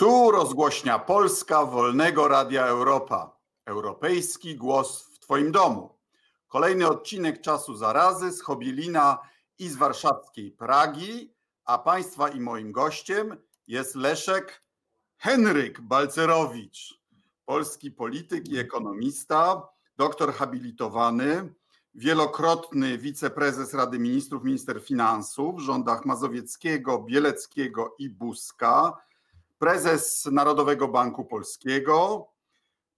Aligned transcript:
Tu 0.00 0.30
rozgłośnia 0.30 0.98
Polska 0.98 1.64
Wolnego 1.64 2.28
Radia 2.28 2.66
Europa. 2.66 3.36
Europejski 3.66 4.56
głos 4.56 5.02
w 5.02 5.18
Twoim 5.18 5.52
domu. 5.52 5.98
Kolejny 6.48 6.88
odcinek 6.88 7.40
Czasu 7.40 7.76
Zarazy 7.76 8.32
z 8.32 8.42
Chobielina 8.42 9.18
i 9.58 9.68
z 9.68 9.76
warszawskiej 9.76 10.50
Pragi, 10.50 11.34
a 11.64 11.78
Państwa 11.78 12.28
i 12.28 12.40
moim 12.40 12.72
gościem 12.72 13.36
jest 13.66 13.94
Leszek 13.94 14.62
Henryk 15.16 15.80
Balcerowicz, 15.80 17.00
polski 17.44 17.90
polityk 17.90 18.48
i 18.48 18.58
ekonomista, 18.58 19.68
doktor 19.96 20.32
habilitowany, 20.32 21.54
wielokrotny 21.94 22.98
wiceprezes 22.98 23.74
Rady 23.74 23.98
Ministrów, 23.98 24.44
minister 24.44 24.82
finansów 24.82 25.56
w 25.56 25.60
rządach 25.60 26.04
Mazowieckiego, 26.04 26.98
Bieleckiego 26.98 27.94
i 27.98 28.10
Buzka, 28.10 29.09
prezes 29.60 30.28
Narodowego 30.32 30.88
Banku 30.88 31.24
Polskiego, 31.24 32.26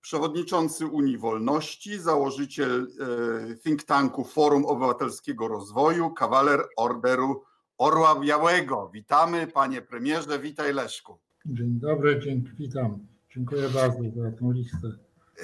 przewodniczący 0.01 0.87
Unii 0.87 1.19
Wolności, 1.19 1.99
założyciel 1.99 2.87
e, 3.51 3.55
think 3.55 3.83
tanku 3.83 4.25
Forum 4.25 4.67
Obywatelskiego 4.67 5.49
Rozwoju, 5.49 6.11
kawaler 6.11 6.61
Orderu 6.77 7.43
Orła 7.79 8.21
Białego. 8.21 8.91
Witamy 8.95 9.47
panie 9.47 9.83
premierze, 9.83 10.39
witaj 10.39 10.75
Leszku. 10.75 11.19
Dzień 11.47 11.81
dobry, 11.81 12.21
dzięki, 12.21 12.51
witam. 12.59 13.07
Dziękuję 13.35 13.69
bardzo 13.69 13.99
za 14.17 14.31
tą 14.39 14.53
listę. 14.53 14.89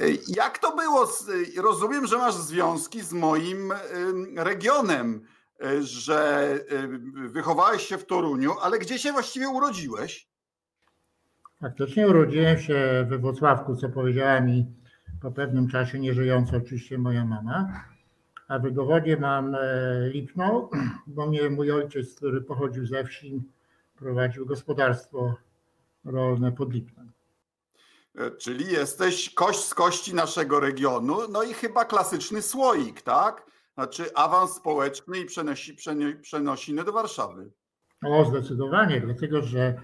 E, 0.00 0.06
jak 0.28 0.58
to 0.58 0.76
było? 0.76 1.08
Rozumiem, 1.56 2.06
że 2.06 2.18
masz 2.18 2.34
związki 2.34 3.00
z 3.00 3.12
moim 3.12 3.72
regionem, 4.36 5.26
e, 5.60 5.82
że 5.82 6.58
wychowałeś 7.28 7.82
się 7.86 7.98
w 7.98 8.06
Toruniu, 8.06 8.52
ale 8.60 8.78
gdzie 8.78 8.98
się 8.98 9.12
właściwie 9.12 9.48
urodziłeś? 9.48 10.28
Faktycznie 11.60 12.08
urodziłem 12.08 12.58
się 12.58 13.06
we 13.08 13.18
Wrocławku, 13.18 13.76
co 13.76 13.88
powiedziała 13.88 14.40
mi 14.40 14.66
po 15.20 15.30
pewnym 15.30 15.68
czasie 15.68 15.98
nieżyjąca 15.98 16.56
oczywiście 16.56 16.98
moja 16.98 17.24
mama. 17.24 17.84
A 18.48 18.58
w 18.58 18.66
mam 19.20 19.54
e, 19.54 19.58
Lipno, 20.08 20.70
bo 21.06 21.26
mnie 21.26 21.50
mój 21.50 21.72
ojciec, 21.72 22.14
który 22.14 22.40
pochodził 22.40 22.86
ze 22.86 23.04
wsi, 23.04 23.42
prowadził 23.96 24.46
gospodarstwo 24.46 25.34
rolne 26.04 26.52
pod 26.52 26.72
Lipnem. 26.72 27.12
E, 28.14 28.30
czyli 28.30 28.72
jesteś 28.72 29.34
kość 29.34 29.64
z 29.64 29.74
kości 29.74 30.14
naszego 30.14 30.60
regionu, 30.60 31.16
no 31.32 31.42
i 31.42 31.54
chyba 31.54 31.84
klasyczny 31.84 32.42
słoik, 32.42 33.02
tak? 33.02 33.46
Znaczy 33.74 34.04
awans 34.14 34.54
społeczny 34.54 35.18
i 35.18 35.24
przenosi, 35.24 35.76
przenosiny 36.22 36.84
do 36.84 36.92
Warszawy. 36.92 37.50
O, 38.04 38.24
zdecydowanie, 38.24 39.00
dlatego 39.00 39.42
że 39.42 39.80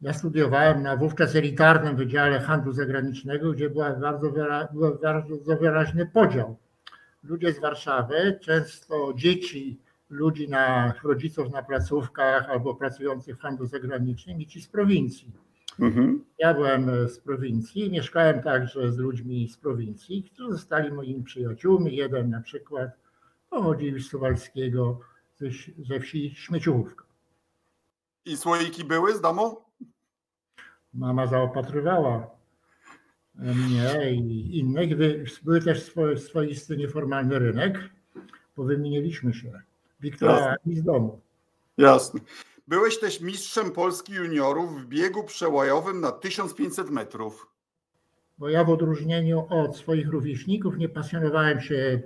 ja 0.00 0.12
studiowałem 0.12 0.82
na 0.82 0.96
wówczas 0.96 1.36
elitarnym 1.36 1.96
Wydziale 1.96 2.40
Handlu 2.40 2.72
Zagranicznego, 2.72 3.52
gdzie 3.52 3.70
była 3.70 3.92
bardzo, 3.92 4.30
wyra, 4.30 4.68
był 4.72 4.98
bardzo 5.02 5.56
wyraźny 5.56 6.06
podział. 6.06 6.56
Ludzie 7.24 7.52
z 7.52 7.60
Warszawy, 7.60 8.38
często 8.40 9.12
dzieci 9.16 9.80
ludzi 10.10 10.48
na 10.48 10.94
rodziców 11.02 11.52
na 11.52 11.62
placówkach 11.62 12.50
albo 12.50 12.74
pracujących 12.74 13.36
w 13.36 13.40
handlu 13.40 13.66
zagranicznym 13.66 14.40
i 14.40 14.46
ci 14.46 14.62
z 14.62 14.68
prowincji. 14.68 15.32
Mhm. 15.80 16.24
Ja 16.38 16.54
byłem 16.54 17.08
z 17.08 17.20
prowincji, 17.20 17.90
mieszkałem 17.90 18.42
także 18.42 18.92
z 18.92 18.98
ludźmi 18.98 19.48
z 19.48 19.56
prowincji, 19.56 20.22
którzy 20.22 20.52
zostali 20.52 20.92
moimi 20.92 21.22
przyjaciółmi. 21.22 21.96
Jeden 21.96 22.30
na 22.30 22.40
przykład 22.40 22.90
pochodził 23.50 24.00
z 24.00 24.08
Suwalskiego, 24.08 25.00
ze, 25.78 26.00
wsi 26.00 26.34
Śmieciówka. 26.34 27.04
I 28.24 28.36
słoiki 28.36 28.84
były 28.84 29.14
z 29.14 29.20
domu? 29.20 29.69
Mama 30.94 31.26
zaopatrywała 31.26 32.30
mnie 33.34 34.12
i 34.12 34.58
innych. 34.58 34.90
Był 35.42 35.60
też 35.60 35.82
swoi, 35.82 36.18
swoisty 36.18 36.76
nieformalny 36.76 37.38
rynek, 37.38 37.90
bo 38.56 38.64
wymieniliśmy 38.64 39.34
się. 39.34 39.52
Wiktora 40.00 40.56
i 40.66 40.76
z 40.76 40.82
domu. 40.82 41.20
Jasne. 41.78 42.20
Byłeś 42.68 42.98
też 43.00 43.20
mistrzem 43.20 43.70
Polski 43.70 44.12
juniorów 44.12 44.82
w 44.82 44.86
biegu 44.86 45.24
przełajowym 45.24 46.00
na 46.00 46.12
1500 46.12 46.90
metrów. 46.90 47.46
Bo 48.38 48.48
ja 48.48 48.64
w 48.64 48.70
odróżnieniu 48.70 49.46
od 49.50 49.76
swoich 49.76 50.08
rówieśników 50.08 50.76
nie 50.76 50.88
pasjonowałem 50.88 51.60
się 51.60 52.00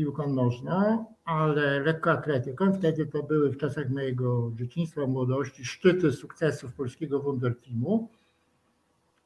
piłką 0.00 0.32
nożną, 0.32 1.06
ale 1.24 1.80
lekkoatletyką. 1.80 2.72
Wtedy 2.72 3.06
to 3.06 3.22
były 3.22 3.50
w 3.50 3.56
czasach 3.56 3.90
mojego 3.90 4.50
dzieciństwa, 4.54 5.06
młodości 5.06 5.64
szczyty 5.64 6.12
sukcesów 6.12 6.74
polskiego 6.74 7.20
Wunderteamu. 7.20 8.08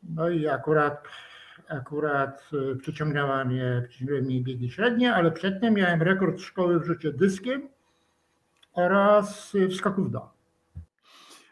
No 0.03 0.29
i 0.29 0.49
akurat, 0.49 1.05
akurat 1.69 2.51
e, 2.73 2.77
przyciągnęła 2.77 3.45
mnie, 3.45 3.87
przyciągnęły 3.89 4.23
mnie 4.23 4.41
biegi 4.41 4.71
średnie, 4.71 5.15
ale 5.15 5.33
przedtem 5.33 5.75
miałem 5.75 6.03
rekord 6.03 6.41
szkoły 6.41 6.81
w 6.81 6.85
rzucie 6.85 7.13
dyskiem 7.13 7.69
oraz 8.73 9.53
w 9.53 9.75
skaku 9.75 10.09
w. 10.09 10.31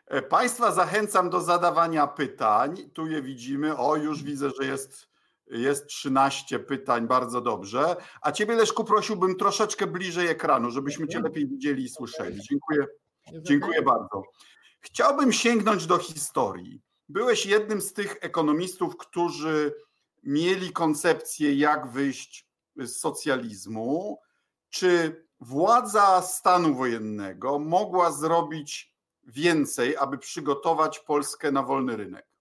E, 0.07 0.23
państwa 0.23 0.73
zachęcam 0.73 1.31
do 1.31 1.41
zadawania 1.41 2.07
pytań. 2.07 2.77
Tu 2.93 3.07
je 3.07 3.23
widzimy. 3.23 3.77
O, 3.77 3.97
już 3.97 4.23
widzę, 4.23 4.51
że 4.61 4.67
jest 4.67 5.12
jest 5.53 5.87
13 5.87 6.59
pytań, 6.59 7.07
bardzo 7.07 7.41
dobrze. 7.41 7.97
A 8.23 8.33
Ciebie, 8.33 8.57
Leszku, 8.57 8.85
prosiłbym 8.85 9.37
troszeczkę 9.37 9.87
bliżej 9.87 10.29
ekranu, 10.29 10.71
żebyśmy 10.71 11.09
Cię 11.09 11.21
lepiej 11.21 11.49
widzieli 11.49 11.85
i 11.85 11.89
słyszeli. 11.89 12.41
Dziękuję, 12.51 12.87
dziękuję 13.33 13.83
bardzo. 13.83 14.23
Chciałbym 14.81 15.33
sięgnąć 15.33 15.87
do 15.87 15.99
historii. 15.99 16.83
Byłeś 17.09 17.47
jednym 17.47 17.81
z 17.81 17.93
tych 17.93 18.17
ekonomistów, 18.21 18.97
którzy 18.97 19.75
mieli 20.23 20.73
koncepcję, 20.73 21.55
jak 21.55 21.91
wyjść 21.91 22.49
z 22.77 22.97
socjalizmu. 22.97 24.19
Czy 24.71 25.25
władza 25.41 26.23
stanu 26.23 26.75
wojennego 26.75 27.59
mogła 27.59 28.13
zrobić 28.13 28.95
więcej, 29.25 29.97
aby 29.97 30.19
przygotować 30.19 30.99
Polskę 30.99 31.53
na 31.53 31.63
wolny 31.63 31.97
rynek? 31.97 32.32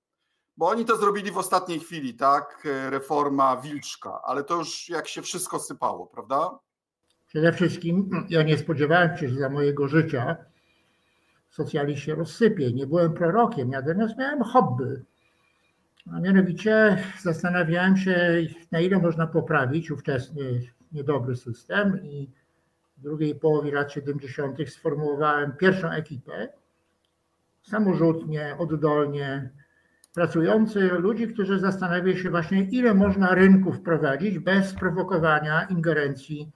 Bo 0.58 0.68
oni 0.68 0.86
to 0.86 0.98
zrobili 0.98 1.32
w 1.32 1.38
ostatniej 1.38 1.80
chwili, 1.80 2.14
tak? 2.14 2.68
Reforma 2.90 3.58
Wilczka, 3.58 4.22
ale 4.24 4.44
to 4.44 4.56
już 4.56 4.90
jak 4.90 5.08
się 5.08 5.22
wszystko 5.22 5.60
sypało, 5.60 6.08
prawda? 6.08 6.60
Przede 7.28 7.54
wszystkim 7.54 8.26
ja 8.30 8.44
nie 8.44 8.58
spodziewałem 8.58 9.18
się, 9.18 9.30
że 9.30 9.40
za 9.40 9.50
mojego 9.50 9.88
życia 9.88 10.36
socjalizm 11.50 12.00
się 12.00 12.16
rozsypie. 12.16 12.72
Nie 12.72 12.88
byłem 12.88 13.14
prorokiem, 13.14 13.70
natomiast 13.70 14.18
miałem 14.18 14.44
hobby. 14.44 15.04
A 16.14 16.20
mianowicie 16.20 17.04
zastanawiałem 17.22 17.98
się, 17.98 18.42
na 18.72 18.80
ile 18.80 19.00
można 19.00 19.28
poprawić 19.28 19.92
ówczesny 19.92 20.62
niedobry 20.92 21.36
system 21.36 22.04
i 22.04 22.30
w 22.98 23.02
drugiej 23.02 23.36
połowie 23.36 23.72
lat 23.72 23.92
70. 23.92 24.70
sformułowałem 24.70 25.58
pierwszą 25.58 25.90
ekipę 25.90 26.50
samorzutnie, 27.62 28.56
oddolnie, 28.60 29.50
pracujący, 30.14 30.80
ludzi, 30.80 31.28
którzy 31.28 31.60
zastanawiają 31.60 32.18
się 32.18 32.30
właśnie, 32.30 32.64
ile 32.64 32.94
można 32.94 33.36
rynków 33.36 33.78
wprowadzić 33.78 34.40
bez 34.40 34.74
prowokowania 34.74 35.64
ingerencji 35.64 36.52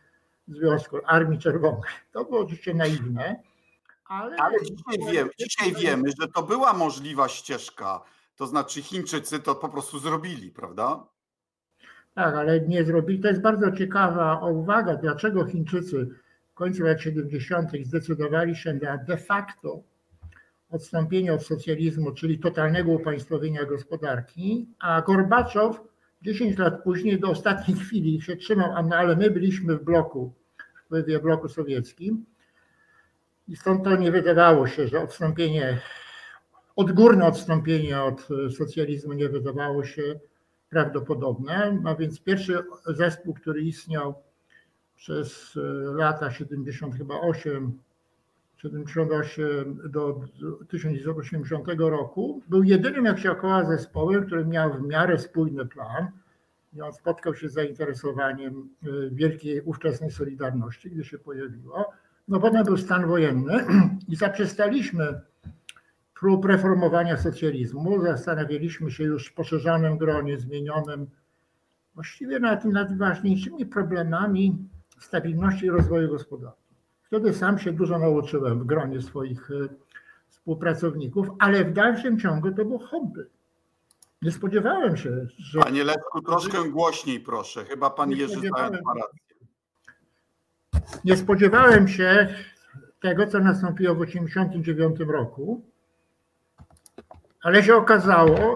Związku 0.47 0.97
Armii 1.05 1.39
Czerwonej. 1.39 1.81
To 2.11 2.25
było 2.25 2.39
oczywiście 2.39 2.73
naiwne. 2.73 3.35
Ale, 4.05 4.37
ale 4.37 4.57
dzisiaj, 4.61 5.13
wiem, 5.13 5.29
dzisiaj 5.39 5.73
wiemy, 5.73 6.09
że 6.21 6.27
to 6.27 6.43
była 6.43 6.73
możliwa 6.73 7.27
ścieżka. 7.27 8.01
To 8.35 8.47
znaczy 8.47 8.81
Chińczycy 8.81 9.39
to 9.39 9.55
po 9.55 9.69
prostu 9.69 9.99
zrobili, 9.99 10.51
prawda? 10.51 11.03
Tak, 12.13 12.35
ale 12.35 12.61
nie 12.61 12.83
zrobili. 12.83 13.19
To 13.21 13.27
jest 13.27 13.41
bardzo 13.41 13.71
ciekawa 13.71 14.39
uwaga, 14.45 14.95
dlaczego 14.95 15.45
Chińczycy 15.45 16.09
w 16.51 16.53
końcu 16.53 16.83
lat 16.83 17.01
70. 17.01 17.71
zdecydowali 17.83 18.55
się 18.55 18.73
na 18.73 18.97
de 18.97 19.17
facto 19.17 19.79
odstąpienie 20.69 21.33
od 21.33 21.45
socjalizmu, 21.45 22.11
czyli 22.11 22.39
totalnego 22.39 22.91
upaństwowienia 22.91 23.65
gospodarki, 23.65 24.67
a 24.79 25.01
Gorbaczow 25.01 25.81
10 26.21 26.57
lat 26.57 26.83
później 26.83 27.19
do 27.19 27.29
ostatniej 27.29 27.77
chwili 27.77 28.21
się 28.21 28.35
trzymał, 28.35 28.87
no 28.89 28.95
ale 28.95 29.15
my 29.15 29.31
byliśmy 29.31 29.77
w 29.77 29.83
bloku, 29.83 30.33
w 30.57 30.85
wpływie 30.85 31.19
bloku 31.19 31.49
sowieckim 31.49 32.25
i 33.47 33.55
stąd 33.55 33.83
to 33.83 33.95
nie 33.95 34.11
wydawało 34.11 34.67
się, 34.67 34.87
że 34.87 35.01
odstąpienie, 35.01 35.81
odgórne 36.75 37.25
odstąpienie 37.25 38.01
od 38.01 38.27
socjalizmu 38.57 39.13
nie 39.13 39.29
wydawało 39.29 39.83
się 39.83 40.19
prawdopodobne. 40.69 41.81
A 41.85 41.95
więc 41.95 42.21
pierwszy 42.21 42.57
zespół, 42.85 43.33
który 43.33 43.61
istniał 43.61 44.15
przez 44.95 45.53
lata 45.93 46.31
70 46.31 46.95
chyba 46.95 47.19
8 47.19 47.79
78 48.57 49.79
do 49.89 50.21
1980 50.67 51.67
roku, 51.77 52.41
był 52.49 52.63
jedynym, 52.63 53.05
jak 53.05 53.19
się 53.19 53.31
okazała, 53.31 53.65
zespołem, 53.65 54.25
który 54.25 54.45
miał 54.45 54.73
w 54.73 54.87
miarę 54.87 55.19
spójny 55.19 55.65
plan. 55.65 56.07
I 56.73 56.81
on 56.81 56.93
spotkał 56.93 57.35
się 57.35 57.49
z 57.49 57.53
zainteresowaniem 57.53 58.69
y, 58.83 59.09
wielkiej 59.11 59.61
ówczesnej 59.61 60.11
Solidarności, 60.11 60.91
gdy 60.91 61.03
się 61.03 61.17
pojawiło. 61.17 61.93
No 62.27 62.39
potem 62.39 62.65
był 62.65 62.77
stan 62.77 63.07
wojenny 63.07 63.65
i 64.11 64.15
zaprzestaliśmy 64.15 65.21
prób 66.19 66.45
reformowania 66.45 67.17
socjalizmu. 67.17 68.01
Zastanawialiśmy 68.01 68.91
się 68.91 69.03
już 69.03 69.27
w 69.27 69.33
poszerzonym 69.33 69.97
gronie, 69.97 70.37
zmienionym 70.37 71.07
właściwie 71.95 72.39
nad 72.39 72.65
najważniejszymi 72.65 73.65
problemami 73.65 74.57
stabilności 74.99 75.65
i 75.65 75.69
rozwoju 75.69 76.09
gospodarki. 76.09 76.64
Wtedy 77.07 77.33
sam 77.33 77.59
się 77.59 77.71
dużo 77.71 77.99
nauczyłem 77.99 78.59
w 78.59 78.65
gronie 78.65 79.01
swoich 79.01 79.51
e, 79.51 79.67
współpracowników, 80.27 81.27
ale 81.39 81.65
w 81.65 81.73
dalszym 81.73 82.19
ciągu 82.19 82.51
to 82.51 82.65
było 82.65 82.79
hobby. 82.79 83.25
Nie 84.21 84.31
spodziewałem 84.31 84.97
się, 84.97 85.27
że. 85.37 85.59
Panie 85.59 85.83
Leszku, 85.83 86.21
troszkę 86.21 86.69
głośniej 86.69 87.19
proszę. 87.19 87.65
Chyba 87.65 87.89
pan 87.89 88.09
Nie 88.09 88.15
Jerzy 88.15 88.49
ma 88.51 88.69
rację. 88.69 89.35
Nie 91.05 91.17
spodziewałem 91.17 91.87
się 91.87 92.27
tego, 92.99 93.27
co 93.27 93.39
nastąpiło 93.39 93.95
w 93.95 94.05
1989 94.05 95.11
roku, 95.11 95.61
ale 97.41 97.63
się 97.63 97.75
okazało, 97.75 98.55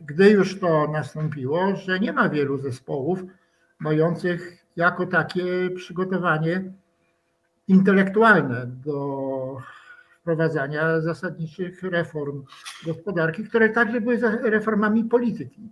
gdy 0.00 0.30
już 0.30 0.60
to 0.60 0.88
nastąpiło, 0.88 1.76
że 1.76 2.00
nie 2.00 2.12
ma 2.12 2.28
wielu 2.28 2.58
zespołów 2.58 3.20
mających 3.78 4.66
jako 4.76 5.06
takie 5.06 5.70
przygotowanie 5.76 6.72
intelektualne 7.68 8.66
do 8.66 9.56
wprowadzania 10.20 11.00
zasadniczych 11.00 11.82
reform 11.82 12.44
gospodarki, 12.86 13.44
które 13.44 13.68
także 13.68 14.00
były 14.00 14.18
reformami 14.42 15.04
polityki. 15.04 15.70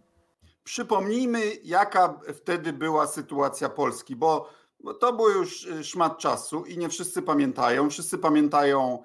Przypomnijmy, 0.65 1.41
jaka 1.65 2.21
wtedy 2.35 2.73
była 2.73 3.07
sytuacja 3.07 3.69
Polski, 3.69 4.17
bo, 4.17 4.51
bo 4.81 4.95
to 4.95 5.13
było 5.13 5.29
już 5.29 5.67
y, 5.67 5.85
szmat 5.85 6.19
czasu 6.19 6.65
i 6.65 6.79
nie 6.79 6.89
wszyscy 6.89 7.23
pamiętają. 7.23 7.91
Wszyscy 7.91 8.19
pamiętają, 8.19 9.03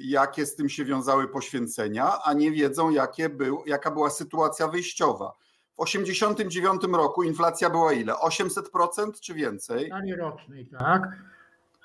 jakie 0.00 0.46
z 0.46 0.56
tym 0.56 0.68
się 0.68 0.84
wiązały 0.84 1.28
poświęcenia, 1.28 2.12
a 2.24 2.32
nie 2.32 2.50
wiedzą, 2.50 2.90
jakie 2.90 3.28
był, 3.28 3.62
jaka 3.66 3.90
była 3.90 4.10
sytuacja 4.10 4.68
wyjściowa. 4.68 5.32
W 5.78 5.84
1989 5.84 6.82
roku 6.96 7.22
inflacja 7.22 7.70
była 7.70 7.92
ile? 7.92 8.12
800% 8.12 9.20
czy 9.20 9.34
więcej? 9.34 9.84
W 9.84 9.86
skali 9.86 10.14
rocznej, 10.14 10.66
tak. 10.66 11.02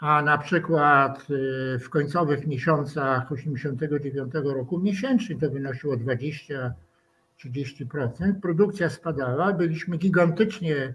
A 0.01 0.21
na 0.21 0.37
przykład 0.37 1.27
y, 1.29 1.79
w 1.79 1.89
końcowych 1.89 2.47
miesiącach 2.47 3.31
89 3.31 4.33
roku 4.43 4.79
miesięcznie 4.79 5.35
to 5.39 5.49
wynosiło 5.49 5.95
20-30%. 5.97 6.71
Produkcja 8.41 8.89
spadała, 8.89 9.53
byliśmy 9.53 9.97
gigantycznie 9.97 10.93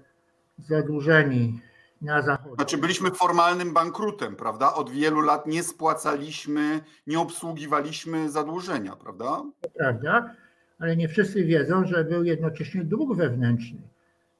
zadłużeni 0.59 1.61
na 2.03 2.23
zachodzie. 2.23 2.55
Znaczy, 2.55 2.79
byliśmy 2.79 3.11
formalnym 3.11 3.75
bankrutem, 3.75 4.37
prawda? 4.37 4.75
Od 4.75 4.91
wielu 4.91 5.21
lat 5.21 5.47
nie 5.47 5.63
spłacaliśmy, 5.63 6.81
nie 7.07 7.21
obsługiwaliśmy 7.21 8.31
zadłużenia, 8.31 8.97
prawda? 8.97 9.43
To 9.61 9.71
prawda, 9.79 10.35
ale 10.79 10.97
nie 10.97 11.09
wszyscy 11.09 11.45
wiedzą, 11.45 11.87
że 11.87 12.05
był 12.05 12.25
jednocześnie 12.25 12.85
dług 12.85 13.17
wewnętrzny. 13.17 13.81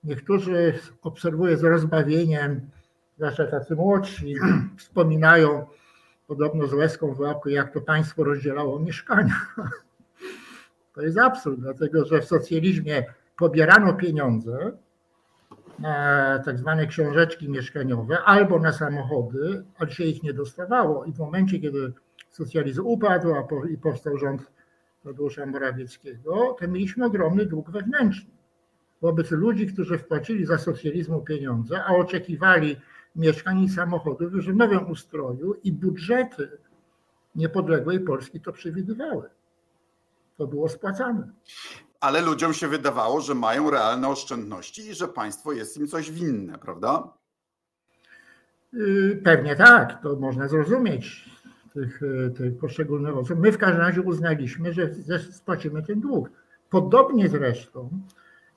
Niektórzy 0.05 0.79
obserwuję 1.03 1.57
z 1.57 1.65
rozbawieniem, 1.65 2.71
zwłaszcza 3.17 3.47
tacy 3.47 3.77
młodsi, 3.77 4.35
wspominają 4.79 5.67
podobno 6.27 6.67
z 6.67 6.73
łezką 6.73 7.15
w 7.15 7.21
łapku, 7.21 7.49
jak 7.49 7.73
to 7.73 7.81
państwo 7.81 8.25
rozdzielało 8.25 8.81
mieszkania. 8.81 9.35
To 10.95 11.03
jest 11.03 11.19
absurd, 11.19 11.61
dlatego 11.61 12.05
że 12.05 12.21
w 12.21 12.25
socjalizmie 12.25 13.05
pobierano 13.39 13.95
pieniądze 13.95 14.73
na 15.79 16.39
tak 16.45 16.59
zwane 16.59 16.87
książeczki 16.87 17.49
mieszkaniowe 17.49 18.19
albo 18.25 18.59
na 18.59 18.73
samochody, 18.73 19.65
ale 19.79 19.91
się 19.91 20.05
ich 20.05 20.23
nie 20.23 20.33
dostawało. 20.33 21.05
I 21.05 21.13
w 21.13 21.19
momencie, 21.19 21.59
kiedy 21.59 21.93
socjalizm 22.31 22.87
upadł 22.87 23.35
a 23.35 23.43
po, 23.43 23.65
i 23.65 23.79
powstał 23.79 24.19
rząd 24.19 24.51
Tadeusza 25.05 25.47
Morawieckiego, 25.47 26.57
to 26.61 26.69
mieliśmy 26.69 27.05
ogromny 27.05 27.47
dług 27.47 27.71
wewnętrzny. 27.71 28.31
Wobec 29.03 29.31
ludzi, 29.31 29.67
którzy 29.67 29.99
wpłacili 29.99 30.47
za 30.47 30.59
socjalizmu 30.59 31.23
pieniądze, 31.23 31.85
a 31.85 31.95
oczekiwali 31.95 32.77
mieszkań 33.17 33.61
i 33.63 33.69
samochodów 33.69 34.33
już 34.33 34.47
w 34.47 34.57
nowym 34.57 34.91
ustroju 34.91 35.55
i 35.65 35.73
budżety 35.73 36.59
niepodległej 37.35 38.01
Polski 38.01 38.41
to 38.41 38.53
przewidywały. 38.53 39.31
To 40.37 40.47
było 40.47 40.69
spłacane. 40.69 41.29
Ale 42.01 42.21
ludziom 42.23 42.55
się 42.55 42.69
wydawało, 42.69 43.21
że 43.21 43.35
mają 43.35 43.71
realne 43.71 44.09
oszczędności 44.09 44.89
i 44.89 44.95
że 44.95 45.09
państwo 45.09 45.53
jest 45.53 45.77
im 45.77 45.89
coś 45.89 46.11
winne, 46.11 46.59
prawda? 46.59 47.13
Yy, 48.73 49.21
Pewnie 49.25 49.57
tak, 49.57 50.03
to 50.03 50.17
można 50.17 50.49
zrozumieć 50.49 51.31
tych, 51.75 52.01
yy, 52.01 52.31
tych 52.31 52.59
poszczególnych 52.59 53.17
osób. 53.17 53.39
My 53.39 53.53
w 53.53 53.59
każdym 53.59 53.81
razie 53.81 54.03
uznaliśmy, 54.03 54.73
że 54.73 54.95
że 55.09 55.19
spłacimy 55.19 55.83
ten 55.83 56.01
dług. 56.01 56.31
Podobnie 56.71 57.29
zresztą, 57.29 57.91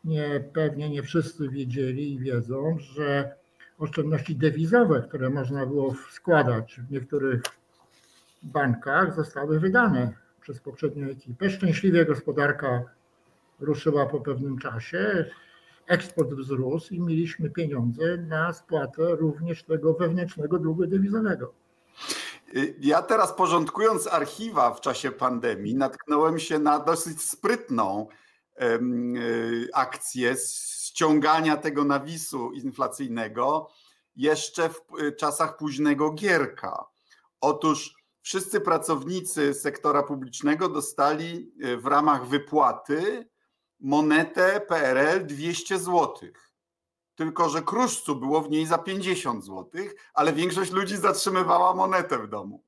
nie, 0.04 0.44
pewnie 0.54 0.90
nie 0.90 1.04
wszyscy 1.04 1.50
wiedzieli 1.50 2.14
i 2.14 2.20
wiedzą, 2.20 2.78
że 2.80 3.39
oszczędności 3.80 4.36
dewizowe, 4.36 5.04
które 5.08 5.30
można 5.30 5.66
było 5.66 5.96
składać 6.12 6.80
w 6.88 6.92
niektórych 6.92 7.42
bankach, 8.44 9.16
zostały 9.16 9.60
wydane 9.60 10.14
przez 10.42 10.60
poprzednią 10.60 11.08
ekipę. 11.08 11.50
Szczęśliwie 11.50 12.06
gospodarka 12.06 12.84
ruszyła 13.60 14.06
po 14.06 14.22
pewnym 14.22 14.58
czasie, 14.58 15.26
eksport 15.88 16.30
wzrósł 16.34 16.94
i 16.94 17.00
mieliśmy 17.00 17.50
pieniądze 17.50 18.18
na 18.18 18.54
spłatę 18.54 19.16
również 19.16 19.64
tego 19.64 19.94
wewnętrznego 19.94 20.60
długu 20.60 20.88
dewizowego. 20.88 21.54
Ja 22.80 23.02
teraz 23.02 23.34
porządkując 23.34 24.08
archiwa 24.08 24.74
w 24.74 24.82
czasie 24.82 25.12
pandemii, 25.12 25.76
natknąłem 25.76 26.40
się 26.40 26.60
na 26.60 26.80
dosyć 26.80 27.22
sprytną 27.22 28.08
y, 28.62 29.68
akcję 29.74 30.36
ściągania 31.00 31.58
tego 31.58 31.84
nawisu 31.84 32.52
inflacyjnego 32.52 33.70
jeszcze 34.16 34.70
w 34.70 34.82
y, 35.02 35.12
czasach 35.12 35.58
późnego 35.58 36.12
Gierka. 36.12 36.86
Otóż 37.42 37.96
wszyscy 38.22 38.62
pracownicy 38.62 39.54
sektora 39.54 40.04
publicznego 40.04 40.70
dostali 40.70 41.52
y, 41.66 41.78
w 41.78 41.86
ramach 41.86 42.28
wypłaty 42.28 43.30
monetę 43.80 44.62
PRL 44.62 45.26
200 45.26 45.80
złotych. 45.80 46.52
Tylko, 47.16 47.50
że 47.50 47.62
kruszcu 47.62 48.16
było 48.16 48.42
w 48.42 48.50
niej 48.50 48.66
za 48.66 48.78
50 48.78 49.44
złotych, 49.44 49.96
ale 50.14 50.34
większość 50.34 50.72
ludzi 50.72 50.98
zatrzymywała 50.98 51.74
monetę 51.74 52.18
w 52.18 52.28
domu. 52.28 52.64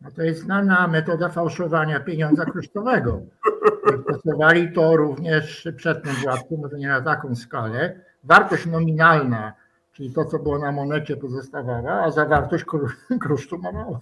No 0.00 0.10
to 0.10 0.22
jest 0.22 0.40
znana 0.40 0.88
metoda 0.88 1.28
fałszowania 1.28 2.00
pieniądza 2.00 2.44
kosztowego. 2.44 3.20
Stosowali 4.22 4.72
to 4.72 4.96
również 4.96 5.68
przed 5.76 6.04
tym 6.04 6.14
władcą, 6.14 6.56
może 6.56 6.78
nie 6.78 6.88
na 6.88 7.00
taką 7.00 7.36
skalę. 7.36 8.00
Wartość 8.24 8.66
nominalna, 8.66 9.52
czyli 9.92 10.12
to, 10.12 10.24
co 10.24 10.38
było 10.38 10.58
na 10.58 10.72
monecie, 10.72 11.16
pozostawała, 11.16 11.92
a 11.92 12.10
zawartość 12.10 12.64
kru- 12.64 12.88
kruszcu 13.22 13.58
malała. 13.58 14.00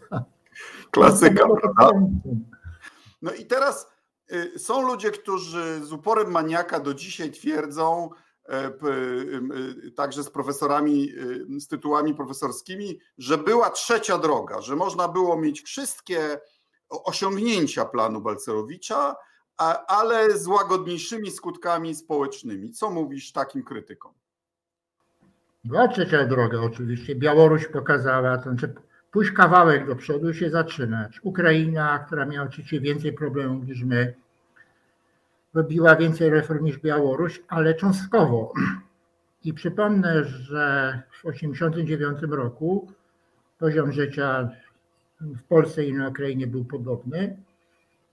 Klasyka, 0.91 1.47
prawda? 1.61 2.01
No 3.23 3.33
i 3.33 3.47
teraz 3.47 3.93
y, 4.33 4.59
są 4.59 4.83
ludzie, 4.83 5.11
którzy 5.11 5.85
z 5.85 5.93
uporem 5.93 6.31
maniaka 6.31 6.81
do 6.81 6.95
dzisiaj 6.95 7.31
twierdzą, 7.31 8.11
e, 8.49 8.67
y, 8.67 8.71
y, 9.87 9.91
także 9.91 10.23
z 10.23 10.31
profesorami, 10.31 11.13
z 11.59 11.69
tytułami 11.69 12.15
profesorskimi, 12.15 12.99
że 13.19 13.39
była 13.39 13.71
trzecia 13.71 14.19
droga, 14.19 14.61
że 14.61 14.77
można 14.77 15.09
było 15.09 15.37
mieć 15.37 15.63
wszystkie 15.63 16.41
osiągnięcia 16.89 17.85
planu 17.85 18.21
Balcerowicza, 18.21 19.17
ale 19.87 20.39
z 20.39 20.47
łagodniejszymi 20.47 21.31
skutkami 21.31 21.95
społecznymi. 21.95 22.71
Co 22.71 22.91
mówisz 22.91 23.33
takim 23.33 23.63
krytykom? 23.63 24.13
Była 25.65 25.89
trzecia 25.89 26.27
droga 26.27 26.61
oczywiście. 26.61 27.15
Białoruś 27.15 27.67
pokazała, 27.67 28.39
to 28.39 28.43
znaczy 28.43 28.75
pójść 29.11 29.33
kawałek 29.33 29.87
do 29.87 29.97
przodu 29.97 30.35
się 30.35 30.51
zatrzymać. 30.51 31.21
Ukraina, 31.23 31.99
która 31.99 32.27
miała 32.27 32.47
oczywiście 32.47 32.81
więcej 32.81 33.13
problemów 33.13 33.67
niż 33.67 33.83
my, 33.83 34.15
robiła 35.55 35.97
więcej 35.97 36.31
reform 36.31 36.65
niż 36.65 36.79
Białoruś, 36.79 37.43
ale 37.49 37.75
cząstkowo. 37.75 38.53
I 39.45 39.55
przypomnę, 39.55 40.25
że 40.25 41.03
w 41.11 41.23
1989 41.23 42.33
roku 42.33 42.93
poziom 43.59 43.93
życia 43.93 44.51
w 45.21 45.43
Polsce 45.43 45.85
i 45.85 45.93
na 45.93 46.09
Ukrainie 46.09 46.47
był 46.47 46.65
podobny. 46.65 47.37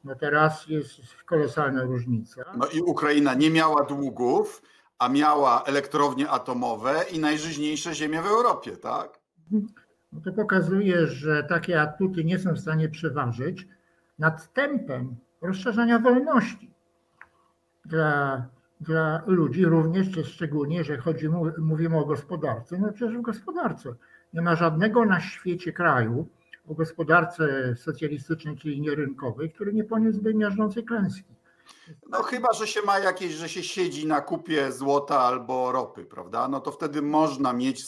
No 0.08 0.16
teraz 0.16 0.68
jest 0.68 1.02
kolosalna 1.26 1.84
różnica. 1.84 2.44
No 2.58 2.68
i 2.68 2.82
Ukraina 2.82 3.34
nie 3.34 3.52
miała 3.52 3.84
długów, 3.84 4.62
a 5.00 5.10
miała 5.10 5.64
elektrownie 5.64 6.30
atomowe 6.30 7.04
i 7.12 7.20
najżyźniejsze 7.20 7.96
ziemie 7.96 8.22
w 8.22 8.26
Europie, 8.26 8.78
tak? 8.78 9.20
No 10.12 10.22
to 10.24 10.32
pokazuje, 10.32 11.08
że 11.08 11.44
takie 11.44 11.82
atuty 11.82 12.24
nie 12.24 12.40
są 12.40 12.54
w 12.54 12.60
stanie 12.60 12.90
przeważyć 12.90 13.68
nad 14.20 14.54
tempem 14.54 15.16
rozszerzania 15.42 16.00
wolności 16.00 16.72
dla, 17.86 18.46
dla 18.82 19.22
ludzi, 19.26 19.66
również 19.66 20.12
czy 20.12 20.24
szczególnie, 20.24 20.84
że 20.84 20.98
chodzi, 20.98 21.30
mówimy 21.58 21.98
o 21.98 22.06
gospodarce. 22.06 22.78
No 22.78 22.94
przecież 22.94 23.18
w 23.18 23.22
gospodarce 23.22 23.96
nie 24.34 24.42
ma 24.42 24.56
żadnego 24.56 25.06
na 25.06 25.20
świecie 25.20 25.74
kraju 25.74 26.28
o 26.68 26.74
gospodarce 26.74 27.76
socjalistycznej, 27.76 28.58
czyli 28.58 28.82
nierynkowej, 28.82 29.52
który 29.52 29.74
nie 29.74 29.84
poniósłby 29.84 30.34
miażdżącej 30.34 30.84
klęski. 30.84 31.38
No 32.10 32.24
chyba, 32.24 32.54
że 32.54 32.68
się 32.68 32.82
ma 32.82 33.00
jakieś, 33.00 33.34
że 33.34 33.50
się 33.50 33.64
siedzi 33.64 34.08
na 34.08 34.22
kupie 34.22 34.72
złota 34.72 35.20
albo 35.20 35.72
ropy, 35.72 36.06
prawda? 36.06 36.48
No 36.48 36.60
to 36.60 36.72
wtedy 36.72 37.02
można 37.02 37.54
mieć. 37.54 37.84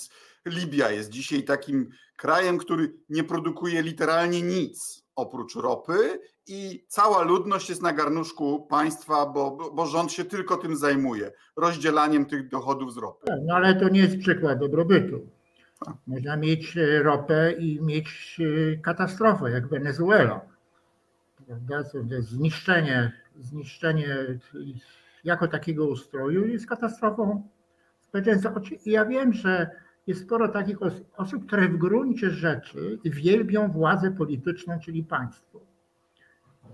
Libia 0.45 0.91
jest 0.91 1.09
dzisiaj 1.09 1.43
takim 1.43 1.89
krajem, 2.15 2.57
który 2.57 2.93
nie 3.09 3.23
produkuje 3.23 3.81
literalnie 3.81 4.41
nic 4.41 5.03
oprócz 5.15 5.55
ropy 5.55 6.19
i 6.47 6.85
cała 6.87 7.23
ludność 7.23 7.69
jest 7.69 7.81
na 7.81 7.93
garnuszku 7.93 8.67
państwa, 8.69 9.25
bo, 9.25 9.71
bo 9.73 9.85
rząd 9.85 10.11
się 10.11 10.25
tylko 10.25 10.57
tym 10.57 10.75
zajmuje, 10.75 11.31
rozdzielaniem 11.55 12.25
tych 12.25 12.49
dochodów 12.49 12.93
z 12.93 12.97
ropy. 12.97 13.27
Tak, 13.27 13.39
no 13.45 13.55
ale 13.55 13.75
to 13.75 13.89
nie 13.89 13.99
jest 13.99 14.17
przykład 14.17 14.59
dobrobytu. 14.59 15.27
Można 16.07 16.37
mieć 16.37 16.77
e, 16.77 17.03
ropę 17.03 17.51
i 17.51 17.81
mieć 17.81 18.39
e, 18.39 18.77
katastrofę, 18.77 19.51
jak 19.51 19.67
Wenezuela. 19.67 20.41
Zniszczenie, 22.19 23.11
zniszczenie 23.39 24.15
jako 25.23 25.47
takiego 25.47 25.87
ustroju 25.87 26.47
jest 26.47 26.67
katastrofą 26.67 27.47
społeczeństwa. 28.01 28.53
Ja 28.85 29.05
wiem, 29.05 29.33
że 29.33 29.69
jest 30.07 30.21
sporo 30.21 30.47
takich 30.47 30.77
osób, 31.17 31.45
które 31.47 31.69
w 31.69 31.77
gruncie 31.77 32.29
rzeczy 32.29 32.99
wielbią 33.05 33.71
władzę 33.71 34.11
polityczną, 34.11 34.79
czyli 34.79 35.03
państwo, 35.03 35.59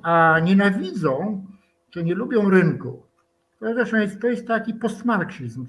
a 0.02 0.40
nienawidzą, 0.44 1.46
czy 1.90 2.04
nie 2.04 2.16
lubią 2.16 2.50
rynku. 2.50 3.04
To 3.60 4.00
jest, 4.00 4.22
to 4.22 4.28
jest 4.28 4.48
taki 4.48 4.74
postmarksizm, 4.74 5.68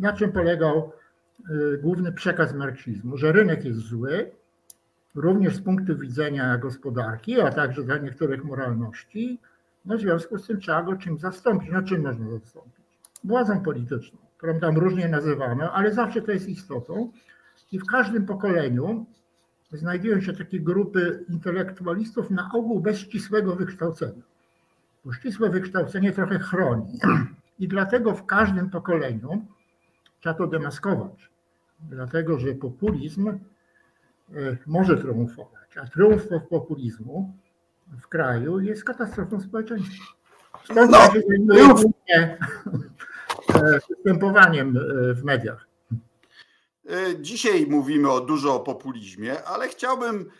na 0.00 0.12
czym 0.12 0.32
polegał 0.32 0.92
główny 1.82 2.12
przekaz 2.12 2.54
marksizmu, 2.54 3.16
że 3.16 3.32
rynek 3.32 3.64
jest 3.64 3.78
zły, 3.78 4.30
również 5.14 5.56
z 5.56 5.60
punktu 5.60 5.98
widzenia 5.98 6.58
gospodarki, 6.58 7.40
a 7.40 7.52
także 7.52 7.82
dla 7.82 7.98
niektórych 7.98 8.44
moralności, 8.44 9.38
no 9.84 9.96
w 9.96 10.00
związku 10.00 10.38
z 10.38 10.46
tym 10.46 10.60
trzeba 10.60 10.82
go 10.82 10.96
czymś 10.96 11.20
zastąpić. 11.20 11.70
No 11.72 11.82
czym 11.82 12.02
można 12.02 12.30
zastąpić? 12.30 12.84
Władzą 13.24 13.62
polityczną 13.62 14.18
którą 14.40 14.60
tam 14.60 14.78
różnie 14.78 15.08
nazywamy, 15.08 15.70
ale 15.70 15.92
zawsze 15.94 16.22
to 16.22 16.32
jest 16.32 16.48
istotą. 16.48 17.12
I 17.72 17.78
w 17.78 17.86
każdym 17.86 18.26
pokoleniu 18.26 19.06
znajdują 19.72 20.20
się 20.20 20.32
takie 20.32 20.60
grupy 20.60 21.24
intelektualistów 21.28 22.30
na 22.30 22.50
ogół 22.54 22.80
bez 22.80 22.98
ścisłego 22.98 23.56
wykształcenia. 23.56 24.22
Bo 25.04 25.12
ścisłe 25.12 25.50
wykształcenie 25.50 26.12
trochę 26.12 26.38
chroni. 26.38 26.98
I 27.58 27.68
dlatego 27.68 28.14
w 28.14 28.26
każdym 28.26 28.70
pokoleniu 28.70 29.46
trzeba 30.20 30.34
to 30.34 30.46
demaskować. 30.46 31.29
Dlatego, 31.88 32.38
że 32.38 32.54
populizm 32.54 33.28
e, 33.28 33.36
może 34.66 34.96
triumfować, 34.96 35.76
a 35.76 35.86
triumf 35.86 36.28
populizmu 36.50 37.34
w 38.02 38.08
kraju 38.08 38.60
jest 38.60 38.84
katastrofą 38.84 39.40
społeczeństwa. 39.40 40.04
Stąd 40.64 40.90
no, 40.90 40.98
się 41.12 41.20
zajmuje 41.28 42.38
występowaniem 43.88 44.76
e, 44.76 45.14
w 45.14 45.24
mediach. 45.24 45.66
E, 46.88 47.20
dzisiaj 47.20 47.66
mówimy 47.66 48.12
o 48.12 48.20
dużo 48.20 48.54
o 48.54 48.60
populizmie, 48.60 49.44
ale 49.44 49.68
chciałbym 49.68 50.30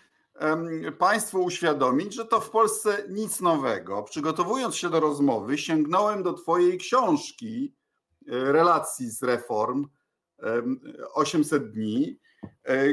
Państwu 0.98 1.44
uświadomić, 1.44 2.14
że 2.14 2.24
to 2.24 2.40
w 2.40 2.50
Polsce 2.50 3.04
nic 3.08 3.40
nowego. 3.40 4.02
Przygotowując 4.02 4.76
się 4.76 4.90
do 4.90 5.00
rozmowy, 5.00 5.58
sięgnąłem 5.58 6.22
do 6.22 6.32
Twojej 6.32 6.78
książki 6.78 7.74
e, 8.28 8.52
relacji 8.52 9.10
z 9.10 9.22
reform 9.22 9.86
800 11.14 11.70
dni, 11.70 12.20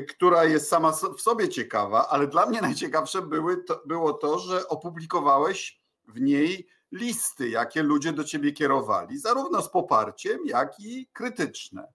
która 0.10 0.46
jest 0.46 0.70
sama 0.70 0.92
w 0.92 1.22
sobie 1.22 1.50
ciekawa, 1.50 2.08
ale 2.10 2.28
dla 2.28 2.46
mnie 2.46 2.62
najciekawsze 2.70 3.22
były 3.22 3.64
to, 3.64 3.82
było 3.86 4.14
to, 4.14 4.40
że 4.40 4.68
opublikowałeś 4.68 5.82
w 6.08 6.22
niej 6.22 6.68
listy, 6.92 7.50
jakie 7.50 7.84
ludzie 7.84 8.14
do 8.14 8.24
ciebie 8.24 8.52
kierowali, 8.52 9.20
zarówno 9.20 9.62
z 9.62 9.70
poparciem, 9.70 10.40
jak 10.46 10.80
i 10.80 11.10
krytyczne. 11.14 11.88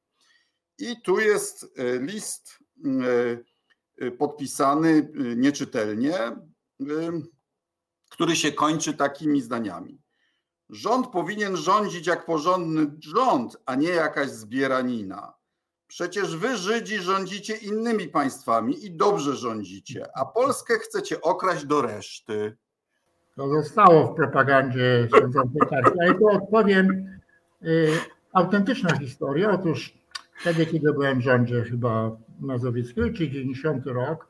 I 0.79 1.03
tu 1.03 1.21
jest 1.21 1.73
e, 1.77 1.99
list 1.99 2.59
e, 2.85 4.07
e, 4.07 4.11
podpisany 4.11 5.13
nieczytelnie, 5.37 6.37
który 8.11 8.37
się 8.37 8.53
kończy 8.53 8.95
takimi 8.95 9.43
zdaniami. 9.43 10.03
Rząd 10.71 11.07
powinien 11.07 11.57
rządzić 11.57 12.07
jak 12.07 12.27
porządny 12.27 12.87
rząd, 13.01 13.57
a 13.67 13.75
nie 13.75 13.89
jakaś 13.89 14.31
zbieranina. 14.31 15.35
Przecież 15.93 16.37
wy, 16.37 16.57
Żydzi, 16.57 16.99
rządzicie 16.99 17.57
innymi 17.57 18.09
państwami 18.09 18.87
i 18.87 18.91
dobrze 18.91 19.37
rządzicie, 19.37 20.07
a 20.15 20.25
Polskę 20.25 20.75
chcecie 20.79 21.21
okraść 21.21 21.67
do 21.67 21.83
reszty. 21.83 22.57
To 23.37 23.49
zostało 23.49 24.07
w 24.07 24.17
propagandzie 24.17 25.09
rządzącej 25.15 25.61
partii, 25.71 26.01
ale 26.01 26.15
tu 26.15 26.29
odpowiem 26.29 27.19
y, 27.63 27.91
autentyczną 28.33 28.99
historię. 28.99 29.51
Otóż 29.51 29.95
wtedy, 30.41 30.67
kiedy 30.67 30.93
byłem 30.93 31.19
w 31.19 31.23
rządzie 31.23 31.63
chyba 31.63 32.17
mazowieckiego, 32.41 33.11
czyli 33.11 33.31
90 33.31 33.87
rok, 33.87 34.29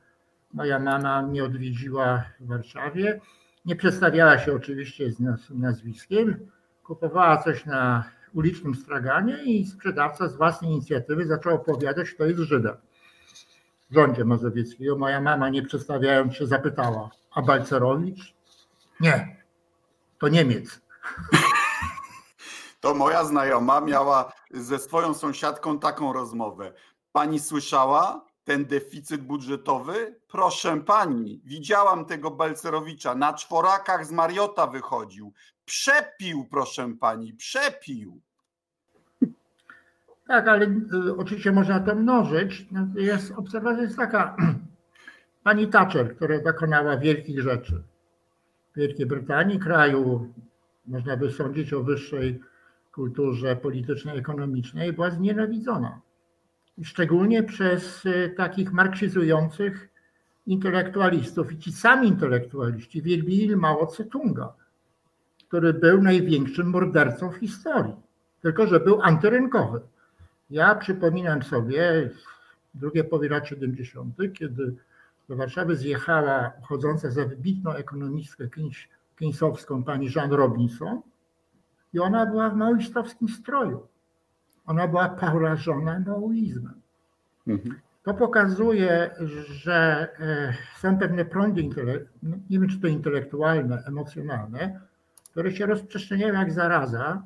moja 0.53 0.79
mama 0.79 1.23
mnie 1.23 1.45
odwiedziła 1.45 2.25
w 2.41 2.47
Warszawie. 2.47 3.21
Nie 3.65 3.77
przedstawiała 3.77 4.39
się 4.39 4.55
oczywiście 4.55 5.13
z 5.13 5.21
nazwiskiem. 5.51 6.51
Kupowała 6.83 7.43
coś 7.43 7.65
na 7.67 8.05
ulicznym 8.35 8.75
straganie 8.75 9.43
i 9.43 9.67
sprzedawca 9.67 10.29
z 10.29 10.37
własnej 10.37 10.71
inicjatywy 10.71 11.27
zaczął 11.27 11.55
opowiadać, 11.55 12.11
kto 12.11 12.25
jest 12.25 12.41
Żydem 12.41 12.77
w 13.91 13.95
rządzie 13.95 14.25
mazowieckiego. 14.25 14.99
Moja 14.99 15.21
mama, 15.21 15.49
nie 15.49 15.63
przedstawiając 15.63 16.35
się, 16.35 16.47
zapytała, 16.47 17.11
a 17.35 17.43
Balcerowicz? 17.43 18.35
Nie, 19.01 19.37
to 20.19 20.29
Niemiec. 20.29 20.81
To 22.81 22.95
moja 22.95 23.25
znajoma 23.25 23.81
miała 23.81 24.33
ze 24.51 24.79
swoją 24.79 25.15
sąsiadką 25.15 25.79
taką 25.79 26.13
rozmowę. 26.13 26.73
Pani 27.13 27.41
słyszała 27.41 28.25
ten 28.45 28.65
deficyt 28.65 29.23
budżetowy? 29.23 30.15
Proszę 30.29 30.81
pani, 30.87 31.41
widziałam 31.45 32.05
tego 32.05 32.31
Belcerowicza, 32.31 33.15
na 33.15 33.33
czworakach 33.33 34.07
z 34.07 34.13
Mariota 34.13 34.67
wychodził. 34.67 35.33
Przepił, 35.65 36.47
proszę 36.51 36.95
pani, 37.01 37.33
przepił. 37.33 38.21
Tak, 40.27 40.49
ale 40.49 40.67
y, 40.67 41.17
oczywiście 41.17 41.53
można 41.53 41.81
to 41.81 41.95
mnożyć. 41.95 42.67
No, 42.71 42.87
jest, 42.95 43.33
obserwacja 43.37 43.83
jest 43.83 43.97
taka. 43.97 44.37
Pani 45.45 45.69
Thatcher, 45.69 46.17
która 46.17 46.39
dokonała 46.39 46.97
wielkich 46.97 47.41
rzeczy 47.41 47.83
Wielkiej 48.77 49.07
Brytanii, 49.07 49.59
kraju, 49.59 50.33
można 50.87 51.17
by 51.17 51.31
sądzić 51.31 51.73
o 51.73 51.83
wyższej 51.83 52.41
kulturze 52.93 53.57
politycznej, 53.57 54.19
ekonomicznej, 54.19 54.93
była 54.93 55.11
znienawidzona. 55.11 56.01
Szczególnie 56.83 57.43
przez 57.43 58.07
e, 58.07 58.29
takich 58.29 58.73
marksizujących 58.73 59.89
intelektualistów. 60.47 61.53
I 61.53 61.59
ci 61.59 61.73
sami 61.73 62.09
intelektualiści 62.09 63.03
wielbili 63.03 63.57
Mao 63.57 63.87
Tse-tunga, 63.87 64.49
który 65.49 65.75
był 65.75 66.03
największym 66.03 66.67
mordercą 66.67 67.31
w 67.31 67.37
historii, 67.37 67.97
tylko 68.41 68.67
że 68.67 68.81
był 68.81 69.03
antyrynkowy. 69.03 69.81
Ja 70.51 70.75
przypominam 70.75 71.43
sobie 71.43 72.11
drugie 72.75 73.05
połowie 73.05 73.29
lat 73.29 73.49
70., 73.49 74.15
kiedy 74.35 74.75
do 75.29 75.37
Warszawy 75.37 75.77
zjechała 75.77 76.53
chodząca 76.63 77.11
za 77.11 77.25
wybitną 77.25 77.73
ekonomistkę 77.73 78.49
keynesowską 79.17 79.85
pani 79.85 80.11
Jean 80.17 80.33
Robinson 80.33 81.03
i 81.93 81.99
ona 81.99 82.27
była 82.27 82.51
w 82.51 82.57
maoistowskim 82.57 83.29
stroju. 83.29 83.87
Ona 84.67 84.89
była 84.89 85.09
porażona 85.09 86.01
maoizmem. 86.07 86.81
Mhm. 87.47 87.75
To 88.03 88.15
pokazuje, 88.15 89.11
że 89.47 90.09
e, 90.21 90.55
są 90.79 90.99
pewne 90.99 91.25
prądy, 91.25 91.63
nie 92.51 92.59
wiem 92.59 92.69
czy 92.69 92.81
to 92.81 92.87
intelektualne, 92.87 93.83
emocjonalne, 93.87 94.81
które 95.31 95.53
się 95.53 95.67
rozprzestrzeniają 95.67 96.35
jak 96.35 96.53
zaraza 96.53 97.23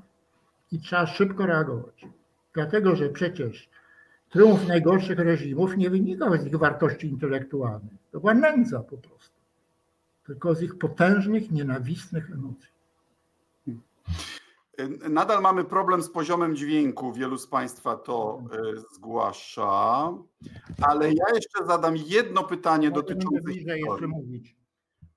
i 0.73 0.81
trzeba 0.81 1.07
szybko 1.07 1.47
reagować. 1.47 2.07
Dlatego, 2.55 2.97
że 2.97 3.09
przecież 3.09 3.71
Triumf 4.31 4.69
najgorszych 4.69 5.19
reżimów 5.19 5.77
nie 5.77 5.91
wynikał 5.91 6.37
z 6.37 6.47
ich 6.47 6.57
wartości 6.57 7.07
intelektualnych. 7.07 7.93
To 8.13 8.21
była 8.21 8.35
nędza 8.35 8.81
po 8.81 8.97
prostu. 8.97 9.37
Tylko 10.27 10.55
z 10.55 10.63
ich 10.63 10.79
potężnych, 10.79 11.51
nienawistnych 11.51 12.31
emocji. 12.31 12.76
Nadal 15.09 15.43
mamy 15.43 15.65
problem 15.65 16.03
z 16.03 16.11
poziomem 16.11 16.57
dźwięku. 16.57 17.13
Wielu 17.13 17.39
z 17.39 17.47
Państwa 17.47 17.97
to 17.97 18.43
e, 18.53 18.81
zgłasza. 18.95 20.13
Ale 20.83 21.13
ja 21.13 21.25
jeszcze 21.35 21.67
zadam 21.67 21.97
jedno 21.97 22.45
pytanie 22.45 22.91
dotyczące 22.91 23.53
jeszcze 23.53 24.07
mówić. 24.07 24.57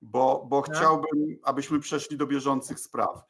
Bo, 0.01 0.45
bo 0.49 0.61
tak? 0.61 0.75
chciałbym, 0.75 1.37
abyśmy 1.43 1.79
przeszli 1.79 2.17
do 2.17 2.27
bieżących 2.27 2.79
spraw. 2.79 3.23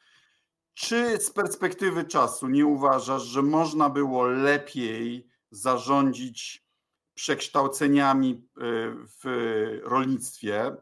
Czy 0.74 1.18
z 1.18 1.30
perspektywy 1.30 2.04
czasu 2.04 2.48
nie 2.48 2.66
uważasz, 2.66 3.22
że 3.22 3.42
można 3.42 3.90
było 3.90 4.26
lepiej 4.26 5.28
zarządzić 5.50 6.66
przekształceniami 7.14 8.48
w 9.22 9.80
rolnictwie, 9.84 10.76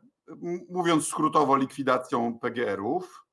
mówiąc 0.69 1.07
skrótowo, 1.07 1.57
likwidacją 1.57 2.39
PGR-ów? 2.39 3.28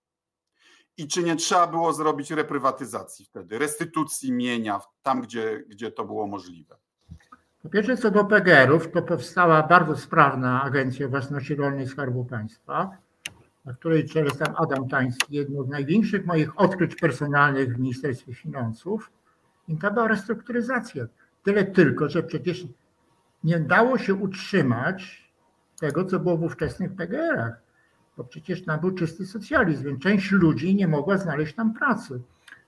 I 0.97 1.07
czy 1.07 1.23
nie 1.23 1.35
trzeba 1.35 1.67
było 1.67 1.93
zrobić 1.93 2.31
reprywatyzacji 2.31 3.25
wtedy, 3.25 3.59
restytucji 3.59 4.31
mienia 4.31 4.79
tam, 5.03 5.21
gdzie, 5.21 5.63
gdzie 5.67 5.91
to 5.91 6.05
było 6.05 6.27
możliwe? 6.27 6.75
Po 7.63 7.69
pierwsze, 7.69 7.97
co 7.97 8.11
do 8.11 8.25
PGR-ów, 8.25 8.91
to 8.91 9.01
powstała 9.01 9.63
bardzo 9.63 9.95
sprawna 9.95 10.63
Agencja 10.63 11.07
Własności 11.07 11.55
Rolnej 11.55 11.87
Skarbu 11.87 12.25
Państwa, 12.25 12.97
na 13.65 13.73
której 13.73 14.09
czele 14.09 14.29
sam 14.29 14.53
Adam 14.57 14.89
Tański, 14.89 15.35
jedno 15.35 15.63
z 15.63 15.67
największych 15.67 16.25
moich 16.25 16.59
odkryć 16.59 16.95
personalnych 16.95 17.75
w 17.75 17.79
Ministerstwie 17.79 18.33
Finansów. 18.33 19.11
I 19.67 19.77
to 19.77 19.91
była 19.91 20.07
restrukturyzacja. 20.07 21.05
Tyle 21.43 21.65
tylko, 21.65 22.09
że 22.09 22.23
przecież 22.23 22.67
nie 23.43 23.59
dało 23.59 23.97
się 23.97 24.13
utrzymać 24.13 25.31
tego, 25.79 26.05
co 26.05 26.19
było 26.19 26.37
w 26.37 26.43
ówczesnych 26.43 26.95
PGR-ach. 26.95 27.64
Bo 28.17 28.23
przecież 28.23 28.63
tam 28.63 28.79
był 28.79 28.91
czysty 28.91 29.25
socjalizm, 29.25 29.83
więc 29.83 30.03
część 30.03 30.31
ludzi 30.31 30.75
nie 30.75 30.87
mogła 30.87 31.17
znaleźć 31.17 31.55
tam 31.55 31.73
pracy. 31.73 32.21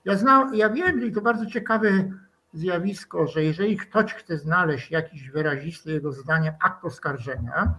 Ja, 0.04 0.14
ja 0.52 0.70
wiem, 0.70 1.06
i 1.06 1.12
to 1.12 1.20
bardzo 1.20 1.46
ciekawe 1.46 1.88
zjawisko, 2.52 3.26
że 3.26 3.44
jeżeli 3.44 3.76
ktoś 3.76 4.14
chce 4.14 4.38
znaleźć 4.38 4.90
jakiś 4.90 5.30
wyrazisty 5.30 5.92
jego 5.92 6.12
zdaniem 6.12 6.54
akt 6.60 6.84
oskarżenia 6.84 7.74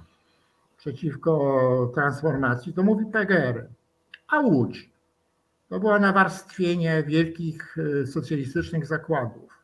przeciwko 0.77 1.91
transformacji, 1.93 2.73
to 2.73 2.83
mówi 2.83 3.05
PGR. 3.05 3.67
A 4.27 4.39
Łódź 4.39 4.89
to 5.69 5.79
było 5.79 5.99
nawarstwienie 5.99 7.03
wielkich 7.03 7.77
e, 7.77 8.07
socjalistycznych 8.07 8.85
zakładów. 8.85 9.59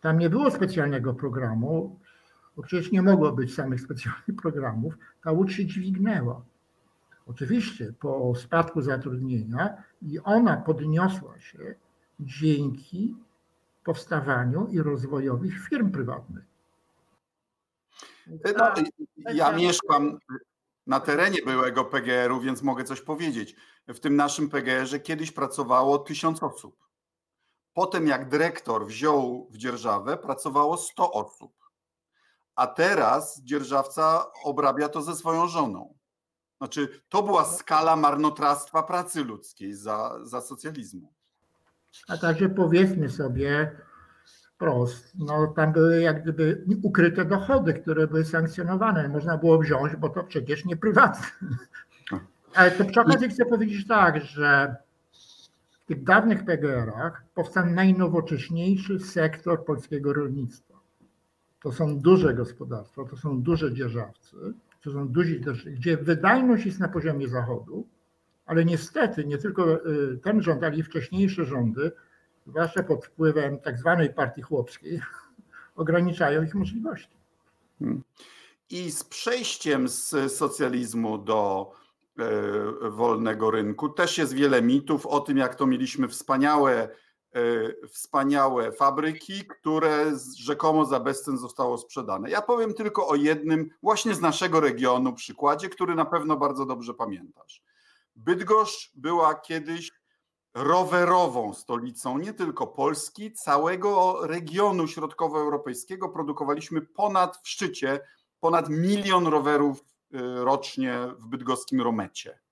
Tam 0.00 0.18
nie 0.18 0.30
było 0.30 0.50
specjalnego 0.50 1.14
programu, 1.14 2.00
bo 2.56 2.62
przecież 2.62 2.92
nie 2.92 3.02
mogło 3.02 3.32
być 3.32 3.54
samych 3.54 3.80
specjalnych 3.80 4.36
programów. 4.42 4.98
Ta 5.24 5.32
Łódź 5.32 5.52
się 5.52 5.66
dźwignęła. 5.66 6.42
Oczywiście 7.26 7.92
po 8.00 8.34
spadku 8.34 8.82
zatrudnienia 8.82 9.82
i 10.02 10.20
ona 10.20 10.56
podniosła 10.56 11.40
się 11.40 11.74
dzięki 12.20 13.16
powstawaniu 13.84 14.66
i 14.66 14.78
rozwojowi 14.80 15.50
firm 15.50 15.90
prywatnych. 15.92 16.44
No, 18.26 19.32
ja 19.34 19.52
mieszkam 19.52 20.18
na 20.86 21.00
terenie 21.00 21.42
byłego 21.44 21.84
PGR-u, 21.84 22.40
więc 22.40 22.62
mogę 22.62 22.84
coś 22.84 23.00
powiedzieć. 23.00 23.56
W 23.88 24.00
tym 24.00 24.16
naszym 24.16 24.48
PGR-ze 24.50 25.00
kiedyś 25.00 25.32
pracowało 25.32 25.98
tysiąc 25.98 26.42
osób. 26.42 26.76
Potem, 27.74 28.06
jak 28.06 28.28
dyrektor 28.28 28.86
wziął 28.86 29.48
w 29.50 29.56
dzierżawę, 29.56 30.16
pracowało 30.16 30.76
100 30.76 31.12
osób. 31.12 31.52
A 32.54 32.66
teraz 32.66 33.40
dzierżawca 33.42 34.26
obrabia 34.44 34.88
to 34.88 35.02
ze 35.02 35.16
swoją 35.16 35.48
żoną. 35.48 35.94
Znaczy, 36.64 36.88
to 37.08 37.22
była 37.22 37.44
skala 37.44 37.96
marnotrawstwa 37.96 38.82
pracy 38.82 39.24
ludzkiej 39.24 39.74
za, 39.74 40.18
za 40.22 40.40
socjalizmu. 40.40 41.12
A 42.08 42.16
także 42.16 42.48
powiedzmy 42.48 43.10
sobie 43.10 43.76
wprost, 44.54 45.12
no 45.18 45.46
tam 45.46 45.72
były 45.72 46.00
jak 46.00 46.22
gdyby 46.22 46.64
ukryte 46.82 47.24
dochody, 47.24 47.74
które 47.74 48.06
były 48.06 48.24
sankcjonowane. 48.24 49.08
Można 49.08 49.38
było 49.38 49.58
wziąć, 49.58 49.96
bo 49.96 50.08
to 50.08 50.24
przecież 50.24 50.64
nie 50.64 50.76
prywatne. 50.76 51.26
Ale 52.54 52.70
to 52.70 52.84
przy 52.84 53.00
okazji 53.00 53.28
chcę 53.28 53.46
powiedzieć 53.46 53.86
tak, 53.86 54.20
że 54.20 54.76
w 55.70 55.86
tych 55.86 56.04
dawnych 56.04 56.44
PGR-ach 56.44 57.24
powstał 57.34 57.66
najnowocześniejszy 57.66 59.00
sektor 59.00 59.64
polskiego 59.64 60.12
rolnictwa. 60.12 60.74
To 61.62 61.72
są 61.72 61.98
duże 61.98 62.34
gospodarstwa, 62.34 63.04
to 63.04 63.16
są 63.16 63.42
duże 63.42 63.74
dzierżawcy, 63.74 64.36
to 64.84 64.92
są 64.92 65.08
duzi, 65.08 65.40
gdzie 65.66 65.96
wydajność 65.96 66.66
jest 66.66 66.80
na 66.80 66.88
poziomie 66.88 67.28
zachodu, 67.28 67.86
ale 68.46 68.64
niestety 68.64 69.24
nie 69.24 69.38
tylko 69.38 69.86
y, 69.86 70.18
ten 70.22 70.42
rząd, 70.42 70.62
ale 70.64 70.76
i 70.76 70.82
wcześniejsze 70.82 71.44
rządy, 71.44 71.92
zwłaszcza 72.46 72.82
pod 72.82 73.06
wpływem 73.06 73.58
tak 73.58 73.78
zwanej 73.78 74.14
partii 74.14 74.42
chłopskiej, 74.42 75.00
ograniczają 75.76 76.42
ich 76.42 76.54
możliwości. 76.54 77.16
Hmm. 77.78 78.02
I 78.70 78.90
z 78.90 79.04
przejściem 79.04 79.88
z 79.88 80.32
socjalizmu 80.32 81.18
do 81.18 81.72
e, 82.18 82.90
wolnego 82.90 83.50
rynku 83.50 83.88
też 83.88 84.18
jest 84.18 84.34
wiele 84.34 84.62
mitów 84.62 85.06
o 85.06 85.20
tym, 85.20 85.36
jak 85.36 85.54
to 85.54 85.66
mieliśmy 85.66 86.08
wspaniałe, 86.08 86.82
e, 86.82 87.03
wspaniałe 87.88 88.72
fabryki, 88.72 89.44
które 89.44 90.12
rzekomo 90.36 90.84
za 90.84 91.00
bezcen 91.00 91.38
zostało 91.38 91.78
sprzedane. 91.78 92.30
Ja 92.30 92.42
powiem 92.42 92.74
tylko 92.74 93.08
o 93.08 93.14
jednym, 93.14 93.70
właśnie 93.82 94.14
z 94.14 94.20
naszego 94.20 94.60
regionu 94.60 95.12
przykładzie, 95.12 95.68
który 95.68 95.94
na 95.94 96.04
pewno 96.04 96.36
bardzo 96.36 96.66
dobrze 96.66 96.94
pamiętasz. 96.94 97.62
Bydgoszcz 98.16 98.92
była 98.96 99.34
kiedyś 99.34 99.92
rowerową 100.54 101.54
stolicą 101.54 102.18
nie 102.18 102.32
tylko 102.32 102.66
Polski, 102.66 103.32
całego 103.32 104.18
regionu 104.26 104.88
środkowoeuropejskiego. 104.88 106.08
Produkowaliśmy 106.08 106.82
ponad 106.82 107.36
w 107.42 107.48
szczycie 107.48 108.00
ponad 108.40 108.68
milion 108.68 109.26
rowerów 109.26 109.80
y, 109.80 109.84
rocznie 110.44 110.98
w 111.18 111.26
bydgoskim 111.26 111.80
Romecie. 111.80 112.43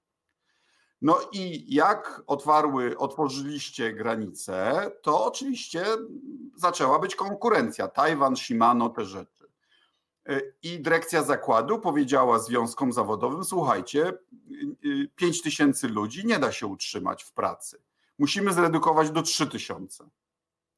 No 1.02 1.20
i 1.32 1.74
jak 1.74 2.22
otwarły, 2.26 2.98
otworzyliście 2.98 3.92
granice, 3.92 4.90
to 5.02 5.24
oczywiście 5.24 5.84
zaczęła 6.56 6.98
być 6.98 7.14
konkurencja. 7.14 7.88
Tajwan, 7.88 8.36
Shimano, 8.36 8.88
te 8.88 9.04
rzeczy. 9.04 9.48
E, 10.28 10.40
I 10.62 10.80
dyrekcja 10.80 11.22
zakładu 11.22 11.78
powiedziała 11.78 12.38
związkom 12.38 12.92
zawodowym: 12.92 13.44
Słuchajcie, 13.44 14.12
5 15.16 15.36
y, 15.36 15.40
y, 15.40 15.42
tysięcy 15.42 15.88
ludzi 15.88 16.26
nie 16.26 16.38
da 16.38 16.52
się 16.52 16.66
utrzymać 16.66 17.24
w 17.24 17.32
pracy. 17.32 17.82
Musimy 18.18 18.52
zredukować 18.52 19.10
do 19.10 19.22
3 19.22 19.46
tysiące. 19.46 20.08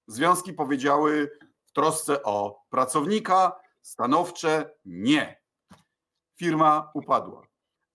Związki 0.07 0.53
powiedziały 0.53 1.39
w 1.65 1.73
trosce 1.73 2.23
o 2.23 2.65
pracownika 2.71 3.61
stanowcze 3.83 4.71
nie. 4.85 5.41
Firma 6.37 6.91
upadła. 6.95 7.47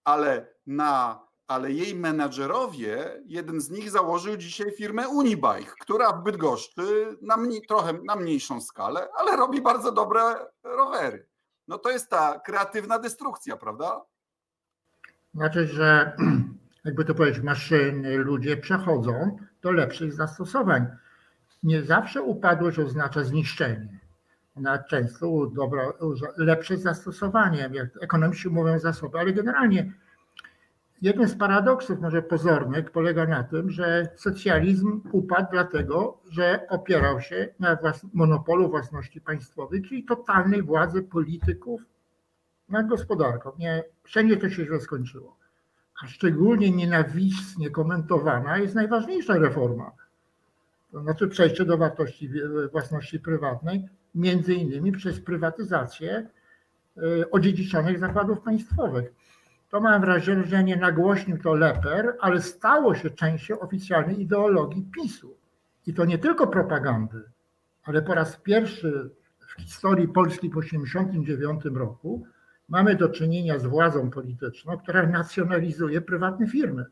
Ale 0.04 0.54
na 0.66 1.29
ale 1.50 1.72
jej 1.72 1.96
menadżerowie, 1.96 3.22
jeden 3.26 3.62
z 3.62 3.70
nich 3.70 3.92
założył 3.92 4.38
dzisiaj 4.38 4.72
firmę 4.72 5.08
Unibike, 5.08 5.72
która 5.80 6.14
w 6.14 6.24
Bydgoszczy 6.24 7.18
na 7.22 7.38
mniej, 7.38 7.62
trochę 7.62 7.94
na 7.94 8.16
mniejszą 8.16 8.62
skalę, 8.62 9.08
ale 9.18 9.38
robi 9.38 9.62
bardzo 9.62 9.92
dobre 9.92 10.22
rowery 10.64 11.30
no 11.70 11.78
to 11.78 11.92
jest 11.92 12.10
ta 12.10 12.40
kreatywna 12.40 13.00
destrukcja, 13.00 13.58
prawda? 13.58 14.02
Znaczy, 15.34 15.68
że 15.68 16.16
jakby 16.86 17.06
to 17.06 17.16
powiedzieć, 17.16 17.44
maszyny, 17.44 18.18
ludzie 18.18 18.58
przechodzą 18.58 19.38
do 19.62 19.72
lepszych 19.72 20.14
zastosowań. 20.14 20.88
Nie 21.64 21.84
zawsze 21.84 22.22
upadłość 22.22 22.80
oznacza 22.80 23.24
zniszczenie. 23.24 24.00
Ona 24.56 24.84
często 24.84 25.46
dobra, 25.46 25.94
lepsze 26.38 26.78
zastosowanie, 26.78 27.70
jak 27.74 28.04
ekonomiści 28.04 28.50
mówią 28.50 28.80
zasoby, 28.80 29.20
ale 29.20 29.34
generalnie 29.34 29.94
Jeden 31.02 31.28
z 31.28 31.36
paradoksów, 31.36 32.02
może 32.02 32.22
pozornych, 32.22 32.92
polega 32.92 33.26
na 33.26 33.44
tym, 33.44 33.72
że 33.72 34.10
socjalizm 34.16 35.02
upadł 35.12 35.48
dlatego, 35.52 36.18
że 36.30 36.68
opierał 36.70 37.22
się 37.22 37.54
na 37.60 37.78
monopolu 38.14 38.70
własności 38.70 39.22
państwowej, 39.22 39.82
czyli 39.82 40.04
totalnej 40.06 40.64
władzy 40.64 41.04
polityków 41.04 41.82
nad 42.70 42.88
gospodarką. 42.88 43.52
Nie, 43.60 43.84
wszędzie 44.04 44.38
to 44.38 44.50
się 44.50 44.66
źle 44.66 44.80
skończyło. 44.80 45.38
A 46.04 46.08
szczególnie 46.08 46.72
nienawistnie 46.72 47.70
komentowana 47.70 48.58
jest 48.58 48.76
najważniejsza 48.76 49.38
reforma. 49.38 49.92
To 50.92 51.02
znaczy 51.02 51.28
przejście 51.28 51.66
do 51.66 51.78
wartości 51.78 52.30
własności 52.72 53.20
prywatnej, 53.20 53.90
między 54.16 54.54
innymi 54.54 54.92
przez 54.92 55.20
prywatyzację 55.20 56.28
y, 56.98 57.32
odziedziczonych 57.32 58.00
zakładów 58.00 58.42
państwowych 58.42 59.19
to 59.70 59.82
mam 59.82 60.02
wrażenie, 60.02 60.44
że 60.44 60.64
nie 60.64 60.78
nagłośnił 60.78 61.38
to 61.38 61.54
Leper, 61.54 62.16
ale 62.20 62.42
stało 62.42 62.96
się 62.96 63.10
częścią 63.10 63.60
oficjalnej 63.60 64.22
ideologii 64.22 64.90
PiSu. 64.96 65.38
I 65.88 65.94
to 65.94 66.06
nie 66.06 66.18
tylko 66.18 66.48
propagandy, 66.48 67.24
ale 67.84 68.02
po 68.02 68.14
raz 68.14 68.38
pierwszy 68.38 69.10
w 69.40 69.62
historii 69.62 70.08
Polski 70.08 70.50
po 70.50 70.62
1989 70.62 71.78
roku 71.78 72.28
mamy 72.70 72.96
do 72.96 73.10
czynienia 73.10 73.60
z 73.60 73.66
władzą 73.66 74.10
polityczną, 74.10 74.78
która 74.78 75.08
nacjonalizuje 75.08 76.02
prywatne 76.02 76.48
firmy. 76.48 76.86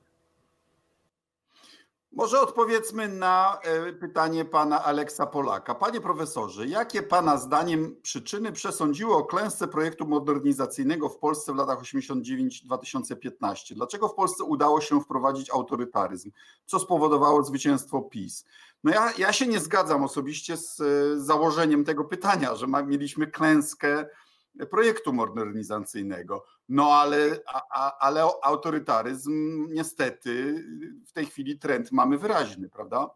Może 2.12 2.42
odpowiedzmy 2.42 3.08
na 3.08 3.60
e, 3.64 3.94
pytanie 3.94 4.46
pana 4.46 4.84
Aleksa 4.84 5.26
Polaka. 5.26 5.76
Panie 5.76 6.02
profesorze, 6.02 6.68
jakie 6.68 7.04
pana 7.04 7.38
zdaniem 7.38 7.96
przyczyny 8.02 8.52
przesądziły 8.52 9.16
o 9.16 9.26
klęsce 9.26 9.68
projektu 9.68 10.08
modernizacyjnego 10.08 11.10
w 11.10 11.18
Polsce 11.18 11.54
w 11.54 11.56
latach 11.56 11.82
89-2015? 11.82 13.74
Dlaczego 13.76 14.08
w 14.08 14.16
Polsce 14.16 14.44
udało 14.44 14.82
się 14.82 15.02
wprowadzić 15.02 15.50
autorytaryzm? 15.50 16.32
Co 16.66 16.80
spowodowało 16.80 17.44
zwycięstwo 17.44 18.02
PiS? 18.02 18.46
No 18.84 18.92
ja, 18.92 19.14
ja 19.18 19.34
się 19.34 19.48
nie 19.48 19.60
zgadzam 19.60 20.04
osobiście 20.04 20.58
z 20.58 20.82
założeniem 21.26 21.84
tego 21.86 22.04
pytania, 22.04 22.56
że 22.56 22.68
ma, 22.68 22.84
mieliśmy 22.84 23.28
klęskę 23.28 24.06
projektu 24.66 25.14
modernizacyjnego. 25.14 26.46
No 26.70 26.84
ale, 26.84 27.18
a, 27.74 27.98
ale 27.98 28.22
autorytaryzm 28.44 29.68
niestety 29.74 30.64
w 31.06 31.12
tej 31.12 31.26
chwili 31.26 31.60
trend 31.60 31.92
mamy 31.92 32.18
wyraźny, 32.18 32.70
prawda? 32.70 33.10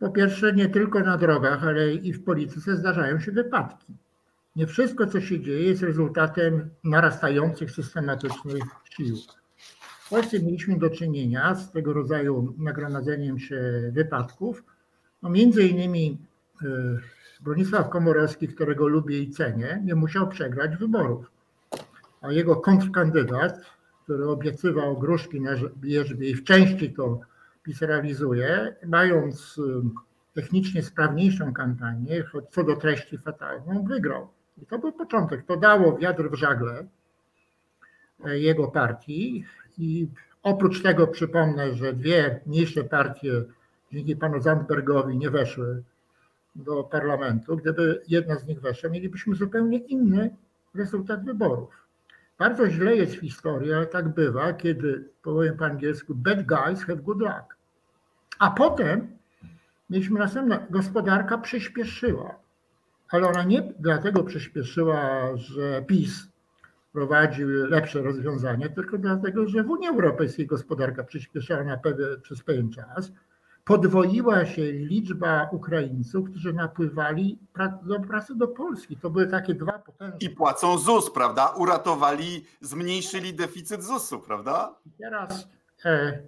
Po 0.00 0.10
pierwsze, 0.10 0.52
nie 0.52 0.68
tylko 0.68 1.00
na 1.00 1.16
drogach, 1.16 1.64
ale 1.64 1.94
i 1.94 2.12
w 2.12 2.24
polityce 2.24 2.76
zdarzają 2.76 3.20
się 3.20 3.32
wypadki. 3.32 3.94
Nie 4.56 4.66
wszystko, 4.66 5.06
co 5.06 5.20
się 5.20 5.40
dzieje, 5.40 5.62
jest 5.62 5.82
rezultatem 5.82 6.70
narastających 6.84 7.70
systematycznych 7.70 8.62
sił. 8.96 9.16
W 10.00 10.08
Polsce 10.10 10.40
mieliśmy 10.40 10.78
do 10.78 10.90
czynienia 10.90 11.54
z 11.54 11.72
tego 11.72 11.92
rodzaju 11.92 12.54
nagromadzeniem 12.58 13.38
się 13.38 13.90
wypadków. 13.92 14.64
No 15.22 15.30
między 15.30 15.68
innymi 15.68 16.18
e, 16.62 16.66
Bronisław 17.40 17.88
Komorowski, 17.88 18.48
którego 18.48 18.88
lubię 18.88 19.18
i 19.18 19.30
cenię, 19.30 19.82
nie 19.84 19.94
musiał 19.94 20.28
przegrać 20.28 20.76
wyborów. 20.76 21.30
A 22.20 22.32
jego 22.32 22.56
kontrkandydat, 22.56 23.60
który 24.04 24.28
obiecywał 24.28 24.98
gruszki 24.98 25.40
na 25.40 25.50
wierzbie 25.82 26.30
i 26.30 26.34
w 26.34 26.44
części 26.44 26.92
to 26.92 27.20
PiS 27.62 27.82
realizuje, 27.82 28.76
mając 28.86 29.60
technicznie 30.34 30.82
sprawniejszą 30.82 31.52
kampanię, 31.52 32.22
choć 32.22 32.44
co 32.50 32.64
do 32.64 32.76
treści 32.76 33.18
fatalną, 33.18 33.84
wygrał. 33.84 34.28
I 34.62 34.66
to 34.66 34.78
był 34.78 34.92
początek. 34.92 35.46
To 35.46 35.56
dało 35.56 35.98
wiatr 35.98 36.30
w 36.30 36.34
żagle 36.34 36.86
e, 38.24 38.38
jego 38.38 38.68
partii. 38.68 39.44
I 39.78 40.08
oprócz 40.42 40.82
tego 40.82 41.06
przypomnę, 41.06 41.74
że 41.74 41.92
dwie 41.92 42.40
mniejsze 42.46 42.84
partie 42.84 43.32
dzięki 43.92 44.16
panu 44.16 44.40
Zandbergowi 44.40 45.16
nie 45.16 45.30
weszły 45.30 45.82
do 46.54 46.84
parlamentu. 46.84 47.56
Gdyby 47.56 48.02
jedna 48.08 48.38
z 48.38 48.46
nich 48.46 48.60
weszła, 48.60 48.90
mielibyśmy 48.90 49.34
zupełnie 49.34 49.78
inny 49.78 50.36
rezultat 50.74 51.24
wyborów. 51.24 51.86
Bardzo 52.38 52.70
źle 52.70 52.96
jest 52.96 53.14
w 53.14 53.20
historii, 53.20 53.72
ale 53.72 53.86
tak 53.86 54.08
bywa, 54.08 54.52
kiedy, 54.52 55.08
powiem 55.22 55.56
po 55.56 55.64
angielsku, 55.64 56.14
bad 56.14 56.46
guys 56.46 56.84
have 56.84 56.96
good 56.96 57.20
luck. 57.20 57.56
A 58.38 58.50
potem 58.50 59.16
mieliśmy 59.90 60.18
następne, 60.18 60.66
gospodarka 60.70 61.38
przyspieszyła, 61.38 62.38
ale 63.10 63.28
ona 63.28 63.44
nie 63.44 63.72
dlatego 63.78 64.24
przyspieszyła, 64.24 65.30
że 65.36 65.82
PiS 65.82 66.28
prowadził 66.92 67.48
lepsze 67.48 68.02
rozwiązania, 68.02 68.68
tylko 68.68 68.98
dlatego, 68.98 69.48
że 69.48 69.62
w 69.62 69.70
Unii 69.70 69.88
Europejskiej 69.88 70.46
gospodarka 70.46 71.04
przyspieszała 71.04 71.64
na 71.64 71.76
pewien, 71.76 72.20
przez 72.22 72.42
pewien 72.42 72.70
czas. 72.72 73.12
Podwoiła 73.70 74.46
się 74.46 74.72
liczba 74.72 75.48
Ukraińców, 75.52 76.30
którzy 76.30 76.52
napływali 76.52 77.38
do 77.82 78.00
pracy 78.00 78.34
do 78.34 78.48
Polski. 78.48 78.96
To 78.96 79.10
były 79.10 79.26
takie 79.26 79.54
dwa 79.54 79.72
potężne. 79.72 80.18
I 80.20 80.30
płacą 80.30 80.78
ZUS, 80.78 81.10
prawda? 81.10 81.48
Uratowali, 81.48 82.44
zmniejszyli 82.60 83.34
deficyt 83.34 83.82
ZUS-u, 83.82 84.18
prawda? 84.20 84.74
Teraz 84.98 85.48
e, 85.84 86.18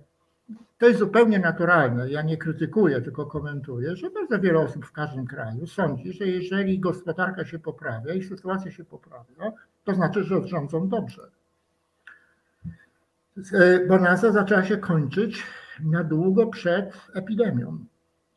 to 0.79 0.87
jest 0.87 0.99
zupełnie 0.99 1.39
naturalne. 1.39 2.11
Ja 2.11 2.23
nie 2.23 2.37
krytykuję, 2.37 3.01
tylko 3.01 3.27
komentuję, 3.27 3.97
że 3.97 4.11
bardzo 4.11 4.39
wiele 4.39 4.59
osób 4.59 4.87
w 4.87 4.93
każdym 4.93 5.27
kraju 5.27 5.67
sądzi, 5.67 6.13
że 6.13 6.27
jeżeli 6.27 6.79
gospodarka 6.79 7.45
się 7.45 7.59
poprawia 7.59 8.15
i 8.15 8.23
sytuacja 8.23 8.71
się 8.71 8.85
poprawia, 8.85 9.53
to 9.85 9.95
znaczy, 9.95 10.25
że 10.25 10.49
rządzą 10.49 10.89
dobrze. 10.89 11.23
E, 13.53 13.87
bonanza 13.87 14.33
zaczęła 14.33 14.65
się 14.65 14.77
kończyć 14.77 15.43
na 15.81 16.05
długo 16.05 16.47
przed 16.47 16.93
epidemią. 17.15 17.79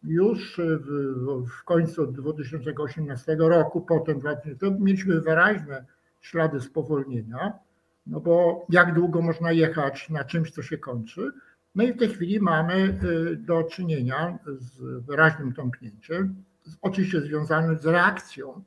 Już 0.03 0.61
w, 0.79 1.47
w 1.47 1.63
końcu 1.63 2.07
2018 2.07 3.35
roku, 3.39 3.81
potem 3.81 4.21
to 4.59 4.71
mieliśmy 4.79 5.21
wyraźne 5.21 5.85
ślady 6.21 6.61
spowolnienia, 6.61 7.53
no 8.07 8.19
bo 8.19 8.65
jak 8.69 8.93
długo 8.93 9.21
można 9.21 9.51
jechać 9.51 10.09
na 10.09 10.23
czymś, 10.23 10.51
co 10.51 10.61
się 10.61 10.77
kończy, 10.77 11.31
no 11.75 11.83
i 11.83 11.93
w 11.93 11.97
tej 11.97 12.09
chwili 12.09 12.39
mamy 12.39 12.99
y, 13.03 13.35
do 13.35 13.63
czynienia 13.63 14.39
z 14.57 15.05
wyraźnym 15.05 15.53
tąpnięciem, 15.53 16.43
oczywiście 16.81 17.21
związanym 17.21 17.77
z 17.77 17.85
reakcją 17.85 18.63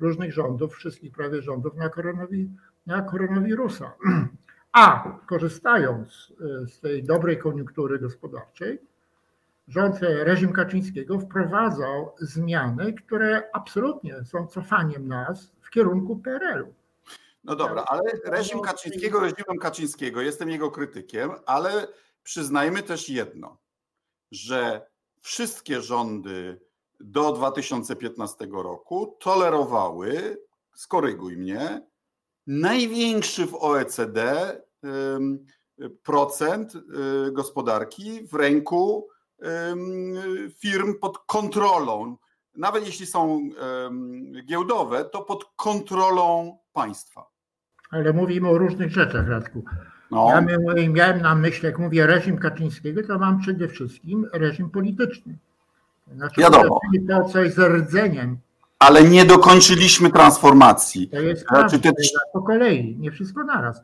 różnych 0.00 0.32
rządów, 0.32 0.74
wszystkich 0.74 1.12
prawie 1.12 1.42
rządów 1.42 1.76
na, 1.76 1.88
koronawi, 1.88 2.50
na 2.86 3.02
koronawirusa. 3.02 3.92
A 4.72 5.18
korzystając 5.26 6.32
y, 6.64 6.68
z 6.68 6.80
tej 6.80 7.04
dobrej 7.04 7.38
koniunktury 7.38 7.98
gospodarczej, 7.98 8.78
rząd, 9.68 9.96
reżim 10.00 10.52
Kaczyńskiego 10.52 11.18
wprowadzał 11.18 12.14
zmiany, 12.18 12.92
które 12.92 13.50
absolutnie 13.52 14.24
są 14.24 14.46
cofaniem 14.46 15.08
nas 15.08 15.52
w 15.60 15.70
kierunku 15.70 16.16
PRL-u. 16.16 16.74
No 17.44 17.56
dobra, 17.56 17.84
ale 17.88 18.02
reżim 18.24 18.60
Kaczyńskiego, 18.60 19.20
reżimem 19.20 19.58
Kaczyńskiego, 19.60 20.20
jestem 20.20 20.50
jego 20.50 20.70
krytykiem, 20.70 21.30
ale 21.46 21.88
przyznajmy 22.22 22.82
też 22.82 23.08
jedno, 23.08 23.56
że 24.30 24.86
wszystkie 25.20 25.80
rządy 25.80 26.60
do 27.00 27.32
2015 27.32 28.48
roku 28.52 29.16
tolerowały, 29.20 30.38
skoryguj 30.74 31.36
mnie, 31.36 31.86
największy 32.46 33.46
w 33.46 33.54
OECD 33.54 34.34
procent 36.02 36.74
y, 36.74 37.32
gospodarki 37.32 38.26
w 38.26 38.34
ręku 38.34 39.08
firm 40.58 40.98
pod 41.00 41.18
kontrolą. 41.18 42.16
Nawet 42.56 42.86
jeśli 42.86 43.06
są 43.06 43.50
giełdowe, 44.46 45.04
to 45.04 45.22
pod 45.22 45.44
kontrolą 45.56 46.58
państwa. 46.72 47.26
Ale 47.90 48.12
mówimy 48.12 48.48
o 48.48 48.58
różnych 48.58 48.90
rzeczach, 48.90 49.28
Radku. 49.28 49.64
No. 50.10 50.28
Ja 50.28 50.40
miałem, 50.40 50.92
miałem 50.92 51.22
na 51.22 51.34
myśli, 51.34 51.66
jak 51.66 51.78
mówię 51.78 52.06
reżim 52.06 52.38
Kaczyńskiego, 52.38 53.02
to 53.06 53.18
mam 53.18 53.40
przede 53.40 53.68
wszystkim 53.68 54.28
reżim 54.32 54.70
polityczny. 54.70 55.38
Znaczy, 56.14 56.40
Wiadomo. 56.40 56.80
To 57.08 57.24
coś 57.24 57.52
z 57.52 57.58
rdzeniem. 57.58 58.38
Ale 58.82 59.04
nie 59.04 59.24
dokończyliśmy 59.24 60.10
transformacji. 60.10 61.08
To 61.08 61.20
jest 61.20 61.48
znaczy, 61.48 61.78
te... 61.78 61.92
po 62.32 62.42
kolei, 62.42 62.96
nie 62.96 63.10
wszystko 63.10 63.44
naraz. 63.44 63.82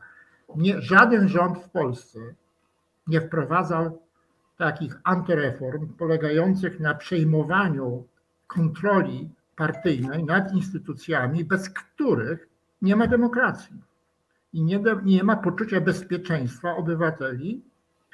Nie, 0.56 0.80
żaden 0.80 1.28
rząd 1.28 1.58
w 1.58 1.68
Polsce 1.68 2.18
nie 3.06 3.20
wprowadzał 3.20 3.98
takich 4.56 5.00
antyreform 5.04 5.88
polegających 5.88 6.80
na 6.80 6.94
przejmowaniu 6.94 8.04
kontroli 8.46 9.30
partyjnej 9.56 10.24
nad 10.24 10.52
instytucjami, 10.52 11.44
bez 11.44 11.70
których 11.70 12.48
nie 12.82 12.96
ma 12.96 13.06
demokracji 13.06 13.76
i 14.52 14.62
nie, 14.62 14.80
nie 15.04 15.24
ma 15.24 15.36
poczucia 15.36 15.80
bezpieczeństwa 15.80 16.76
obywateli, 16.76 17.62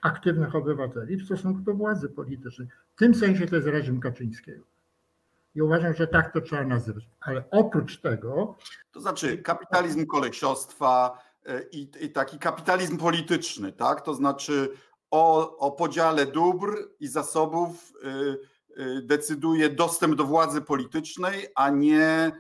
aktywnych 0.03 0.55
obywateli 0.55 1.17
w 1.17 1.25
stosunku 1.25 1.61
do 1.61 1.75
władzy 1.75 2.09
politycznej. 2.09 2.69
W 2.95 2.99
tym 2.99 3.15
sensie 3.15 3.47
to 3.47 3.57
jest 3.57 3.69
reżim 3.69 4.01
Kaczyńskiego. 4.01 4.74
I 5.55 5.63
uważam, 5.63 5.95
że 5.95 6.07
tak 6.07 6.33
to 6.33 6.41
trzeba 6.41 6.65
nazywać. 6.65 7.05
Ale 7.21 7.45
oprócz 7.51 8.01
tego. 8.01 8.57
To 8.93 9.01
znaczy 9.01 9.39
kapitalizm 9.39 10.07
kolesiostwa 10.07 11.19
e, 11.47 11.63
i, 11.73 11.91
i 12.01 12.11
taki 12.11 12.39
kapitalizm 12.39 12.99
polityczny, 12.99 13.73
tak? 13.73 14.01
To 14.01 14.15
znaczy 14.15 14.71
o, 15.11 15.57
o 15.59 15.73
podziale 15.73 16.27
dóbr 16.27 16.69
i 17.01 17.09
zasobów 17.09 17.93
y, 18.05 18.83
y, 18.83 19.03
decyduje 19.03 19.69
dostęp 19.69 20.15
do 20.15 20.25
władzy 20.25 20.61
politycznej, 20.61 21.47
a 21.55 21.71
nie 21.71 22.33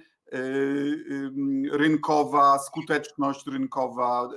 rynkowa, 1.72 2.58
skuteczność 2.58 3.46
rynkowa, 3.46 4.28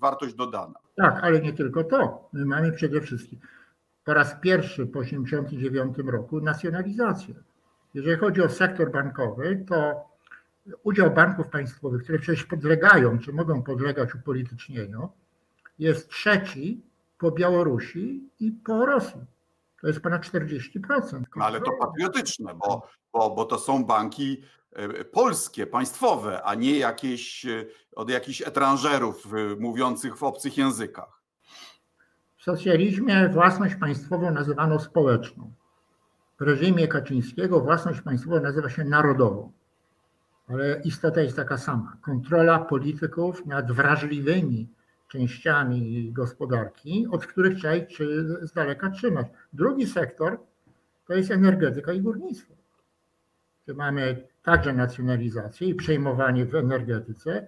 wartość 0.00 0.34
dodana. 0.34 0.74
Tak, 0.96 1.24
ale 1.24 1.40
nie 1.40 1.52
tylko 1.52 1.84
to. 1.84 2.28
My 2.32 2.44
mamy 2.44 2.72
przede 2.72 3.00
wszystkim 3.00 3.40
po 4.08 4.14
raz 4.14 4.36
pierwszy 4.40 4.86
po 4.86 5.02
1989 5.02 6.12
roku 6.12 6.40
nacjonalizację. 6.40 7.34
Jeżeli 7.94 8.16
chodzi 8.16 8.42
o 8.42 8.48
sektor 8.48 8.92
bankowy, 8.92 9.64
to 9.68 10.04
udział 10.82 11.10
banków 11.10 11.48
państwowych, 11.48 12.02
które 12.02 12.18
przecież 12.18 12.44
podlegają, 12.44 13.18
czy 13.18 13.32
mogą 13.32 13.62
podlegać 13.62 14.14
upolitycznieniu, 14.14 15.08
jest 15.78 16.08
trzeci 16.08 16.82
po 17.18 17.30
Białorusi 17.30 18.30
i 18.40 18.52
po 18.52 18.86
Rosji. 18.86 19.20
To 19.80 19.86
jest 19.86 20.00
ponad 20.00 20.22
40%. 20.22 21.22
No 21.36 21.44
ale 21.44 21.60
to 21.60 21.72
patriotyczne, 21.80 22.54
bo, 22.54 22.88
bo, 23.12 23.30
bo 23.30 23.44
to 23.44 23.58
są 23.58 23.84
banki 23.84 24.42
E, 24.78 25.04
polskie, 25.04 25.66
państwowe, 25.66 26.42
a 26.42 26.54
nie 26.54 26.78
jakieś 26.78 27.46
e, 27.46 27.64
od 27.96 28.10
jakichś 28.10 28.42
etranżerów 28.42 29.26
e, 29.26 29.56
mówiących 29.60 30.16
w 30.16 30.22
obcych 30.22 30.58
językach. 30.58 31.22
W 32.36 32.42
socjalizmie 32.42 33.28
własność 33.28 33.74
państwową 33.74 34.30
nazywano 34.30 34.78
społeczną. 34.80 35.52
Reżimie 36.40 36.88
Kaczyńskiego 36.88 37.60
własność 37.60 38.00
państwową 38.00 38.40
nazywa 38.40 38.68
się 38.68 38.84
narodową. 38.84 39.52
Ale 40.48 40.80
istota 40.84 41.20
jest 41.20 41.36
taka 41.36 41.58
sama. 41.58 41.96
Kontrola 42.00 42.58
polityków 42.58 43.46
nad 43.46 43.72
wrażliwymi 43.72 44.68
częściami 45.08 46.12
gospodarki, 46.12 47.06
od 47.10 47.26
których 47.26 47.58
trzeba 47.58 47.74
ich 47.74 47.98
z 48.42 48.52
daleka 48.52 48.90
trzymać. 48.90 49.26
Drugi 49.52 49.86
sektor 49.86 50.38
to 51.06 51.14
jest 51.14 51.30
energetyka 51.30 51.92
i 51.92 52.00
górnictwo. 52.00 52.54
Gdzie 53.64 53.74
mamy 53.74 54.26
także 54.42 54.72
nacjonalizację 54.72 55.68
i 55.68 55.74
przejmowanie 55.74 56.46
w 56.46 56.54
energetyce. 56.54 57.46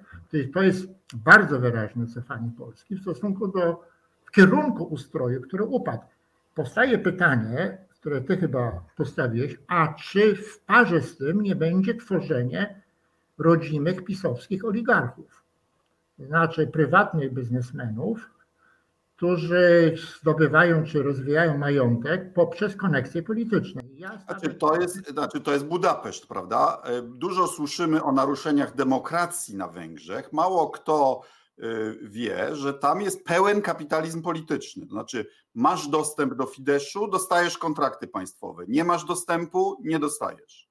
To 0.54 0.62
jest 0.62 0.88
bardzo 1.14 1.60
wyraźne 1.60 2.06
cofanie 2.06 2.50
Polski 2.58 2.96
w 2.96 3.00
stosunku 3.00 3.48
do, 3.48 3.84
w 4.24 4.30
kierunku 4.30 4.84
ustroju, 4.84 5.42
który 5.42 5.64
upadł. 5.64 6.02
Powstaje 6.54 6.98
pytanie, 6.98 7.78
które 8.00 8.20
ty 8.20 8.36
chyba 8.36 8.84
postawiłeś, 8.96 9.56
a 9.68 9.94
czy 9.94 10.36
w 10.36 10.58
parze 10.58 11.00
z 11.00 11.16
tym 11.16 11.40
nie 11.40 11.56
będzie 11.56 11.94
tworzenie 11.94 12.82
rodzimych 13.38 14.04
pisowskich 14.04 14.64
oligarchów? 14.64 15.42
To 16.18 16.24
znaczy 16.24 16.66
prywatnych 16.66 17.34
biznesmenów, 17.34 18.30
którzy 19.16 19.94
zdobywają 20.20 20.84
czy 20.84 21.02
rozwijają 21.02 21.58
majątek 21.58 22.32
poprzez 22.34 22.76
koneksje 22.76 23.22
polityczne. 23.22 23.82
Ja 23.94 24.18
znaczy, 24.18 24.54
to 24.54 24.80
jest, 24.80 25.10
znaczy 25.10 25.40
to 25.40 25.52
jest 25.52 25.66
Budapeszt, 25.66 26.26
prawda? 26.26 26.82
E, 26.84 27.02
dużo 27.02 27.46
słyszymy 27.46 28.02
o 28.02 28.12
naruszeniach 28.12 28.74
demokracji 28.74 29.56
na 29.56 29.68
Węgrzech. 29.68 30.32
Mało 30.32 30.70
kto 30.70 31.22
wie, 32.02 32.56
że 32.56 32.74
tam 32.74 33.00
jest 33.00 33.24
pełen 33.24 33.62
kapitalizm 33.62 34.22
polityczny. 34.22 34.86
To 34.86 34.92
znaczy, 34.92 35.26
masz 35.54 35.88
dostęp 35.88 36.34
do 36.34 36.46
Fideszu, 36.46 37.08
dostajesz 37.08 37.58
kontrakty 37.58 38.06
państwowe. 38.06 38.64
Nie 38.68 38.84
masz 38.84 39.04
dostępu, 39.04 39.76
nie 39.84 39.98
dostajesz. 39.98 40.68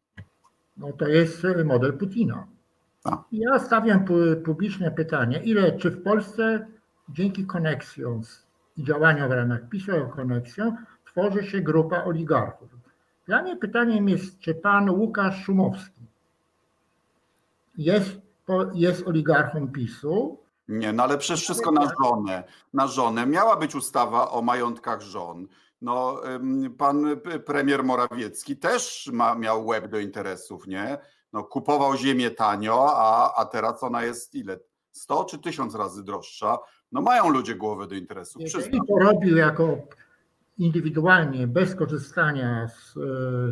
No 0.77 0.93
to 0.93 1.07
jest 1.07 1.43
model 1.65 1.97
Putina. 1.97 2.47
A. 3.03 3.23
Ja 3.31 3.59
stawiam 3.59 4.05
publiczne 4.45 4.91
pytanie, 4.91 5.41
ile, 5.43 5.77
czy 5.77 5.91
w 5.91 6.03
Polsce 6.03 6.67
dzięki 7.09 7.45
koneksjom 7.45 8.21
i 8.77 8.83
działaniom 8.83 9.29
w 9.29 9.31
ramach 9.31 9.69
PiSu 9.69 9.91
koneksją 10.15 10.75
tworzy 11.05 11.43
się 11.43 11.61
grupa 11.61 12.03
oligarchów. 12.03 12.69
Dla 13.27 13.41
mnie 13.43 13.57
pytaniem 13.57 14.09
jest, 14.09 14.39
czy 14.39 14.55
pan 14.55 14.89
Łukasz 14.89 15.43
Szumowski 15.43 16.01
jest, 17.77 18.21
jest 18.73 19.07
oligarchą 19.07 19.67
PiSu? 19.67 20.37
Nie, 20.69 20.93
no 20.93 21.03
ale 21.03 21.17
przecież 21.17 21.43
wszystko 21.43 21.71
na 21.71 21.91
żonę. 22.03 22.43
Na 22.73 22.87
żonę. 22.87 23.25
Miała 23.25 23.57
być 23.57 23.75
ustawa 23.75 24.31
o 24.31 24.41
majątkach 24.41 25.01
żon. 25.01 25.47
No, 25.81 26.21
pan 26.77 27.05
premier 27.45 27.83
Morawiecki 27.83 28.57
też 28.57 29.09
ma, 29.13 29.35
miał 29.35 29.67
łeb 29.67 29.87
do 29.87 29.99
interesów, 29.99 30.67
nie? 30.67 30.97
No, 31.33 31.43
kupował 31.43 31.97
ziemię 31.97 32.31
tanio, 32.31 32.93
a, 32.95 33.33
a 33.35 33.45
teraz 33.45 33.83
ona 33.83 34.03
jest 34.03 34.35
ile? 34.35 34.59
100 34.91 35.25
czy 35.25 35.39
1000 35.39 35.75
razy 35.75 36.03
droższa. 36.03 36.57
No 36.91 37.01
mają 37.01 37.29
ludzie 37.29 37.55
głowę 37.55 37.87
do 37.87 37.95
interesów. 37.95 38.41
Jeżeli 38.41 38.79
to 38.87 38.99
robił 38.99 39.37
jako 39.37 39.77
indywidualnie, 40.57 41.47
bez 41.47 41.75
korzystania 41.75 42.67
z, 42.67 42.93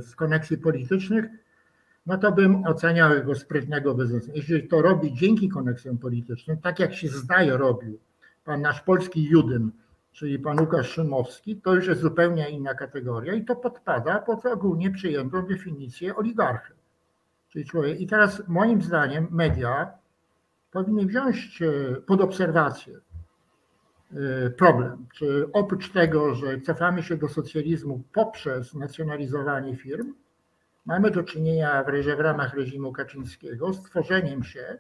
z 0.05 0.15
koneksji 0.15 0.57
politycznych, 0.57 1.25
no 2.07 2.17
to 2.17 2.31
bym 2.31 2.65
oceniał 2.65 3.13
jego 3.13 3.35
sprytnego 3.35 3.95
biznesu. 3.95 4.31
Jeśli 4.35 4.67
to 4.67 4.81
robi 4.81 5.13
dzięki 5.13 5.49
koneksjom 5.49 5.97
politycznym, 5.97 6.57
tak 6.57 6.79
jak 6.79 6.93
się 6.93 7.07
zdaje 7.07 7.57
robił 7.57 7.99
pan 8.45 8.61
nasz 8.61 8.81
polski 8.81 9.23
Judym, 9.23 9.71
czyli 10.11 10.39
pan 10.39 10.59
Łukasz 10.59 10.89
Szymowski, 10.89 11.61
to 11.61 11.75
już 11.75 11.87
jest 11.87 12.01
zupełnie 12.01 12.49
inna 12.49 12.73
kategoria 12.73 13.33
i 13.33 13.45
to 13.45 13.55
podpada 13.55 14.19
pod 14.19 14.45
ogólnie 14.45 14.91
przyjętą 14.91 15.41
definicję 15.41 16.15
oligarchy. 16.15 16.73
Czyli 17.49 17.65
człowiek. 17.65 17.99
I 17.99 18.07
teraz 18.07 18.47
moim 18.47 18.81
zdaniem 18.81 19.27
media 19.31 19.91
powinny 20.71 21.05
wziąć 21.05 21.61
e, 21.61 21.95
pod 22.01 22.21
obserwację 22.21 22.97
e, 24.13 24.49
problem. 24.49 25.05
Czy 25.13 25.49
oprócz 25.53 25.91
tego, 25.91 26.35
że 26.35 26.61
cofamy 26.61 27.03
się 27.03 27.17
do 27.17 27.27
socjalizmu 27.27 28.03
poprzez 28.13 28.73
nacjonalizowanie 28.73 29.75
firm, 29.75 30.13
mamy 30.87 31.11
do 31.11 31.23
czynienia 31.23 31.83
w, 31.83 32.15
w 32.17 32.19
ramach 32.19 32.53
reżimu 32.53 32.93
Kaczyńskiego 32.93 33.73
z 33.73 33.83
tworzeniem 33.83 34.43
się 34.43 34.77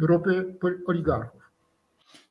grupy 0.00 0.58
oligarchów. 0.86 1.50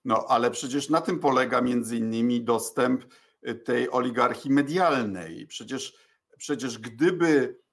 No 0.05 0.25
ale 0.27 0.51
przecież 0.51 0.89
na 0.89 1.01
tym 1.01 1.19
polega 1.19 1.61
między 1.61 1.97
innymi 1.97 2.43
dostęp 2.43 3.05
e, 3.43 3.55
tej 3.55 3.91
oligarchii 3.91 4.51
medialnej. 4.51 5.47
Przecież, 5.47 5.97
przecież 6.37 6.79
gdyby 6.79 7.63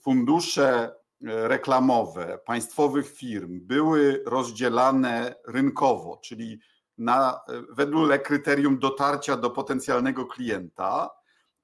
fundusze 0.00 0.94
reklamowe 1.22 2.38
państwowych 2.46 3.08
firm 3.08 3.60
były 3.66 4.22
rozdzielane 4.26 5.34
rynkowo, 5.48 6.20
czyli 6.24 6.60
na, 6.98 7.40
wedle 7.70 8.18
kryterium 8.18 8.78
dotarcia 8.78 9.36
do 9.36 9.50
potencjalnego 9.50 10.26
klienta, 10.26 11.10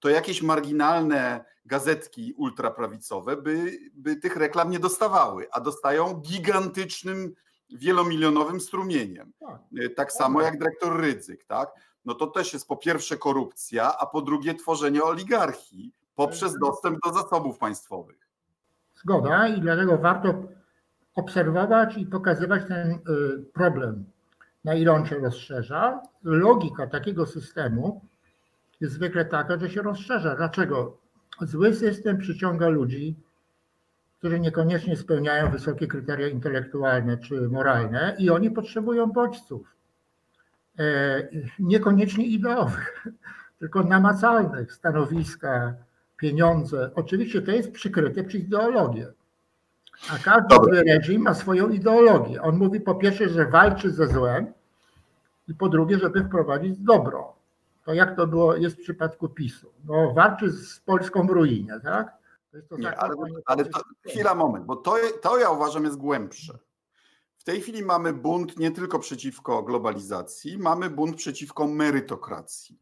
to 0.02 0.08
jakieś 0.08 0.42
marginalne 0.42 1.44
gazetki 1.66 2.34
ultraprawicowe 2.36 3.36
by, 3.36 3.78
by 3.94 4.16
tych 4.16 4.36
reklam 4.36 4.70
nie 4.70 4.78
dostawały, 4.78 5.46
a 5.52 5.60
dostają 5.60 6.14
gigantycznym, 6.14 7.34
wielomilionowym 7.70 8.60
strumieniem. 8.60 9.32
Tak, 9.40 9.60
tak 9.96 10.12
samo 10.12 10.42
jak 10.42 10.58
dyrektor 10.58 11.00
Rydzyk, 11.00 11.44
tak? 11.44 11.70
No 12.04 12.14
to 12.14 12.26
też 12.26 12.52
jest 12.52 12.68
po 12.68 12.76
pierwsze 12.76 13.16
korupcja, 13.16 13.98
a 13.98 14.06
po 14.06 14.22
drugie 14.22 14.54
tworzenie 14.54 15.02
oligarchii 15.02 15.92
poprzez 16.14 16.58
dostęp 16.58 16.98
do 17.06 17.12
zasobów 17.12 17.58
państwowych. 17.58 18.28
Zgoda 18.94 19.48
i 19.48 19.60
dlatego 19.60 19.98
warto 19.98 20.34
obserwować 21.14 21.96
i 21.96 22.06
pokazywać 22.06 22.62
ten 22.68 22.90
y, 22.90 22.98
problem, 23.52 24.04
na 24.64 24.74
ile 24.74 24.92
on 24.92 25.06
się 25.06 25.18
rozszerza. 25.18 26.02
Logika 26.22 26.86
takiego 26.86 27.26
systemu 27.26 28.11
jest 28.82 28.94
zwykle 28.94 29.24
taka, 29.24 29.58
że 29.58 29.70
się 29.70 29.82
rozszerza. 29.82 30.36
Dlaczego? 30.36 30.96
Zły 31.40 31.74
system 31.74 32.18
przyciąga 32.18 32.68
ludzi, 32.68 33.16
którzy 34.18 34.40
niekoniecznie 34.40 34.96
spełniają 34.96 35.50
wysokie 35.50 35.86
kryteria 35.86 36.28
intelektualne 36.28 37.18
czy 37.18 37.48
moralne 37.48 38.16
i 38.18 38.30
oni 38.30 38.50
potrzebują 38.50 39.06
bodźców. 39.06 39.76
E, 40.78 41.28
niekoniecznie 41.58 42.26
ideowych, 42.26 43.06
tylko 43.60 43.82
namacalnych, 43.82 44.72
stanowiska, 44.72 45.74
pieniądze. 46.16 46.90
Oczywiście 46.94 47.42
to 47.42 47.50
jest 47.50 47.72
przykryte 47.72 48.24
przez 48.24 48.40
ideologię. 48.40 49.12
A 50.10 50.18
każdy 50.18 50.54
zły 50.54 50.82
reżim 50.82 51.22
ma 51.22 51.34
swoją 51.34 51.68
ideologię. 51.68 52.42
On 52.42 52.56
mówi 52.56 52.80
po 52.80 52.94
pierwsze, 52.94 53.28
że 53.28 53.46
walczy 53.46 53.90
ze 53.90 54.06
złem 54.08 54.46
i 55.48 55.54
po 55.54 55.68
drugie, 55.68 55.98
żeby 55.98 56.24
wprowadzić 56.24 56.78
dobro. 56.78 57.41
To 57.84 57.94
jak 57.94 58.16
to 58.16 58.26
było, 58.26 58.56
jest 58.56 58.76
w 58.76 58.82
przypadku 58.82 59.28
PiSu. 59.28 59.72
No, 59.84 60.12
walczy 60.14 60.50
z 60.50 60.80
Polską 60.80 61.26
w 61.26 61.30
ruinie, 61.30 61.80
tak? 61.82 62.22
To 62.68 62.76
Nie, 62.76 62.96
ale, 62.96 63.14
ale 63.46 63.64
to, 63.64 63.80
chwila, 64.08 64.34
moment, 64.34 64.66
bo 64.66 64.76
to, 64.76 64.96
to 65.22 65.38
ja 65.38 65.50
uważam 65.50 65.84
jest 65.84 65.96
głębsze. 65.96 66.58
W 67.36 67.44
tej 67.44 67.60
chwili 67.60 67.82
mamy 67.82 68.12
bunt 68.12 68.58
nie 68.58 68.70
tylko 68.70 68.98
przeciwko 68.98 69.62
globalizacji, 69.62 70.58
mamy 70.58 70.90
bunt 70.90 71.16
przeciwko 71.16 71.66
merytokracji. 71.66 72.78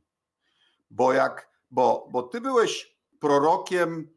Bo 0.91 1.13
jak, 1.13 1.49
bo, 1.71 2.09
bo 2.11 2.23
ty 2.23 2.41
byłeś 2.41 2.97
prorokiem 3.21 4.09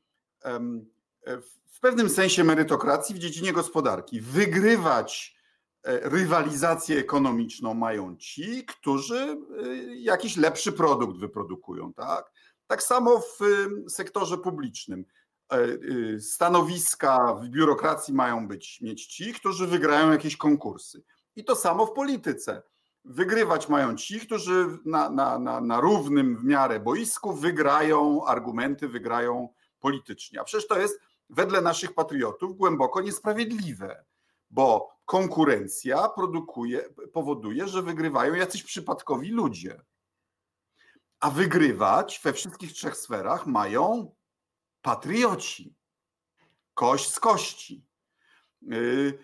w 1.66 1.80
pewnym 1.80 2.10
sensie 2.10 2.44
merytokracji 2.44 3.16
w 3.16 3.20
dziedzinie 3.20 3.54
gospodarki. 3.54 4.22
Wygrywać 4.22 5.33
e, 5.33 5.33
rywalizację 5.84 7.00
ekonomiczną 7.00 7.74
mają 7.74 8.16
ci, 8.18 8.66
którzy 8.66 9.18
e, 9.18 9.38
jakiś 9.96 10.38
lepszy 10.38 10.72
produkt 10.72 11.18
wyprodukują. 11.18 11.94
Tak, 11.94 12.32
tak 12.68 12.84
samo 12.84 13.20
w 13.20 13.40
sektorze 13.90 14.38
publicznym. 14.38 15.06
E, 15.52 15.68
stanowiska 16.20 17.34
w 17.34 17.48
biurokracji 17.48 18.14
mają 18.14 18.48
być 18.48 18.82
mieć 18.82 19.06
ci, 19.06 19.34
którzy 19.34 19.68
wygrają 19.68 20.12
jakieś 20.12 20.38
konkursy. 20.38 21.04
I 21.36 21.44
to 21.46 21.56
samo 21.56 21.86
w 21.86 21.94
polityce. 21.94 22.64
Wygrywać 23.06 23.70
mają 23.70 23.96
ci, 23.96 24.20
którzy 24.20 24.78
na, 24.86 25.10
na, 25.10 25.40
na, 25.40 25.62
na 25.62 25.82
równym 25.82 26.38
w 26.38 26.44
miarę 26.44 26.80
boisku 26.80 27.34
wygrają 27.34 28.26
argumenty, 28.26 28.88
wygrają 28.88 29.50
politycznie. 29.80 30.42
A 30.42 30.44
przecież 30.44 30.68
to 30.68 30.80
jest 30.80 31.00
wedle 31.30 31.62
naszych 31.62 31.94
patriotów 31.94 32.58
głęboko 32.58 33.02
niesprawiedliwe, 33.02 34.06
bo 34.50 34.93
konkurencja 35.06 36.10
produkuje, 36.10 36.90
powoduje, 37.14 37.68
że 37.68 37.82
wygrywają 37.82 38.34
jacyś 38.34 38.64
przypadkowi 38.64 39.30
ludzie. 39.30 39.82
A 41.20 41.32
wygrywać 41.32 42.22
we 42.24 42.34
wszystkich 42.34 42.74
trzech 42.74 42.98
sferach 42.98 43.48
mają 43.48 44.16
patrioci. 44.82 45.76
Kość 46.74 47.14
z 47.14 47.20
kości. 47.20 47.86
Yy, 48.62 49.20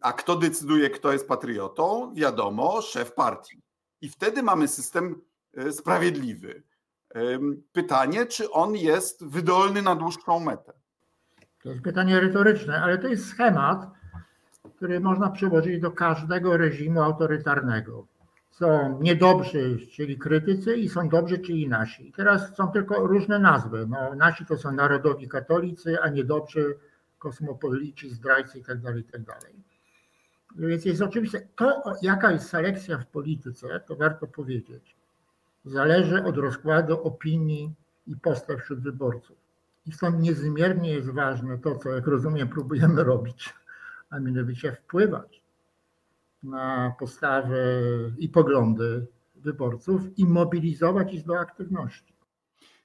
a 0.00 0.12
kto 0.12 0.36
decyduje, 0.36 0.90
kto 0.90 1.12
jest 1.12 1.28
patriotą? 1.28 2.14
Wiadomo, 2.14 2.82
szef 2.82 3.14
partii. 3.14 3.62
I 4.00 4.08
wtedy 4.08 4.42
mamy 4.42 4.68
system 4.68 5.22
e, 5.54 5.72
sprawiedliwy. 5.72 6.62
Pytanie, 7.72 8.26
czy 8.26 8.50
on 8.50 8.76
jest 8.76 9.24
wydolny 9.26 9.82
na 9.82 9.96
dłuższą 9.96 10.40
metę? 10.40 10.72
To 11.62 11.68
jest 11.68 11.82
pytanie 11.82 12.20
retoryczne, 12.20 12.82
ale 12.82 12.98
to 12.98 13.08
jest 13.08 13.26
schemat, 13.26 13.86
który 14.80 15.00
można 15.00 15.30
przełożyć 15.30 15.80
do 15.80 15.90
każdego 15.90 16.56
reżimu 16.56 17.02
autorytarnego. 17.02 18.06
Są 18.50 18.98
niedobrzy, 19.02 19.78
czyli 19.92 20.18
krytycy, 20.18 20.76
i 20.76 20.88
są 20.88 21.08
dobrzy, 21.08 21.38
czyli 21.38 21.68
nasi. 21.68 22.08
I 22.08 22.12
teraz 22.12 22.56
są 22.56 22.68
tylko 22.68 23.06
różne 23.06 23.38
nazwy. 23.38 23.86
No, 23.88 24.14
nasi 24.14 24.46
to 24.46 24.58
są 24.58 24.72
narodowi 24.72 25.28
katolicy, 25.28 26.00
a 26.00 26.08
niedobrzy 26.08 26.78
kosmopolici, 27.18 28.10
zdrajcy 28.10 28.58
itd. 28.58 28.82
Tak 28.84 28.96
itd. 28.96 29.24
Tak 29.26 29.50
Więc 30.56 30.84
jest 30.84 31.02
oczywiste, 31.02 31.40
to 31.56 31.82
jaka 32.02 32.32
jest 32.32 32.48
selekcja 32.48 32.98
w 32.98 33.06
polityce, 33.06 33.80
to 33.86 33.96
warto 33.96 34.26
powiedzieć, 34.26 34.96
zależy 35.64 36.24
od 36.24 36.36
rozkładu 36.36 37.02
opinii 37.02 37.74
i 38.06 38.16
postaw 38.16 38.60
wśród 38.60 38.80
wyborców. 38.80 39.36
I 39.86 39.92
stąd 39.92 40.20
niezmiernie 40.20 40.92
jest 40.92 41.10
ważne 41.10 41.58
to, 41.58 41.74
co 41.74 41.90
jak 41.90 42.06
rozumiem 42.06 42.48
próbujemy 42.48 43.04
robić, 43.04 43.54
a 44.10 44.20
mianowicie 44.20 44.72
wpływać 44.72 45.42
na 46.42 46.94
postawy 46.98 47.62
i 48.18 48.28
poglądy 48.28 49.06
wyborców 49.34 50.18
i 50.18 50.26
mobilizować 50.26 51.14
ich 51.14 51.26
do 51.26 51.38
aktywności. 51.38 52.16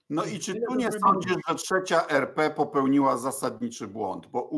No 0.09 0.25
i 0.25 0.39
czy 0.39 0.61
tu 0.61 0.75
nie 0.75 0.89
sądzisz, 0.91 1.35
że 1.49 1.55
trzecia 1.55 2.07
RP 2.07 2.49
popełniła 2.49 3.17
zasadniczy 3.17 3.87
błąd? 3.87 4.27
Bo 4.27 4.49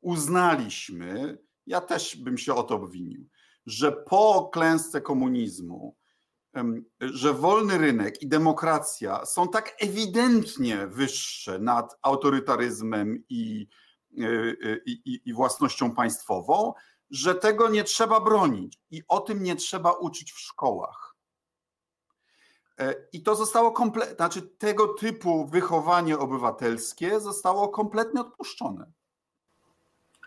uznaliśmy, 0.00 1.38
ja 1.66 1.80
też 1.80 2.16
bym 2.16 2.38
się 2.38 2.54
o 2.54 2.62
to 2.62 2.74
obwinił, 2.74 3.28
że 3.66 3.92
po 3.92 4.50
klęsce 4.52 5.00
komunizmu, 5.00 5.96
że 7.00 7.32
wolny 7.34 7.78
rynek 7.78 8.22
i 8.22 8.28
demokracja 8.28 9.26
są 9.26 9.48
tak 9.48 9.76
ewidentnie 9.80 10.86
wyższe 10.86 11.58
nad 11.58 11.98
autorytaryzmem 12.02 13.24
i, 13.28 13.68
i, 14.86 15.20
i 15.24 15.32
własnością 15.32 15.94
państwową, 15.94 16.74
że 17.10 17.34
tego 17.34 17.68
nie 17.68 17.84
trzeba 17.84 18.20
bronić 18.20 18.80
i 18.90 19.02
o 19.08 19.20
tym 19.20 19.42
nie 19.42 19.56
trzeba 19.56 19.92
uczyć 19.92 20.32
w 20.32 20.38
szkołach. 20.40 21.14
E, 22.78 22.94
I 23.12 23.22
to 23.22 23.34
zostało 23.34 23.72
kompletnie, 23.72 24.14
znaczy 24.14 24.42
tego 24.42 24.88
typu 24.88 25.46
wychowanie 25.46 26.18
obywatelskie 26.18 27.20
zostało 27.20 27.68
kompletnie 27.68 28.20
odpuszczone. 28.20 28.86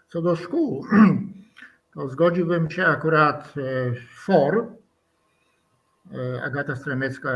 Co 0.09 0.21
do 0.21 0.35
szkół, 0.35 0.85
to 1.93 2.09
zgodziłbym 2.09 2.71
się 2.71 2.85
akurat 2.85 3.53
FOR, 4.25 4.67
e, 6.13 6.43
Agata 6.43 6.75
Stremecka, 6.75 7.29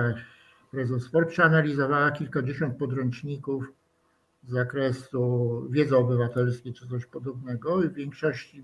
prezes 0.72 1.08
FOR, 1.08 1.28
przeanalizowała 1.28 2.12
kilkadziesiąt 2.12 2.78
podręczników 2.78 3.66
z 4.44 4.52
zakresu 4.52 5.68
wiedzy 5.70 5.98
obywatelskiej 5.98 6.74
czy 6.74 6.88
coś 6.88 7.06
podobnego 7.06 7.84
i 7.84 7.90
w 7.90 7.94
większości 7.94 8.64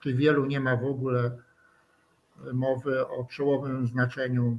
czy 0.00 0.14
wielu 0.14 0.46
nie 0.46 0.60
ma 0.60 0.76
w 0.76 0.84
ogóle 0.84 1.38
mowy 2.52 3.06
o 3.06 3.24
przełomowym 3.24 3.86
znaczeniu 3.86 4.58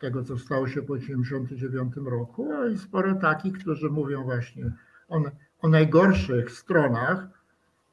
tego, 0.00 0.24
co 0.24 0.38
stało 0.38 0.68
się 0.68 0.82
po 0.82 0.96
1989 0.96 2.10
roku, 2.10 2.52
a 2.52 2.66
i 2.66 2.78
sporo 2.78 3.14
takich, 3.14 3.58
którzy 3.58 3.90
mówią 3.90 4.24
właśnie 4.24 4.72
o, 5.08 5.22
o 5.60 5.68
najgorszych 5.68 6.50
stronach, 6.50 7.26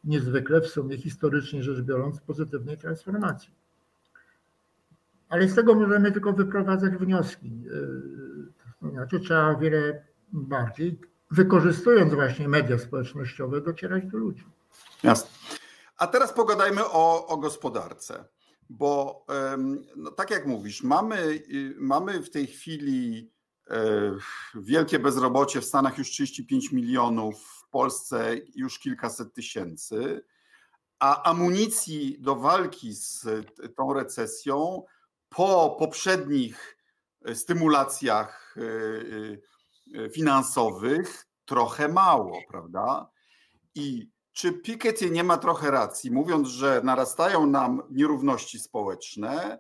niezwykle 0.04 0.62
w 0.62 0.68
sumie 0.68 0.98
historycznie 0.98 1.64
rzecz 1.64 1.82
biorąc, 1.82 2.20
pozytywnej 2.20 2.78
transformacji. 2.78 3.54
Ale 5.30 5.48
z 5.48 5.56
tego 5.56 5.76
możemy 5.76 6.12
tylko 6.12 6.34
wyprowadzać 6.34 6.94
wnioski. 6.94 7.64
To 8.82 8.90
znaczy, 8.90 9.20
trzeba 9.20 9.48
o 9.48 9.58
wiele 9.58 10.04
bardziej, 10.34 11.00
wykorzystując 11.32 12.14
właśnie 12.14 12.48
media 12.48 12.78
społecznościowe, 12.80 13.62
docierać 13.62 14.04
do 14.06 14.18
ludzi. 14.18 14.46
Jasne. 15.04 15.30
A 15.98 16.08
teraz 16.08 16.34
pogadajmy 16.34 16.86
o, 16.86 17.28
o 17.28 17.38
gospodarce, 17.38 18.26
bo 18.70 19.26
no, 19.96 20.12
tak 20.12 20.32
jak 20.32 20.46
mówisz, 20.46 20.84
mamy, 20.84 21.22
y, 21.24 21.76
mamy 21.78 22.22
w 22.22 22.30
tej 22.30 22.48
chwili 22.48 23.32
e, 23.70 24.12
wielkie 24.56 25.00
bezrobocie 25.00 25.62
w 25.62 25.66
Stanach 25.66 25.98
już 25.98 26.10
35 26.10 26.72
milionów, 26.72 27.64
w 27.68 27.70
Polsce 27.70 28.36
już 28.56 28.80
kilkaset 28.80 29.34
tysięcy, 29.34 30.26
a 31.00 31.24
amunicji 31.24 32.18
do 32.20 32.36
walki 32.36 32.94
z 32.94 33.28
tą 33.76 33.94
recesją 33.94 34.84
po 35.30 35.76
poprzednich 35.80 36.78
stymulacjach 37.34 38.56
e, 38.58 38.62
e, 38.62 39.51
finansowych 40.14 41.28
trochę 41.46 41.88
mało, 41.88 42.40
prawda? 42.50 43.10
I 43.76 44.12
czy 44.34 44.54
Piketty 44.54 45.10
nie 45.10 45.24
ma 45.24 45.38
trochę 45.38 45.72
racji, 45.72 46.12
mówiąc, 46.12 46.48
że 46.48 46.82
narastają 46.84 47.46
nam 47.46 47.82
nierówności 47.92 48.60
społeczne, 48.60 49.60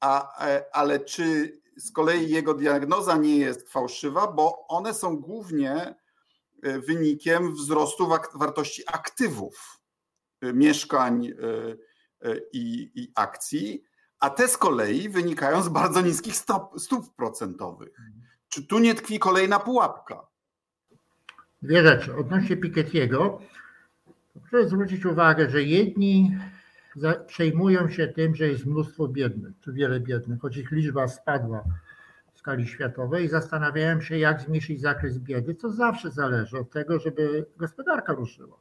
a, 0.00 0.44
e, 0.46 0.64
ale 0.72 1.00
czy 1.00 1.58
z 1.76 1.92
kolei 1.92 2.30
jego 2.30 2.54
diagnoza 2.54 3.16
nie 3.16 3.36
jest 3.36 3.70
fałszywa, 3.70 4.26
bo 4.26 4.66
one 4.68 4.94
są 4.94 5.16
głównie 5.16 5.94
e, 6.62 6.78
wynikiem 6.78 7.54
wzrostu 7.54 8.08
wartości 8.34 8.82
aktywów, 8.86 9.80
e, 10.40 10.52
mieszkań 10.52 11.30
i, 12.52 12.90
i 12.94 13.12
akcji, 13.14 13.84
a 14.18 14.30
te 14.30 14.48
z 14.48 14.56
kolei 14.56 15.08
wynikają 15.08 15.62
z 15.62 15.68
bardzo 15.68 16.00
niskich 16.00 16.36
stop, 16.36 16.80
stóp 16.80 17.14
procentowych. 17.14 18.00
Czy 18.54 18.66
tu 18.66 18.78
nie 18.78 18.94
tkwi 18.94 19.18
kolejna 19.18 19.58
pułapka? 19.58 20.26
Dwie 21.62 21.82
rzeczy. 21.82 22.16
Odnośnie 22.16 22.56
Piketty'ego, 22.56 23.38
Proszę 24.50 24.68
zwrócić 24.68 25.06
uwagę, 25.06 25.50
że 25.50 25.62
jedni 25.62 26.38
przejmują 27.26 27.90
się 27.90 28.08
tym, 28.08 28.34
że 28.34 28.48
jest 28.48 28.66
mnóstwo 28.66 29.08
biednych, 29.08 29.54
czy 29.60 29.72
wiele 29.72 30.00
biednych, 30.00 30.40
choć 30.40 30.56
ich 30.56 30.70
liczba 30.70 31.08
spadła 31.08 31.64
w 32.32 32.38
skali 32.38 32.66
światowej 32.66 33.24
i 33.24 33.28
zastanawiają 33.28 34.00
się, 34.00 34.18
jak 34.18 34.40
zmniejszyć 34.40 34.80
zakres 34.80 35.18
biedy, 35.18 35.54
co 35.54 35.70
zawsze 35.70 36.10
zależy 36.10 36.58
od 36.58 36.70
tego, 36.70 36.98
żeby 36.98 37.46
gospodarka 37.56 38.12
ruszyła. 38.12 38.56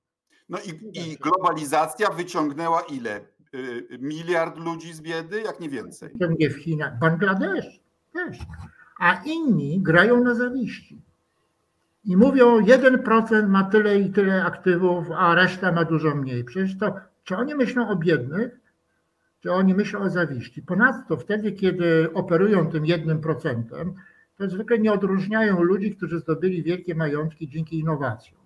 No 0.50 0.58
i, 0.60 1.00
i 1.00 1.18
globalizacja 1.18 2.10
wyciągnęła 2.10 2.82
ile? 2.82 3.22
Y, 3.56 3.88
miliard 4.00 4.58
ludzi 4.58 4.94
z 4.94 5.02
biedy, 5.02 5.42
jak 5.42 5.60
nie 5.60 5.70
więcej. 5.70 6.10
Nie 6.40 6.50
w 6.50 6.56
Chinach, 6.56 7.00
Bangladesz 7.00 7.84
też. 8.14 8.38
A 9.04 9.22
inni 9.26 9.82
grają 9.82 10.24
na 10.24 10.36
zawiści 10.36 11.02
i 12.06 12.18
mówią, 12.18 12.62
1% 12.62 13.48
ma 13.48 13.63
tyle 13.63 14.00
i 14.00 14.12
tyle 14.12 14.46
aktywów, 14.46 15.12
a 15.12 15.36
reszta 15.36 15.72
ma 15.72 15.86
dużo 15.86 16.16
mniej. 16.16 16.44
Przecież 16.44 16.78
to, 16.78 16.96
czy 17.24 17.36
oni 17.38 17.56
myślą 17.56 17.89
o 17.89 17.96
biednych, 17.96 18.60
czy 19.39 19.52
oni 19.52 19.74
myślą 19.74 20.00
o 20.00 20.10
zawiści? 20.10 20.62
Ponadto 20.62 21.18
wtedy, 21.18 21.52
kiedy 21.52 22.13
operują 22.13 22.72
tym 22.72 22.84
1%, 22.84 23.63
to 24.38 24.50
zwykle 24.50 24.80
nie 24.80 24.94
odróżniają 24.94 25.62
ludzi, 25.62 25.96
którzy 25.96 26.20
zdobyli 26.20 26.63
wielkie 26.63 26.96
majątki 26.96 27.50
dzięki 27.50 27.80
innowacjom. 27.80 28.42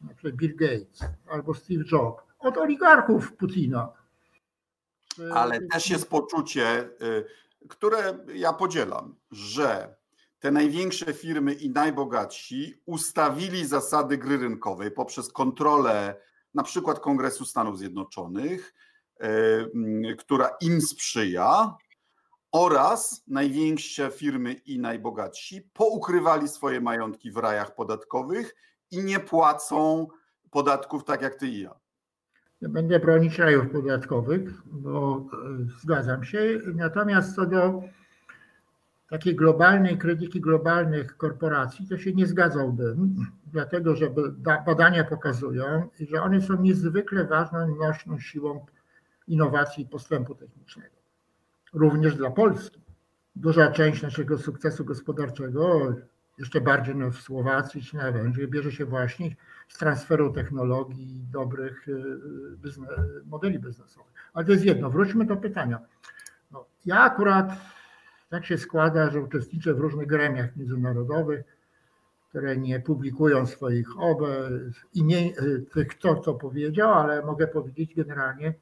Na 0.00 0.14
przykład 0.14 0.34
Bill 0.34 0.56
Gates 0.56 1.00
albo 1.30 1.54
Steve 1.54 1.84
Jobs. 1.92 2.22
Od 2.38 2.56
oligarchów 2.56 3.32
Putina. 3.32 3.88
Ale 5.32 5.60
też 5.60 5.90
jest 5.90 6.10
poczucie, 6.10 6.88
y, 7.02 7.24
które 7.68 8.18
ja 8.34 8.52
podzielam, 8.52 9.16
że 9.30 9.96
te 10.38 10.50
największe 10.50 11.12
firmy 11.12 11.52
i 11.52 11.70
najbogatsi 11.70 12.82
ustawili 12.86 13.66
zasady 13.66 14.18
gry 14.18 14.38
rynkowej 14.38 14.90
poprzez 14.90 15.32
kontrolę 15.32 16.20
na 16.54 16.62
przykład 16.62 17.00
Kongresu 17.00 17.44
Stanów 17.44 17.78
Zjednoczonych, 17.78 18.74
która 20.18 20.50
im 20.60 20.80
sprzyja, 20.80 21.76
oraz 22.52 23.22
największe 23.26 24.10
firmy 24.10 24.52
i 24.52 24.78
najbogatsi 24.78 25.62
poukrywali 25.62 26.48
swoje 26.48 26.80
majątki 26.80 27.30
w 27.30 27.36
rajach 27.36 27.74
podatkowych 27.74 28.54
i 28.90 28.98
nie 28.98 29.20
płacą 29.20 30.06
podatków 30.50 31.04
tak 31.04 31.22
jak 31.22 31.34
ty 31.34 31.46
i 31.48 31.60
ja. 31.60 31.80
Będę 32.62 33.00
bronić 33.00 33.38
rajów 33.38 33.70
podatkowych, 33.70 34.62
bo 34.66 35.16
e, 35.16 35.80
zgadzam 35.80 36.24
się. 36.24 36.60
Natomiast 36.74 37.34
co 37.34 37.46
do 37.46 37.82
takiej 39.10 39.36
globalnej 39.36 39.98
krytyki 39.98 40.40
globalnych 40.40 41.16
korporacji, 41.16 41.88
to 41.88 41.98
się 41.98 42.12
nie 42.12 42.26
zgadzałbym, 42.26 43.16
dlatego 43.46 43.96
że 43.96 44.10
badania 44.66 45.04
pokazują, 45.04 45.88
że 46.10 46.22
one 46.22 46.42
są 46.42 46.62
niezwykle 46.62 47.24
ważną, 47.24 47.76
nośną 47.76 48.18
siłą 48.18 48.66
innowacji 49.28 49.84
i 49.84 49.88
postępu 49.88 50.34
technicznego. 50.34 50.96
Również 51.72 52.16
dla 52.16 52.30
Polski. 52.30 52.80
Duża 53.36 53.70
część 53.70 54.02
naszego 54.02 54.38
sukcesu 54.38 54.84
gospodarczego, 54.84 55.94
jeszcze 56.38 56.60
bardziej 56.60 56.96
no 56.96 57.10
w 57.10 57.16
Słowacji 57.16 57.82
czy 57.82 57.96
na 57.96 58.12
Węgrzech, 58.12 58.50
bierze 58.50 58.72
się 58.72 58.84
właśnie 58.84 59.36
z 59.68 59.78
transferu 59.78 60.32
technologii, 60.32 61.26
dobrych 61.32 61.88
y, 61.88 62.18
modeli 63.26 63.58
biznesowych. 63.58 64.12
Ale 64.32 64.46
to 64.46 64.52
jest 64.52 64.64
jedno. 64.64 64.90
Wróćmy 64.90 65.24
do 65.24 65.36
pytania. 65.36 65.80
No, 66.50 66.66
ja 66.86 67.00
akurat 67.00 67.52
tak 68.28 68.46
się 68.46 68.58
składa, 68.58 69.10
że 69.10 69.20
uczestniczę 69.20 69.74
w 69.74 69.78
różnych 69.78 70.06
gremiach 70.06 70.56
międzynarodowych, 70.56 71.44
które 72.28 72.56
nie 72.56 72.80
publikują 72.80 73.46
swoich 73.46 73.88
imień, 74.94 75.32
tych, 75.72 75.88
kto 75.88 76.20
co 76.20 76.34
powiedział, 76.34 76.92
ale 76.92 77.22
mogę 77.22 77.46
powiedzieć 77.46 77.94
generalnie, 77.94 78.54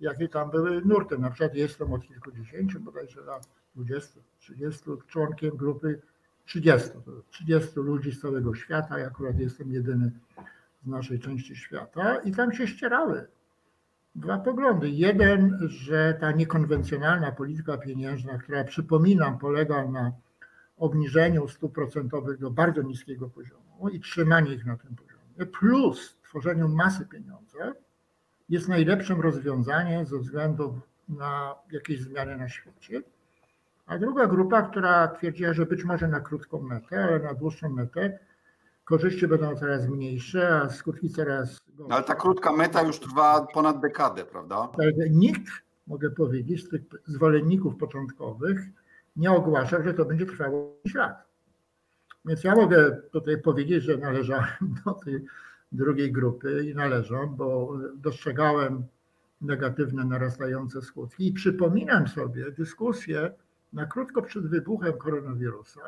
jakie 0.00 0.28
tam 0.28 0.50
były 0.50 0.82
nurty. 0.84 1.18
Na 1.18 1.30
przykład 1.30 1.54
jestem 1.54 1.92
od 1.92 2.02
kilkudziesięciu, 2.02 2.80
bodajże 2.80 3.20
lat 3.20 3.48
20, 3.74 4.20
30 4.38 4.90
członkiem 5.06 5.56
grupy 5.56 6.00
30. 6.50 6.90
30 7.30 7.70
ludzi 7.76 8.12
z 8.12 8.20
całego 8.20 8.54
świata. 8.54 8.98
Ja 8.98 9.06
akurat 9.06 9.38
jestem 9.38 9.72
jedyny 9.72 10.10
z 10.84 10.86
naszej 10.86 11.20
części 11.20 11.56
świata 11.56 12.16
i 12.16 12.32
tam 12.32 12.52
się 12.52 12.66
ścierały 12.66 13.26
dwa 14.14 14.38
poglądy. 14.38 14.90
Jeden, 14.90 15.58
że 15.68 16.16
ta 16.20 16.32
niekonwencjonalna 16.32 17.32
polityka 17.32 17.78
pieniężna, 17.78 18.38
która 18.38 18.64
przypominam, 18.64 19.38
polega 19.38 19.84
na 19.84 20.12
obniżeniu 20.76 21.48
stóp 21.48 21.74
procentowych 21.74 22.38
do 22.38 22.50
bardzo 22.50 22.82
niskiego 22.82 23.28
poziomu 23.28 23.88
i 23.88 24.00
trzymaniu 24.00 24.52
ich 24.52 24.66
na 24.66 24.76
tym 24.76 24.96
poziomie, 24.96 25.52
plus 25.52 26.18
tworzeniu 26.22 26.68
masy 26.68 27.06
pieniądza, 27.06 27.72
jest 28.48 28.68
najlepszym 28.68 29.20
rozwiązaniem 29.20 30.06
ze 30.06 30.18
względu 30.18 30.80
na 31.08 31.54
jakieś 31.70 32.00
zmiany 32.00 32.36
na 32.36 32.48
świecie. 32.48 33.02
A 33.90 33.98
druga 33.98 34.26
grupa, 34.26 34.62
która 34.62 35.08
twierdziła, 35.08 35.52
że 35.52 35.66
być 35.66 35.84
może 35.84 36.08
na 36.08 36.20
krótką 36.20 36.62
metę, 36.62 37.04
ale 37.04 37.18
na 37.18 37.34
dłuższą 37.34 37.68
metę 37.68 38.18
korzyści 38.84 39.26
będą 39.26 39.56
coraz 39.56 39.88
mniejsze, 39.88 40.48
a 40.56 40.68
skutki 40.70 41.10
coraz 41.10 41.60
gorsze. 41.68 41.94
Ale 41.94 42.04
ta 42.04 42.14
krótka 42.14 42.52
meta 42.52 42.82
już 42.82 43.00
trwa 43.00 43.46
ponad 43.54 43.80
dekadę, 43.80 44.24
prawda? 44.24 44.68
Nikt, 45.10 45.52
mogę 45.86 46.10
powiedzieć, 46.10 46.64
z 46.64 46.68
tych 46.68 46.82
zwolenników 47.06 47.76
początkowych 47.76 48.60
nie 49.16 49.30
ogłaszał, 49.30 49.82
że 49.82 49.94
to 49.94 50.04
będzie 50.04 50.26
trwało 50.26 50.76
5 50.84 50.94
lat. 50.94 51.24
Więc 52.24 52.44
ja 52.44 52.54
mogę 52.54 52.96
tutaj 53.12 53.42
powiedzieć, 53.42 53.84
że 53.84 53.96
należałem 53.96 54.74
do 54.84 54.92
tej 54.92 55.24
drugiej 55.72 56.12
grupy 56.12 56.64
i 56.64 56.74
należą, 56.74 57.26
bo 57.26 57.78
dostrzegałem 57.94 58.84
negatywne, 59.40 60.04
narastające 60.04 60.82
skutki 60.82 61.28
i 61.28 61.32
przypominam 61.32 62.08
sobie 62.08 62.52
dyskusję 62.52 63.30
na 63.72 63.86
krótko 63.86 64.22
przed 64.22 64.46
wybuchem 64.46 64.92
koronawirusa, 64.92 65.80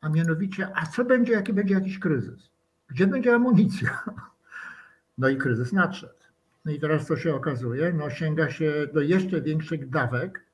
a 0.00 0.08
mianowicie, 0.08 0.68
a 0.74 0.86
co 0.86 1.04
będzie, 1.04 1.32
jaki 1.32 1.52
będzie 1.52 1.74
jakiś 1.74 1.98
kryzys? 1.98 2.50
Gdzie 2.88 3.06
będzie 3.06 3.34
amunicja? 3.34 4.04
No 5.18 5.28
i 5.28 5.36
kryzys 5.36 5.72
nadszedł. 5.72 6.14
No 6.64 6.72
i 6.72 6.80
teraz 6.80 7.06
co 7.06 7.16
się 7.16 7.34
okazuje? 7.34 7.92
No 7.92 8.10
sięga 8.10 8.50
się 8.50 8.86
do 8.94 9.00
jeszcze 9.00 9.40
większych 9.40 9.90
dawek 9.90 10.44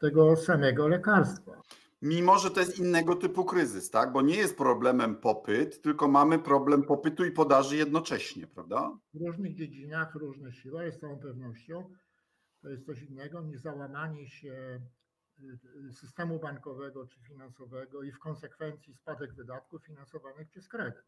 tego 0.00 0.36
samego 0.36 0.88
lekarstwa. 0.88 1.62
Mimo, 2.02 2.38
że 2.38 2.50
to 2.50 2.60
jest 2.60 2.78
innego 2.78 3.16
typu 3.16 3.44
kryzys, 3.44 3.90
tak? 3.90 4.12
Bo 4.12 4.22
nie 4.22 4.36
jest 4.36 4.56
problemem 4.56 5.16
popyt, 5.16 5.82
tylko 5.82 6.08
mamy 6.08 6.38
problem 6.38 6.82
popytu 6.82 7.24
i 7.24 7.30
podaży 7.30 7.76
jednocześnie, 7.76 8.46
prawda? 8.46 8.98
W 9.14 9.26
różnych 9.26 9.54
dziedzinach 9.54 10.14
różne 10.14 10.52
siły, 10.52 10.92
z 10.92 10.98
całą 10.98 11.18
pewnością 11.18 11.90
to 12.62 12.68
jest 12.68 12.86
coś 12.86 13.02
innego 13.02 13.42
niż 13.42 13.60
załamanie 13.60 14.28
się 14.28 14.80
systemu 15.92 16.38
bankowego 16.38 17.06
czy 17.06 17.20
finansowego 17.20 18.02
i 18.02 18.12
w 18.12 18.18
konsekwencji 18.18 18.94
spadek 18.94 19.34
wydatków 19.34 19.84
finansowanych 19.84 20.48
przez 20.48 20.68
kredyt. 20.68 21.04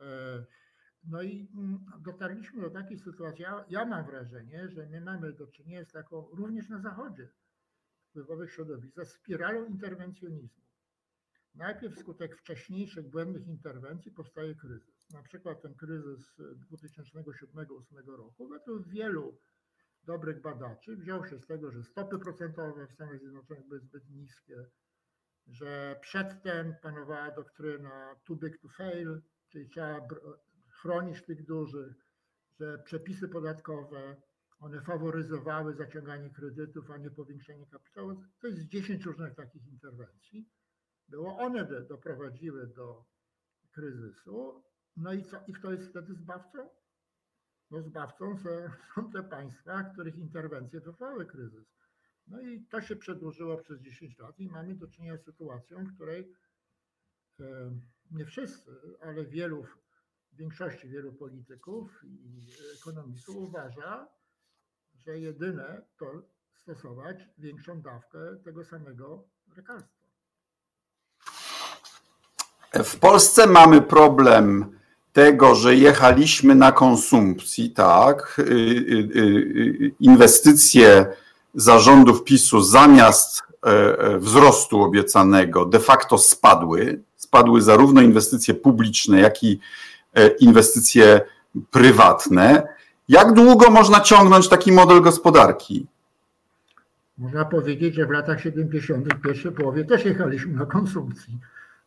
E, 0.00 0.44
no 1.04 1.22
i 1.22 1.48
mm, 1.54 1.84
dotarliśmy 2.00 2.62
do 2.62 2.70
takiej 2.70 2.98
sytuacji, 2.98 3.42
ja, 3.42 3.64
ja 3.68 3.84
mam 3.84 4.06
wrażenie, 4.06 4.68
że 4.68 4.86
my 4.86 5.00
mamy 5.00 5.32
do 5.32 5.46
czynienia 5.46 5.84
z 5.84 5.92
taką, 5.92 6.28
również 6.32 6.68
na 6.68 6.78
Zachodzie, 6.78 7.28
wpływowych 8.08 8.52
środowiskach, 8.52 9.08
spiralą 9.08 9.64
interwencjonizmu. 9.64 10.62
Najpierw 11.54 11.96
wskutek 11.96 12.36
wcześniejszych 12.36 13.10
błędnych 13.10 13.46
interwencji 13.46 14.12
powstaje 14.12 14.54
kryzys. 14.54 15.10
Na 15.10 15.22
przykład 15.22 15.62
ten 15.62 15.74
kryzys 15.74 16.40
2007-2008 16.70 18.06
roku 18.06 18.48
według 18.48 18.88
wielu 18.88 19.38
dobrych 20.04 20.40
badaczy 20.40 20.96
wziął 20.96 21.26
się 21.26 21.38
z 21.38 21.46
tego, 21.46 21.70
że 21.70 21.82
stopy 21.82 22.18
procentowe 22.18 22.86
w 22.86 22.92
Stanach 22.92 23.18
Zjednoczonych 23.18 23.68
były 23.68 23.80
zbyt 23.80 24.10
niskie, 24.10 24.66
że 25.46 25.98
przedtem 26.00 26.74
panowała 26.82 27.30
doktryna 27.30 28.16
too 28.24 28.36
big 28.36 28.58
to 28.58 28.68
fail, 28.68 29.22
czyli 29.48 29.68
trzeba 29.68 30.08
chronić 30.70 31.22
tych 31.22 31.46
dużych, 31.46 32.06
że 32.60 32.78
przepisy 32.78 33.28
podatkowe 33.28 34.16
one 34.62 34.80
faworyzowały 34.80 35.74
zaciąganie 35.74 36.30
kredytów, 36.30 36.90
a 36.90 36.96
nie 36.96 37.10
powiększenie 37.10 37.66
kapitału. 37.66 38.22
To 38.40 38.46
jest 38.46 38.68
10 38.68 39.04
różnych 39.04 39.34
takich 39.34 39.66
interwencji. 39.66 40.48
Było 41.08 41.38
one 41.38 41.64
doprowadziły 41.88 42.66
do 42.66 43.04
kryzysu. 43.72 44.64
No 44.96 45.12
i 45.12 45.24
co? 45.24 45.44
I 45.46 45.52
kto 45.52 45.72
jest 45.72 45.90
wtedy 45.90 46.14
zbawcą? 46.14 46.68
No 47.72 47.82
zbawcą 47.82 48.36
są 48.94 49.10
te 49.12 49.22
państwa, 49.22 49.82
których 49.82 50.16
interwencje 50.16 50.80
wywołały 50.80 51.26
kryzys. 51.26 51.66
No 52.26 52.40
i 52.40 52.66
to 52.70 52.80
się 52.80 52.96
przedłużyło 52.96 53.56
przez 53.56 53.80
10 53.80 54.18
lat 54.18 54.38
i 54.38 54.48
mamy 54.48 54.74
do 54.74 54.86
czynienia 54.86 55.16
z 55.16 55.24
sytuacją, 55.24 55.84
w 55.84 55.94
której 55.94 56.32
e, 57.40 57.44
nie 58.10 58.24
wszyscy, 58.24 58.70
ale 59.00 59.24
wielu 59.24 59.66
większości 60.32 60.88
wielu 60.88 61.12
polityków 61.12 62.04
i 62.04 62.50
ekonomistów 62.80 63.36
uważa, 63.36 64.08
że 64.94 65.18
jedyne 65.18 65.82
to 65.98 66.22
stosować 66.54 67.28
większą 67.38 67.82
dawkę 67.82 68.18
tego 68.44 68.64
samego 68.64 69.24
lekarstwa. 69.56 70.02
W 72.74 72.98
Polsce 72.98 73.46
mamy 73.46 73.82
problem 73.82 74.78
tego, 75.12 75.54
że 75.54 75.76
jechaliśmy 75.76 76.54
na 76.54 76.72
konsumpcji, 76.72 77.70
tak, 77.70 78.36
y, 78.38 78.42
y, 78.42 78.46
y, 78.46 79.92
inwestycje 80.00 81.06
zarządów 81.54 82.24
PiSu 82.24 82.62
zamiast 82.62 83.42
e, 83.42 83.68
e, 83.98 84.18
wzrostu 84.18 84.82
obiecanego 84.82 85.64
de 85.64 85.80
facto 85.80 86.18
spadły. 86.18 87.00
Spadły 87.16 87.62
zarówno 87.62 88.00
inwestycje 88.00 88.54
publiczne, 88.54 89.20
jak 89.20 89.42
i 89.42 89.60
E, 90.14 90.28
inwestycje 90.28 91.20
prywatne. 91.70 92.68
Jak 93.08 93.32
długo 93.32 93.70
można 93.70 94.00
ciągnąć 94.00 94.48
taki 94.48 94.72
model 94.72 95.02
gospodarki? 95.02 95.86
Można 97.18 97.44
powiedzieć, 97.44 97.94
że 97.94 98.06
w 98.06 98.10
latach 98.10 98.40
70. 98.40 99.14
w 99.14 99.20
pierwszej 99.20 99.52
połowie 99.52 99.84
też 99.84 100.04
jechaliśmy 100.04 100.52
na 100.52 100.66
konsumpcji. 100.66 101.38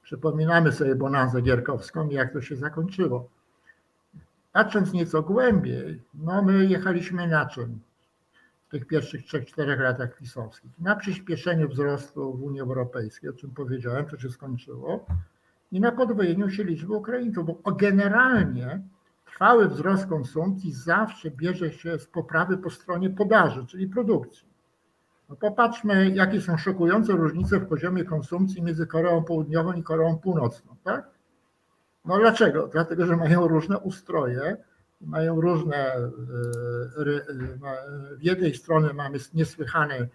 Przypominamy 0.06 0.72
sobie 0.72 0.96
bonanzę 0.96 1.42
gierkowską 1.42 2.10
i 2.10 2.14
jak 2.14 2.34
to 2.34 2.42
się 2.42 2.56
zakończyło. 2.56 3.30
Patrząc 4.54 4.94
nieco 4.94 5.22
głębiej, 5.22 6.02
no 6.14 6.42
my 6.42 6.66
jechaliśmy 6.66 7.28
na 7.28 7.46
czym 7.46 7.80
w 8.68 8.72
tych 8.72 8.88
pierwszych 8.88 9.22
3-4 9.22 9.80
latach 9.80 10.18
pisowskich? 10.18 10.72
Na 10.80 10.96
przyspieszeniu 10.96 11.70
wzrostu 11.70 12.34
w 12.34 12.44
Unii 12.44 12.62
Europejskiej, 12.62 13.30
o 13.30 13.34
czym 13.34 13.52
powiedziałem, 13.52 14.06
to 14.06 14.18
się 14.18 14.30
skończyło 14.30 15.06
i 15.72 15.80
na 15.80 15.92
podwojeniu 15.92 16.50
się 16.50 16.64
liczby 16.64 16.94
Ukraińców, 16.94 17.46
bo 17.46 17.72
generalnie 17.72 18.82
trwały 19.26 19.70
wzrost 19.70 20.08
konsumpcji 20.08 20.74
zawsze 20.74 21.32
bierze 21.32 21.72
się 21.72 22.00
z 22.00 22.08
poprawy 22.08 22.58
po 22.58 22.70
stronie 22.70 23.10
podaży, 23.10 23.66
czyli 23.66 23.88
produkcji. 23.88 24.55
No 25.30 25.36
popatrzmy, 25.36 26.10
jakie 26.10 26.42
są 26.42 26.58
szokujące 26.58 27.14
różnice 27.14 27.60
w 27.60 27.68
poziomie 27.68 28.04
konsumpcji 28.04 28.62
między 28.62 28.88
Koreą 28.88 29.24
Południową 29.24 29.74
i 29.74 29.84
Koreą 29.84 30.18
Północną, 30.18 30.76
tak? 30.84 31.10
No 32.06 32.18
dlaczego? 32.18 32.68
Dlatego, 32.68 33.06
że 33.06 33.18
mają 33.18 33.48
różne 33.48 33.80
ustroje, 33.80 34.58
mają 35.02 35.42
różne. 35.42 35.76
E, 35.76 36.12
w 38.18 38.24
jednej 38.24 38.56
strony 38.56 38.94
mamy 38.94 39.18
niesłychany 39.34 40.10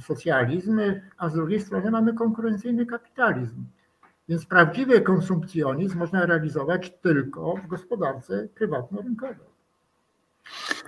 socjalizm, 0.00 0.80
a 1.18 1.28
z 1.28 1.34
drugiej 1.34 1.60
strony 1.60 1.90
mamy 1.90 2.14
konkurencyjny 2.14 2.86
kapitalizm. 2.86 3.64
Więc 4.28 4.46
prawdziwy 4.46 5.00
konsumpcjonizm 5.00 5.98
można 5.98 6.26
realizować 6.26 6.92
tylko 7.02 7.56
w 7.56 7.66
gospodarce 7.66 8.48
prywatno-rynkowej. 8.54 9.49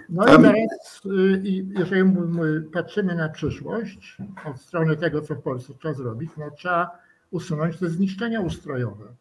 No 0.08 0.24
i 0.24 0.42
teraz, 0.42 1.00
y, 1.06 1.42
jeżeli 1.78 2.02
patrzymy 2.72 3.14
na 3.14 3.28
przyszłość, 3.28 4.18
od 4.44 4.60
strony 4.60 4.96
tego, 4.96 5.22
co 5.22 5.34
w 5.34 5.42
Polsce 5.42 5.72
trzeba 5.74 5.94
zrobić, 5.94 6.30
no 6.36 6.50
trzeba 6.50 6.90
usunąć 7.30 7.78
te 7.78 7.88
zniszczenia 7.88 8.40
ustrojowe 8.40 9.14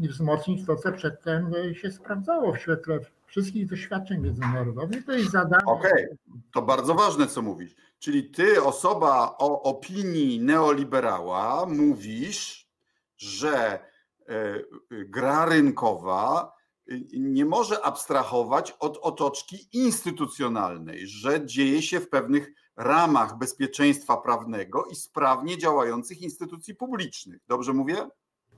i 0.00 0.08
wzmocnić 0.08 0.66
to, 0.66 0.76
co 0.76 0.92
przedtem 0.92 1.52
się 1.74 1.90
sprawdzało 1.90 2.52
w 2.52 2.58
świetle 2.58 3.00
wszystkich 3.26 3.66
doświadczeń 3.66 4.20
międzynarodowych. 4.20 5.04
To 5.04 5.12
jest 5.12 5.30
zadanie. 5.30 5.64
Okej, 5.66 5.92
okay. 5.92 6.16
to 6.52 6.62
bardzo 6.62 6.94
ważne, 6.94 7.26
co 7.26 7.42
mówisz. 7.42 7.74
Czyli 7.98 8.30
ty, 8.30 8.62
osoba 8.62 9.36
o 9.38 9.62
opinii 9.62 10.40
neoliberała, 10.40 11.66
mówisz, 11.66 12.68
że 13.16 13.78
e, 14.28 14.54
gra 14.90 15.46
rynkowa 15.46 16.52
nie 17.12 17.44
może 17.44 17.84
abstrahować 17.84 18.76
od 18.80 18.98
otoczki 19.02 19.68
instytucjonalnej, 19.72 21.06
że 21.06 21.46
dzieje 21.46 21.82
się 21.82 22.00
w 22.00 22.08
pewnych 22.08 22.52
ramach 22.76 23.38
bezpieczeństwa 23.38 24.16
prawnego 24.16 24.84
i 24.84 24.94
sprawnie 24.94 25.58
działających 25.58 26.22
instytucji 26.22 26.74
publicznych. 26.74 27.40
Dobrze 27.48 27.72
mówię? 27.72 27.96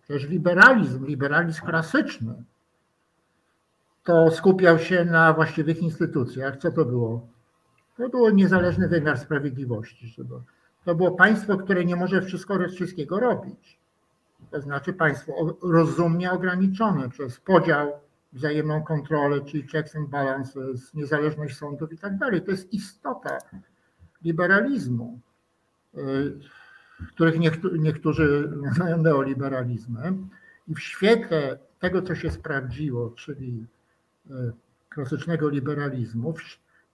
Jest 0.08 0.28
liberalizm, 0.28 1.06
liberalizm 1.06 1.66
klasyczny. 1.66 2.44
to 4.04 4.30
skupiał 4.30 4.78
się 4.78 5.04
na 5.04 5.32
właściwych 5.32 5.82
instytucjach. 5.82 6.56
Co 6.56 6.70
to 6.70 6.84
było? 6.84 7.26
To 7.96 8.08
było 8.08 8.30
niezależny 8.30 8.88
wymiar 8.88 9.18
sprawiedliwości. 9.18 10.16
To 10.84 10.94
było 10.94 11.10
państwo, 11.10 11.56
które 11.56 11.84
nie 11.84 11.96
może 11.96 12.22
wszystko, 12.22 12.58
wszystkiego 12.68 13.20
robić. 13.20 13.78
To 14.50 14.60
znaczy 14.60 14.92
państwo 14.92 15.32
rozumnie 15.62 16.32
ograniczone 16.32 17.08
przez 17.08 17.40
podział, 17.40 17.92
wzajemną 18.34 18.82
kontrolę, 18.82 19.40
czyli 19.40 19.68
checks 19.68 19.96
and 19.96 20.08
balances, 20.08 20.94
niezależność 20.94 21.56
sądów 21.56 21.92
i 21.92 21.98
tak 21.98 22.18
dalej. 22.18 22.42
To 22.42 22.50
jest 22.50 22.72
istota 22.72 23.38
liberalizmu, 24.24 25.20
y, 25.94 26.00
których 27.08 27.34
niektórzy 27.78 28.52
nazywają 28.62 29.02
neoliberalizmem. 29.02 30.28
I 30.68 30.74
w 30.74 30.80
świetle 30.80 31.58
tego, 31.80 32.02
co 32.02 32.14
się 32.14 32.30
sprawdziło, 32.30 33.10
czyli 33.10 33.66
y, 34.30 34.30
klasycznego 34.88 35.48
liberalizmu, 35.48 36.34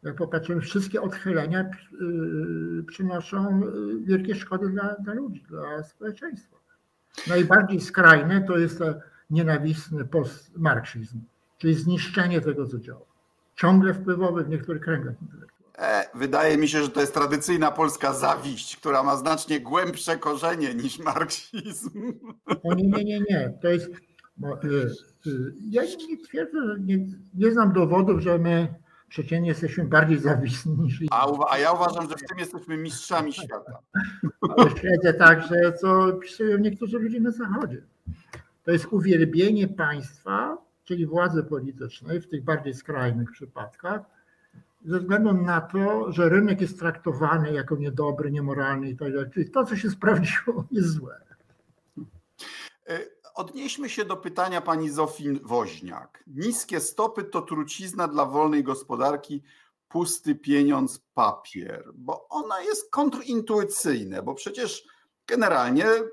jak 0.02 0.14
popatrzymy, 0.14 0.60
wszystkie 0.60 1.02
odchylenia 1.02 1.60
y, 1.60 2.82
przynoszą 2.82 3.62
wielkie 4.00 4.34
szkody 4.34 4.68
dla, 4.68 4.94
dla 4.94 5.14
ludzi, 5.14 5.44
dla 5.48 5.82
społeczeństwa. 5.82 6.56
Najbardziej 7.28 7.80
skrajne 7.80 8.42
to 8.42 8.58
jest 8.58 8.82
nienawistny 9.30 10.04
postmarksizm, 10.04 11.20
czyli 11.60 11.74
zniszczenie 11.74 12.40
tego, 12.40 12.66
co 12.66 12.78
działa. 12.78 13.06
Ciągle 13.56 13.94
wpływowy 13.94 14.44
w 14.44 14.48
niektórych 14.48 14.82
kręgach 14.82 15.14
intelektualnych. 15.22 15.50
E, 15.78 16.18
wydaje 16.18 16.56
mi 16.56 16.68
się, 16.68 16.82
że 16.82 16.88
to 16.88 17.00
jest 17.00 17.14
tradycyjna 17.14 17.70
polska 17.70 18.12
zawiść, 18.12 18.76
która 18.76 19.02
ma 19.02 19.16
znacznie 19.16 19.60
głębsze 19.60 20.16
korzenie 20.16 20.74
niż 20.74 20.98
marksizm. 20.98 22.12
O 22.62 22.74
nie, 22.74 22.88
nie, 22.88 23.04
nie, 23.04 23.20
nie. 23.20 23.52
To 23.62 23.68
jest. 23.68 23.88
Y, 23.88 25.30
y, 25.30 25.54
ja 25.70 25.82
nie 26.08 26.18
twierdzę, 26.18 26.58
nie, 26.80 26.98
nie 27.34 27.52
znam 27.52 27.72
dowodów, 27.72 28.20
że 28.20 28.38
my 28.38 28.74
przeciętnie 29.08 29.48
jesteśmy 29.48 29.84
bardziej 29.84 30.18
zawisni 30.18 30.78
niż 30.78 31.02
a, 31.10 31.50
a 31.50 31.58
ja 31.58 31.72
uważam, 31.72 32.08
że 32.08 32.16
w 32.16 32.28
tym 32.28 32.38
jesteśmy 32.38 32.76
mistrzami 32.76 33.32
świata. 33.32 33.78
Ale 34.56 34.70
śledzę 34.70 35.14
także, 35.14 35.72
co 35.72 36.12
pisują 36.12 36.58
niektórzy 36.58 36.98
ludzie 36.98 37.20
na 37.20 37.30
Zachodzie. 37.30 37.82
To 38.64 38.70
jest 38.70 38.86
uwielbienie 38.90 39.68
państwa, 39.68 40.58
czyli 40.90 41.06
władzy 41.06 41.42
politycznej 41.42 42.20
w 42.20 42.28
tych 42.28 42.44
bardziej 42.44 42.74
skrajnych 42.74 43.30
przypadkach, 43.30 44.00
ze 44.84 45.00
względu 45.00 45.32
na 45.32 45.60
to, 45.60 46.12
że 46.12 46.28
rynek 46.28 46.60
jest 46.60 46.78
traktowany 46.78 47.52
jako 47.52 47.76
niedobry, 47.76 48.30
niemoralny 48.30 48.90
i 48.90 48.96
tak 48.96 49.12
dalej. 49.12 49.30
Czyli 49.34 49.50
to, 49.50 49.64
co 49.64 49.76
się 49.76 49.90
sprawdziło, 49.90 50.64
jest 50.70 50.88
złe. 50.88 51.20
E, 52.88 52.98
odnieśmy 53.34 53.88
się 53.88 54.04
do 54.04 54.16
pytania 54.16 54.60
pani 54.60 54.90
Zofin 54.90 55.40
Woźniak. 55.42 56.24
Niskie 56.26 56.80
stopy 56.80 57.24
to 57.24 57.42
trucizna 57.42 58.08
dla 58.08 58.26
wolnej 58.26 58.64
gospodarki, 58.64 59.42
pusty 59.88 60.34
pieniądz, 60.34 60.98
papier, 61.14 61.84
bo 61.94 62.28
ona 62.28 62.60
jest 62.60 62.90
kontrintuicyjna, 62.90 64.22
bo 64.22 64.34
przecież 64.34 64.86
generalnie 65.30 65.86
y, 65.86 65.96
y, 65.96 66.06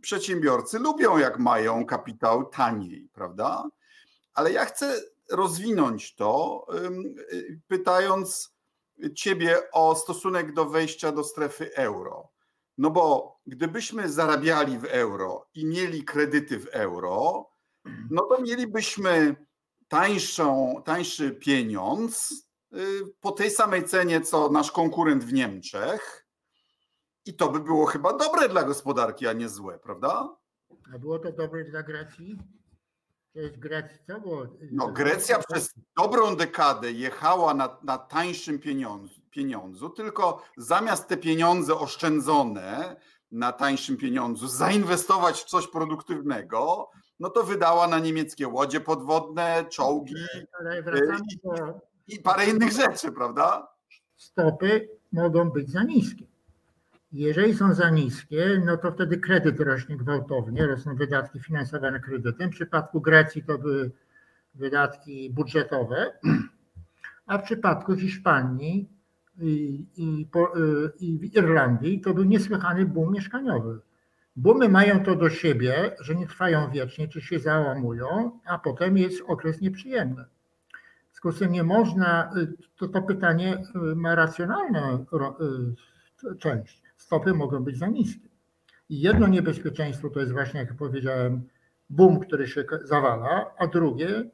przedsiębiorcy 0.00 0.78
lubią, 0.78 1.18
jak 1.18 1.38
mają 1.38 1.86
kapitał 1.86 2.44
taniej, 2.44 3.08
prawda? 3.12 3.68
Ale 4.34 4.52
ja 4.52 4.64
chcę 4.64 5.00
rozwinąć 5.30 6.14
to, 6.14 6.66
y, 7.32 7.60
pytając 7.68 8.52
Ciebie 9.14 9.70
o 9.72 9.94
stosunek 9.94 10.52
do 10.52 10.64
wejścia 10.64 11.12
do 11.12 11.24
strefy 11.24 11.74
euro. 11.74 12.28
No 12.78 12.90
bo 12.90 13.36
gdybyśmy 13.46 14.08
zarabiali 14.08 14.78
w 14.78 14.84
euro 14.84 15.48
i 15.54 15.66
mieli 15.66 16.04
kredyty 16.04 16.58
w 16.58 16.66
euro, 16.66 17.48
no 18.10 18.22
to 18.22 18.42
mielibyśmy 18.42 19.36
tańszą, 19.88 20.74
tańszy 20.84 21.30
pieniądz 21.30 22.46
po 23.20 23.32
tej 23.32 23.50
samej 23.50 23.84
cenie, 23.84 24.20
co 24.20 24.48
nasz 24.48 24.70
konkurent 24.72 25.24
w 25.24 25.32
Niemczech 25.32 26.21
i 27.26 27.34
to 27.34 27.48
by 27.48 27.60
było 27.60 27.86
chyba 27.86 28.12
dobre 28.12 28.48
dla 28.48 28.62
gospodarki, 28.62 29.26
a 29.26 29.32
nie 29.32 29.48
złe, 29.48 29.78
prawda? 29.78 30.36
A 30.94 30.98
było 30.98 31.18
to 31.18 31.32
dobre 31.32 31.64
dla 31.64 31.82
Grecji? 31.82 32.38
To 33.32 33.40
jest 33.40 33.58
Grecja, 33.58 33.98
co 34.06 34.20
było? 34.20 34.46
No, 34.72 34.88
Grecja 34.88 35.38
przez 35.38 35.74
dobrą 35.96 36.36
dekadę 36.36 36.92
jechała 36.92 37.54
na, 37.54 37.78
na 37.82 37.98
tańszym 37.98 38.58
pieniądzu, 38.58 39.20
pieniądzu, 39.30 39.90
tylko 39.90 40.42
zamiast 40.56 41.08
te 41.08 41.16
pieniądze 41.16 41.74
oszczędzone 41.74 42.96
na 43.30 43.52
tańszym 43.52 43.96
pieniądzu 43.96 44.48
zainwestować 44.48 45.40
w 45.40 45.44
coś 45.44 45.68
produktywnego, 45.68 46.90
no 47.20 47.30
to 47.30 47.42
wydała 47.42 47.86
na 47.86 47.98
niemieckie 47.98 48.48
łodzie 48.48 48.80
podwodne, 48.80 49.64
czołgi 49.70 50.14
i, 52.06 52.14
i 52.14 52.18
parę 52.18 52.46
innych 52.46 52.72
rzeczy, 52.72 53.12
prawda? 53.12 53.68
Stopy 54.16 54.88
mogą 55.12 55.50
być 55.50 55.70
za 55.70 55.82
niskie. 55.82 56.31
Jeżeli 57.12 57.54
są 57.54 57.74
za 57.74 57.90
niskie, 57.90 58.62
no 58.64 58.76
to 58.76 58.92
wtedy 58.92 59.18
kredyt 59.18 59.60
rośnie 59.60 59.96
gwałtownie, 59.96 60.66
rosną 60.66 60.96
wydatki 60.96 61.40
finansowane 61.40 62.00
kredytem. 62.00 62.50
W 62.50 62.54
przypadku 62.54 63.00
Grecji 63.00 63.42
to 63.42 63.58
były 63.58 63.90
wydatki 64.54 65.30
budżetowe, 65.30 66.12
a 67.26 67.38
w 67.38 67.42
przypadku 67.42 67.96
Hiszpanii 67.96 68.88
i, 69.40 69.84
i, 69.96 70.26
i 71.00 71.30
Irlandii 71.36 72.00
to 72.00 72.14
był 72.14 72.24
niesłychany 72.24 72.86
boom 72.86 73.12
mieszkaniowy. 73.12 73.80
Boomy 74.36 74.68
mają 74.68 75.04
to 75.04 75.16
do 75.16 75.30
siebie, 75.30 75.96
że 76.00 76.14
nie 76.14 76.26
trwają 76.26 76.70
wiecznie, 76.70 77.08
czy 77.08 77.20
się 77.20 77.38
załamują, 77.38 78.40
a 78.46 78.58
potem 78.58 78.96
jest 78.96 79.22
okres 79.26 79.60
nieprzyjemny. 79.60 80.24
W 81.10 81.14
związku 81.14 81.32
z 81.32 81.38
tym 81.38 81.52
nie 81.52 81.64
można, 81.64 82.30
to, 82.76 82.88
to 82.88 83.02
pytanie 83.02 83.62
ma 83.94 84.14
racjonalną 84.14 85.06
y, 86.24 86.36
część 86.36 86.81
stopy 87.12 87.34
mogą 87.34 87.64
być 87.64 87.78
za 87.78 87.86
niskie. 87.86 88.28
I 88.88 89.00
jedno 89.00 89.28
niebezpieczeństwo 89.28 90.10
to 90.10 90.20
jest 90.20 90.32
właśnie, 90.32 90.60
jak 90.60 90.76
powiedziałem, 90.76 91.42
boom, 91.90 92.20
który 92.20 92.48
się 92.48 92.64
zawala, 92.82 93.54
a 93.58 93.66
drugie 93.66 94.30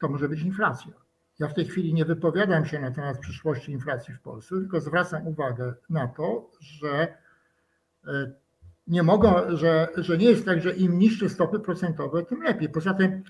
to 0.00 0.08
może 0.08 0.28
być 0.28 0.40
inflacja. 0.40 0.92
Ja 1.38 1.48
w 1.48 1.54
tej 1.54 1.64
chwili 1.64 1.94
nie 1.94 2.04
wypowiadam 2.04 2.66
się 2.66 2.80
na 2.80 2.90
temat 2.90 3.18
przyszłości 3.18 3.72
inflacji 3.72 4.14
w 4.14 4.20
Polsce, 4.20 4.54
tylko 4.54 4.80
zwracam 4.80 5.26
uwagę 5.26 5.74
na 5.90 6.08
to, 6.08 6.50
że 6.60 7.14
e, 8.06 8.32
nie 8.86 9.02
mogą, 9.02 9.56
że, 9.56 9.88
że 9.96 10.18
nie 10.18 10.30
jest 10.30 10.44
tak, 10.44 10.62
że 10.62 10.72
im 10.72 10.98
niższe 10.98 11.28
stopy 11.28 11.60
procentowe, 11.60 12.22
tym 12.24 12.42
lepiej. 12.42 12.68
Poza 12.68 12.94
tym, 12.94 13.22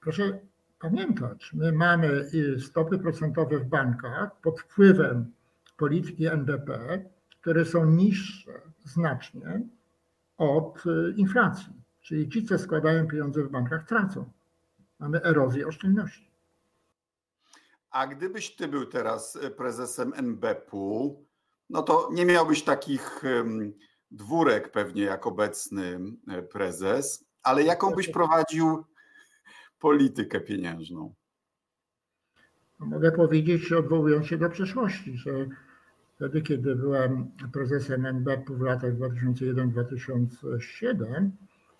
proszę 0.00 0.38
pamiętać, 0.80 1.50
my 1.52 1.72
mamy 1.72 2.08
y, 2.34 2.60
stopy 2.60 2.98
procentowe 2.98 3.58
w 3.58 3.64
bankach 3.64 4.40
pod 4.40 4.60
wpływem 4.60 5.32
polityki 5.76 6.26
NBP, 6.26 7.00
które 7.48 7.64
są 7.64 7.84
niższe 7.84 8.60
znacznie 8.84 9.60
od 10.36 10.86
y, 10.86 11.14
inflacji. 11.16 11.72
Czyli 12.00 12.28
ci, 12.28 12.44
co 12.44 12.58
składają 12.58 13.06
pieniądze 13.06 13.42
w 13.42 13.50
bankach, 13.50 13.88
tracą. 13.88 14.32
Mamy 14.98 15.22
erozję 15.22 15.66
oszczędności. 15.66 16.30
A 17.90 18.06
gdybyś 18.06 18.56
ty 18.56 18.68
był 18.68 18.86
teraz 18.86 19.36
y, 19.36 19.50
prezesem 19.50 20.12
NBP-u, 20.16 21.24
no 21.70 21.82
to 21.82 22.08
nie 22.12 22.26
miałbyś 22.26 22.62
takich 22.62 23.22
dwórek 24.10 24.72
pewnie 24.72 25.02
jak 25.02 25.26
obecny 25.26 26.00
y, 26.38 26.42
prezes, 26.42 27.24
ale 27.42 27.62
jaką 27.62 27.90
byś 27.90 28.08
prowadził 28.18 28.84
politykę 29.78 30.40
pieniężną? 30.40 31.14
Mogę 32.78 33.12
powiedzieć, 33.12 33.72
odwołując 33.72 34.26
się 34.26 34.38
do 34.38 34.50
przeszłości, 34.50 35.16
że 35.18 35.48
Wtedy, 36.18 36.42
kiedy 36.42 36.76
byłem 36.76 37.30
prezesem 37.52 38.06
NBP 38.06 38.54
w 38.54 38.60
latach 38.60 38.94
2001-2007, 38.94 41.30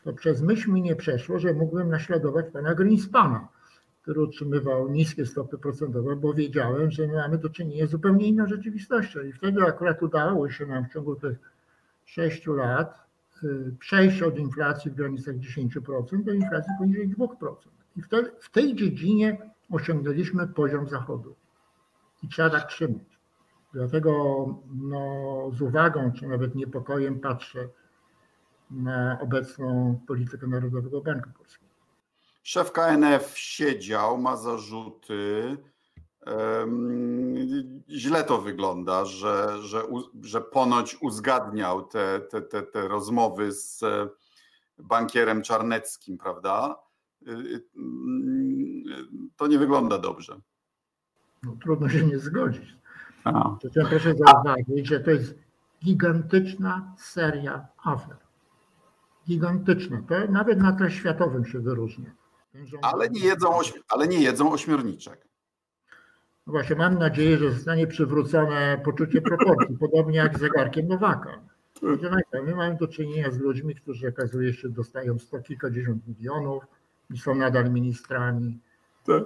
to 0.04 0.12
przez 0.12 0.42
myśl 0.42 0.72
mi 0.72 0.82
nie 0.82 0.96
przeszło, 0.96 1.38
że 1.38 1.52
mógłbym 1.52 1.88
naśladować 1.88 2.46
pana 2.52 2.74
Greenspana, 2.74 3.48
który 4.02 4.20
utrzymywał 4.20 4.90
niskie 4.90 5.26
stopy 5.26 5.58
procentowe, 5.58 6.16
bo 6.16 6.34
wiedziałem, 6.34 6.90
że 6.90 7.08
mamy 7.08 7.38
do 7.38 7.48
czynienia 7.48 7.86
z 7.86 7.90
zupełnie 7.90 8.26
inną 8.26 8.46
rzeczywistością. 8.46 9.20
I 9.20 9.32
wtedy 9.32 9.62
akurat 9.62 10.02
udało 10.02 10.50
się 10.50 10.66
nam 10.66 10.84
w 10.84 10.92
ciągu 10.92 11.16
tych 11.16 11.38
sześciu 12.04 12.52
lat 12.52 13.06
y, 13.44 13.74
przejść 13.78 14.22
od 14.22 14.38
inflacji 14.38 14.90
w 14.90 14.94
granicach 14.94 15.34
10% 15.34 16.24
do 16.24 16.32
inflacji 16.32 16.72
poniżej 16.78 17.08
2%. 17.08 17.54
I 17.96 18.02
wtedy, 18.02 18.30
w 18.40 18.50
tej 18.50 18.74
dziedzinie 18.74 19.38
osiągnęliśmy 19.70 20.46
poziom 20.46 20.88
zachodu. 20.88 21.34
I 22.22 22.28
trzeba 22.28 22.50
tak 22.50 22.68
trzymać. 22.68 23.17
Dlatego 23.72 24.12
no, 24.74 25.50
z 25.52 25.62
uwagą, 25.62 26.12
czy 26.12 26.26
nawet 26.26 26.54
niepokojem 26.54 27.20
patrzę 27.20 27.68
na 28.70 29.18
obecną 29.20 30.00
politykę 30.06 30.46
Narodowego 30.46 31.00
Banku 31.00 31.30
Polskiego. 31.38 31.68
Szef 32.42 32.72
KNF 32.72 33.38
siedział, 33.38 34.18
ma 34.18 34.36
zarzuty. 34.36 35.56
Źle 37.88 38.24
to 38.24 38.40
wygląda, 38.40 39.04
że, 39.04 39.62
że, 39.62 39.82
że 40.22 40.40
ponoć 40.40 40.96
uzgadniał 41.00 41.86
te, 41.86 42.20
te, 42.20 42.42
te, 42.42 42.62
te 42.62 42.88
rozmowy 42.88 43.52
z 43.52 43.84
bankierem 44.78 45.42
Czarneckim, 45.42 46.18
prawda? 46.18 46.76
Y, 47.28 47.30
y, 47.30 47.62
to 49.36 49.46
nie 49.46 49.58
wygląda 49.58 49.98
dobrze. 49.98 50.40
No, 51.42 51.56
trudno 51.62 51.88
się 51.88 52.06
nie 52.06 52.18
zgodzić. 52.18 52.78
Proszę 53.90 54.14
zauważyć, 54.14 54.86
że 54.86 55.00
to 55.00 55.10
jest 55.10 55.34
gigantyczna 55.84 56.94
seria 56.98 57.66
afer. 57.84 58.16
Gigantyczna. 59.26 60.02
To 60.08 60.32
nawet 60.32 60.58
na 60.58 60.72
tle 60.72 60.90
światowym 60.90 61.44
się 61.44 61.58
wyróżnia. 61.58 62.10
Ale 62.82 63.10
nie 63.10 63.20
jedzą, 63.20 63.48
ale 63.88 64.08
nie 64.08 64.22
jedzą 64.22 64.52
ośmiorniczek. 64.52 65.28
No 66.46 66.52
właśnie, 66.52 66.76
mam 66.76 66.98
nadzieję, 66.98 67.38
że 67.38 67.52
zostanie 67.52 67.86
przywrócone 67.86 68.80
poczucie 68.84 69.22
proporcji, 69.22 69.78
podobnie 69.78 70.16
jak 70.16 70.38
z 70.38 70.40
zegarkiem 70.40 70.88
Nowaka. 70.88 71.40
My 72.46 72.54
mamy 72.54 72.76
do 72.76 72.88
czynienia 72.88 73.30
z 73.30 73.38
ludźmi, 73.38 73.74
którzy 73.74 74.08
okazuje 74.08 74.54
się 74.54 74.68
dostają 74.68 75.18
sto 75.18 75.40
kilkadziesiąt 75.40 76.08
milionów 76.08 76.64
i 77.10 77.18
są 77.18 77.34
nadal 77.34 77.70
ministrami. 77.70 78.58
Tak. 79.06 79.22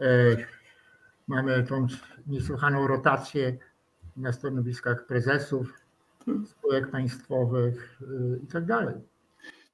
E, 0.00 0.36
mamy 1.28 1.62
tą 1.62 1.86
niesłychaną 2.26 2.86
rotację 2.86 3.56
na 4.16 4.32
stanowiskach 4.32 5.06
prezesów 5.06 5.72
spółek 6.46 6.90
państwowych 6.90 8.00
y, 8.02 8.40
i 8.44 8.46
tak 8.46 8.64
dalej. 8.64 8.94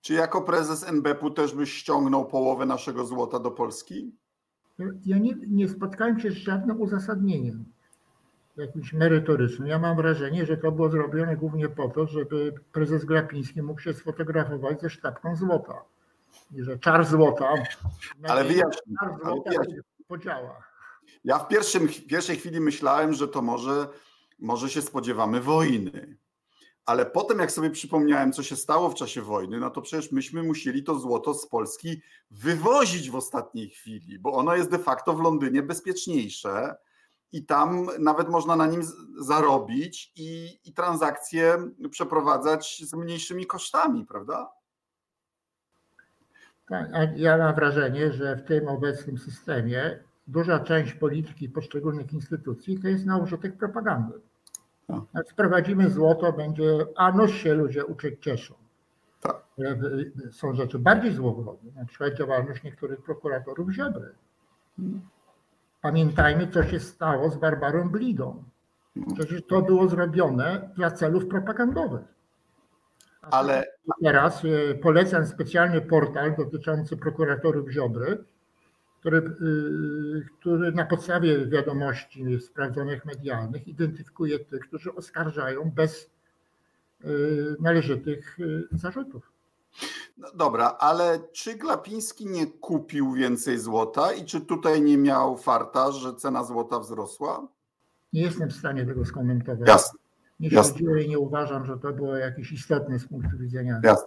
Czy 0.01 0.15
jako 0.15 0.43
prezes 0.43 0.89
NBP-u 0.89 1.31
też 1.31 1.55
byś 1.55 1.73
ściągnął 1.73 2.27
połowę 2.27 2.67
naszego 2.67 3.05
złota 3.05 3.39
do 3.39 3.51
Polski? 3.51 4.13
Ja 5.07 5.19
nie, 5.19 5.35
nie 5.49 5.69
spotkałem 5.69 6.21
się 6.21 6.31
z 6.31 6.35
żadnym 6.35 6.81
uzasadnieniem 6.81 7.65
jakimś 8.61 8.93
merytorycznym. 8.93 9.69
Ja 9.69 9.79
mam 9.79 9.97
wrażenie, 9.97 10.47
że 10.47 10.57
to 10.57 10.73
było 10.73 10.91
zrobione 10.91 11.37
głównie 11.37 11.69
po 11.69 11.89
to, 11.89 12.07
żeby 12.07 12.55
prezes 12.73 13.05
Glapiński 13.05 13.63
mógł 13.63 13.81
się 13.81 13.95
sfotografować 13.95 14.81
ze 14.81 14.91
sztabką 14.91 15.37
złota. 15.37 15.83
I 16.55 16.63
że 16.63 16.79
czar 16.79 17.05
złota. 17.05 17.55
Ale 18.29 18.45
wyjaśnij. 18.45 18.97
Czar 19.01 19.19
złota 19.25 19.51
podziała. 20.09 20.70
Ja 21.25 21.39
w, 21.39 21.49
pierwszym, 21.49 21.89
w 21.89 22.07
pierwszej 22.07 22.37
chwili 22.37 22.61
myślałem, 22.61 23.13
że 23.13 23.29
to 23.29 23.43
może, 23.43 23.89
może 24.39 24.71
się 24.71 24.83
spodziewamy 24.83 25.41
wojny. 25.41 26.17
Ale 26.87 27.07
potem, 27.07 27.39
jak 27.39 27.53
sobie 27.53 27.71
przypomniałem, 27.71 28.33
co 28.33 28.43
się 28.43 28.57
stało 28.57 28.91
w 28.91 28.95
czasie 28.95 29.23
wojny, 29.23 29.61
no 29.61 29.71
to 29.71 29.83
przecież 29.83 30.13
myśmy 30.13 30.43
musieli 30.43 30.85
to 30.85 30.99
złoto 30.99 31.35
z 31.35 31.47
Polski 31.47 32.03
wywozić 32.31 33.11
w 33.11 33.17
ostatniej 33.17 33.71
chwili, 33.71 34.19
bo 34.19 34.33
ono 34.33 34.57
jest 34.57 34.71
de 34.71 34.79
facto 34.79 35.15
w 35.15 35.21
Londynie 35.21 35.63
bezpieczniejsze 35.63 36.77
i 37.33 37.45
tam 37.45 37.89
nawet 37.99 38.29
można 38.29 38.57
na 38.57 38.67
nim 38.67 38.83
zarobić 39.19 40.13
i, 40.17 40.61
i 40.65 40.73
transakcje 40.73 41.71
przeprowadzać 41.91 42.83
z 42.85 42.95
mniejszymi 42.95 43.47
kosztami, 43.47 44.07
prawda? 44.07 44.53
Tak, 46.69 46.91
ja 47.17 47.39
mam 47.39 47.55
wrażenie, 47.55 48.13
że 48.13 48.37
w 48.37 48.43
tym 48.43 48.69
obecnym 48.69 49.19
systemie 49.19 49.99
duża 50.31 50.61
część 50.61 50.93
polityki 50.93 51.49
poszczególnych 51.49 52.13
instytucji 52.13 52.81
to 52.81 52.89
jest 52.89 53.07
na 53.07 53.19
użytek 53.19 53.57
propagandy. 53.57 54.15
Tak. 54.87 55.29
Sprowadzimy 55.29 55.91
złoto, 55.91 56.33
będzie, 56.33 56.87
a 56.97 57.13
noś 57.13 57.43
się 57.43 57.55
ludzie 57.55 57.85
cieszą. 58.21 58.55
Tak. 59.21 59.45
Są 60.31 60.55
rzeczy 60.55 60.79
bardziej 60.79 61.13
złowrogie, 61.13 61.73
na 61.77 61.85
przykład 61.85 62.15
działalność 62.15 62.63
niektórych 62.63 63.03
prokuratorów 63.03 63.71
Ziobry. 63.71 64.15
Pamiętajmy, 65.83 66.49
co 66.49 66.65
się 66.65 66.81
stało 66.81 67.31
z 67.31 67.37
Barbarą 67.37 67.89
Blidą. 67.89 68.45
Przecież 69.15 69.47
to 69.47 69.63
było 69.63 69.89
zrobione 69.89 70.71
dla 70.77 70.91
celów 70.91 71.27
propagandowych. 71.27 72.21
Ale 73.21 73.65
teraz 74.03 74.43
e, 74.45 74.75
polecam 74.75 75.27
specjalny 75.27 75.81
portal 75.81 76.37
dotyczący 76.37 76.97
prokuratorów 76.97 77.71
Ziobry, 77.71 78.25
który, 79.01 79.19
y, 79.19 80.27
który 80.41 80.73
na 80.73 80.87
podstawie 80.87 81.47
wiadomości 81.47 82.41
sprawdzonych 82.41 83.05
medialnych 83.05 83.69
identyfikuje 83.69 84.39
tych, 84.39 84.61
którzy 84.61 84.95
oskarżają 84.95 85.71
bez 85.71 86.11
y, 87.05 87.57
należytych 87.61 88.41
y, 88.41 88.69
zarzutów. 88.73 89.33
No 90.19 90.29
dobra, 90.35 90.77
ale 90.79 91.21
czy 91.33 91.55
Glapiński 91.55 92.27
nie 92.27 92.47
kupił 92.47 93.13
więcej 93.13 93.59
złota 93.59 94.13
i 94.13 94.25
czy 94.25 94.41
tutaj 94.41 94.83
nie 94.83 94.99
miał 94.99 95.37
farta, 95.37 95.93
że 95.93 96.15
cena 96.15 96.45
złota 96.45 96.81
wzrosła? 96.81 97.49
Nie 98.13 98.23
jestem 98.23 98.49
w 98.49 98.57
stanie 98.57 98.87
tego 98.87 99.05
skomentować. 99.05 99.69
Jasne. 99.69 99.99
Nie 100.41 100.51
śledziłem 100.51 101.01
i 101.01 101.09
nie 101.09 101.19
uważam, 101.19 101.67
że 101.67 101.79
to 101.79 101.93
było 101.93 102.17
jakieś 102.17 102.53
istotne 102.53 102.99
z 102.99 103.09
punktu 103.09 103.39
widzenia. 103.39 103.81
Jasne. 103.85 104.07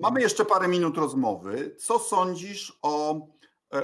Mamy 0.00 0.20
jeszcze 0.20 0.44
parę 0.44 0.68
minut 0.68 0.96
rozmowy. 0.96 1.74
Co 1.78 1.98
sądzisz 1.98 2.78
o 2.82 3.20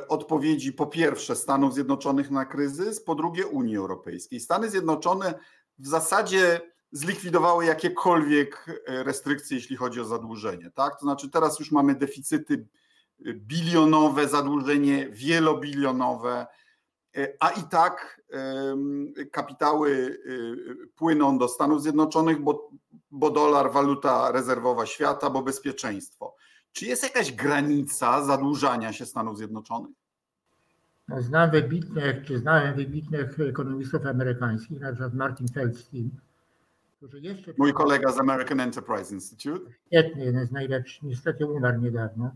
odpowiedzi 0.08 0.72
po 0.72 0.86
pierwsze 0.86 1.36
Stanów 1.36 1.74
Zjednoczonych 1.74 2.30
na 2.30 2.44
kryzys, 2.44 3.04
po 3.04 3.14
drugie 3.14 3.46
Unii 3.46 3.76
Europejskiej. 3.76 4.40
Stany 4.40 4.70
Zjednoczone 4.70 5.34
w 5.78 5.86
zasadzie 5.86 6.60
zlikwidowały 6.92 7.64
jakiekolwiek 7.64 8.66
e, 8.86 9.02
restrykcje, 9.02 9.56
jeśli 9.56 9.76
chodzi 9.76 10.00
o 10.00 10.04
zadłużenie. 10.04 10.70
Tak? 10.74 10.98
To 10.98 11.00
znaczy 11.00 11.30
teraz 11.30 11.58
już 11.58 11.70
mamy 11.70 11.94
deficyty 11.94 12.54
e, 12.54 13.34
bilionowe, 13.34 14.28
zadłużenie 14.28 15.08
wielobilionowe, 15.10 16.46
a 17.40 17.50
i 17.50 17.62
tak 17.62 18.22
kapitały 19.32 20.18
płyną 20.96 21.38
do 21.38 21.48
Stanów 21.48 21.82
Zjednoczonych, 21.82 22.40
bo, 22.40 22.70
bo 23.10 23.30
dolar, 23.30 23.72
waluta 23.72 24.32
rezerwowa 24.32 24.86
świata, 24.86 25.30
bo 25.30 25.42
bezpieczeństwo. 25.42 26.33
Czy 26.74 26.86
jest 26.86 27.02
jakaś 27.02 27.32
granica 27.32 28.24
zadłużania 28.24 28.92
się 28.92 29.06
Stanów 29.06 29.38
Zjednoczonych? 29.38 29.96
No, 31.08 31.22
znam 31.22 31.50
wybitnych, 31.50 32.24
czy 32.24 32.38
znałem 32.38 32.74
wybitnych 32.74 33.40
ekonomistów 33.40 34.06
amerykańskich, 34.06 34.80
na 34.80 34.92
przykład 34.92 35.14
Martin 35.14 35.48
Feldstein, 35.48 36.10
którzy 36.96 37.20
jeszcze... 37.20 37.52
Mój 37.58 37.72
kolega 37.72 38.12
z 38.12 38.18
American 38.18 38.60
Enterprise 38.60 39.14
Institute. 39.14 39.70
Świetny, 39.86 40.24
jeden 40.24 40.46
z 40.46 40.52
najlepszych, 40.52 41.02
niestety 41.02 41.46
umarł 41.46 41.80
niedawno, 41.80 42.30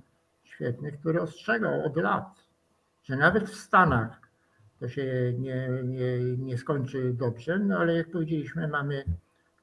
świetny, 0.45 0.93
który 0.93 1.21
ostrzegał 1.21 1.87
od 1.87 1.97
lat, 1.97 2.45
że 3.05 3.17
nawet 3.17 3.51
w 3.51 3.57
Stanach 3.57 4.21
to 4.81 4.89
się 4.89 5.35
nie, 5.39 5.69
nie, 5.85 6.37
nie 6.39 6.59
skończy 6.59 7.13
dobrze, 7.13 7.59
no 7.59 7.79
ale 7.79 7.95
jak 7.95 8.11
powiedzieliśmy, 8.11 8.69
mamy 8.69 9.05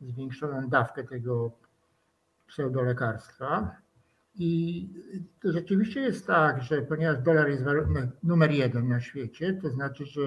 zwiększoną 0.01 0.69
dawkę 0.69 1.03
tego 1.03 1.51
pseudolekarstwa, 2.47 3.75
i 4.37 4.89
to 5.41 5.51
rzeczywiście 5.51 5.99
jest 5.99 6.27
tak, 6.27 6.63
że 6.63 6.81
ponieważ 6.81 7.23
dolar 7.23 7.49
jest 7.49 7.63
numer 8.23 8.51
jeden 8.51 8.87
na 8.87 9.01
świecie, 9.01 9.59
to 9.61 9.69
znaczy, 9.69 10.05
że 10.05 10.21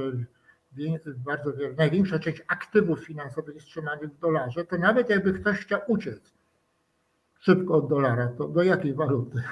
bardzo 1.16 1.52
największa 1.76 2.18
część 2.18 2.42
aktywów 2.48 3.04
finansowych 3.04 3.54
jest 3.54 3.66
trzymanych 3.66 4.10
w 4.10 4.18
dolarze, 4.18 4.64
to 4.64 4.78
nawet 4.78 5.10
jakby 5.10 5.32
ktoś 5.32 5.58
chciał 5.58 5.80
uciec 5.86 6.38
szybko 7.40 7.74
od 7.74 7.88
dolara, 7.88 8.28
to 8.38 8.48
do 8.48 8.62
jakiej 8.62 8.94
waluty? 8.94 9.42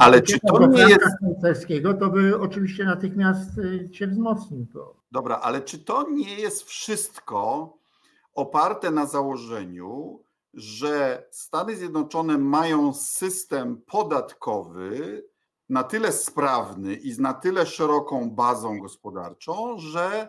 Ale 0.00 0.22
czy 0.22 0.40
to 0.40 0.66
nie 0.66 0.82
jest. 0.82 1.06
Szwajcarskiego, 1.18 1.94
to 1.94 2.10
by 2.10 2.40
oczywiście 2.40 2.84
natychmiast 2.84 3.58
y, 3.58 3.88
się 3.92 4.06
wzmocnił. 4.06 4.66
To. 4.72 4.94
Dobra, 5.12 5.36
ale 5.36 5.60
czy 5.60 5.78
to 5.78 6.10
nie 6.10 6.34
jest 6.34 6.62
wszystko 6.62 7.72
oparte 8.34 8.90
na 8.90 9.06
założeniu, 9.06 10.20
że 10.58 11.26
Stany 11.30 11.76
Zjednoczone 11.76 12.38
mają 12.38 12.94
system 12.94 13.82
podatkowy 13.86 15.24
na 15.68 15.84
tyle 15.84 16.12
sprawny 16.12 16.94
i 16.94 17.12
z 17.12 17.18
na 17.18 17.34
tyle 17.34 17.66
szeroką 17.66 18.30
bazą 18.30 18.78
gospodarczą, 18.78 19.78
że 19.78 20.28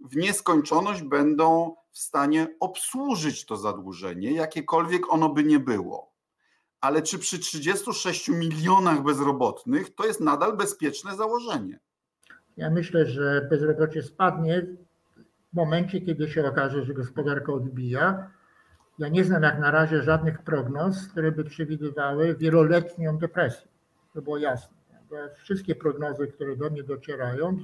w 0.00 0.16
nieskończoność 0.16 1.02
będą 1.02 1.76
w 1.90 1.98
stanie 1.98 2.56
obsłużyć 2.60 3.46
to 3.46 3.56
zadłużenie, 3.56 4.32
jakiekolwiek 4.32 5.12
ono 5.12 5.28
by 5.28 5.44
nie 5.44 5.58
było. 5.58 6.10
Ale 6.80 7.02
czy 7.02 7.18
przy 7.18 7.38
36 7.38 8.28
milionach 8.28 9.02
bezrobotnych 9.02 9.94
to 9.94 10.06
jest 10.06 10.20
nadal 10.20 10.56
bezpieczne 10.56 11.16
założenie? 11.16 11.78
Ja 12.56 12.70
myślę, 12.70 13.06
że 13.06 13.46
bezrobocie 13.50 14.02
spadnie 14.02 14.66
w 15.52 15.56
momencie, 15.56 16.00
kiedy 16.00 16.28
się 16.28 16.48
okaże, 16.48 16.84
że 16.84 16.94
gospodarka 16.94 17.52
odbija 17.52 18.30
ja 19.00 19.08
nie 19.08 19.24
znam 19.24 19.42
jak 19.42 19.58
na 19.58 19.70
razie 19.70 20.02
żadnych 20.02 20.42
prognoz, 20.42 21.08
które 21.08 21.32
by 21.32 21.44
przewidywały 21.44 22.36
wieloletnią 22.36 23.18
depresję. 23.18 23.68
To 24.14 24.22
było 24.22 24.38
jasne. 24.38 24.76
Wszystkie 25.34 25.74
prognozy, 25.74 26.26
które 26.26 26.56
do 26.56 26.70
mnie 26.70 26.82
docierają, 26.82 27.58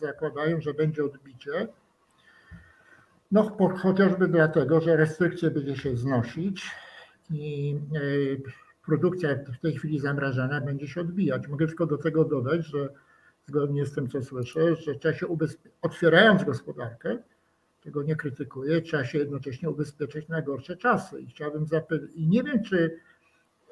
zakładają, 0.00 0.60
że 0.60 0.74
będzie 0.74 1.04
odbicie. 1.04 1.68
No, 3.32 3.56
chociażby 3.82 4.28
dlatego, 4.28 4.80
że 4.80 4.96
restrykcje 4.96 5.50
będzie 5.50 5.76
się 5.76 5.96
znosić 5.96 6.70
i 7.30 7.76
e, 7.94 8.00
produkcja 8.86 9.28
w 9.58 9.60
tej 9.62 9.76
chwili 9.76 9.98
zamrażana 9.98 10.60
będzie 10.60 10.88
się 10.88 11.00
odbijać. 11.00 11.48
Mogę 11.48 11.66
tylko 11.66 11.86
do 11.86 11.98
tego 11.98 12.24
dodać, 12.24 12.66
że 12.66 12.88
zgodnie 13.46 13.86
z 13.86 13.92
tym, 13.92 14.08
co 14.08 14.22
słyszę, 14.22 14.76
że 14.76 14.94
trzeba 14.94 15.14
się 15.14 15.26
otwierając 15.82 16.44
gospodarkę, 16.44 17.18
tego 17.80 18.02
nie 18.02 18.16
krytykuję, 18.16 18.82
trzeba 18.82 19.04
się 19.04 19.18
jednocześnie 19.18 19.70
ubezpieczyć 19.70 20.28
na 20.28 20.42
gorsze 20.42 20.76
czasy. 20.76 21.20
I 21.20 21.26
chciałbym 21.26 21.66
zapytać, 21.66 22.10
i 22.14 22.28
nie 22.28 22.42
wiem, 22.42 22.62
czy 22.62 22.98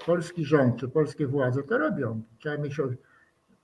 polski 0.06 0.44
rząd, 0.44 0.76
czy 0.76 0.88
polskie 0.88 1.26
władze 1.26 1.62
to 1.62 1.78
robią. 1.78 2.22
Trzeba 2.38 2.56
mieć 2.56 2.76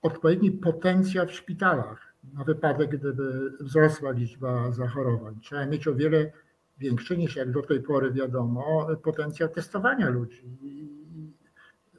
odpowiedni 0.01 0.51
potencjał 0.51 1.27
w 1.27 1.31
szpitalach 1.31 2.13
na 2.33 2.43
wypadek, 2.43 2.97
gdyby 2.97 3.51
wzrosła 3.59 4.11
liczba 4.11 4.71
zachorowań. 4.71 5.39
Trzeba 5.41 5.65
mieć 5.65 5.87
o 5.87 5.95
wiele 5.95 6.31
większy 6.77 7.17
niż 7.17 7.35
jak 7.35 7.51
do 7.51 7.61
tej 7.61 7.81
pory 7.81 8.11
wiadomo 8.11 8.87
potencjał 9.03 9.49
testowania 9.49 10.09
ludzi. 10.09 10.43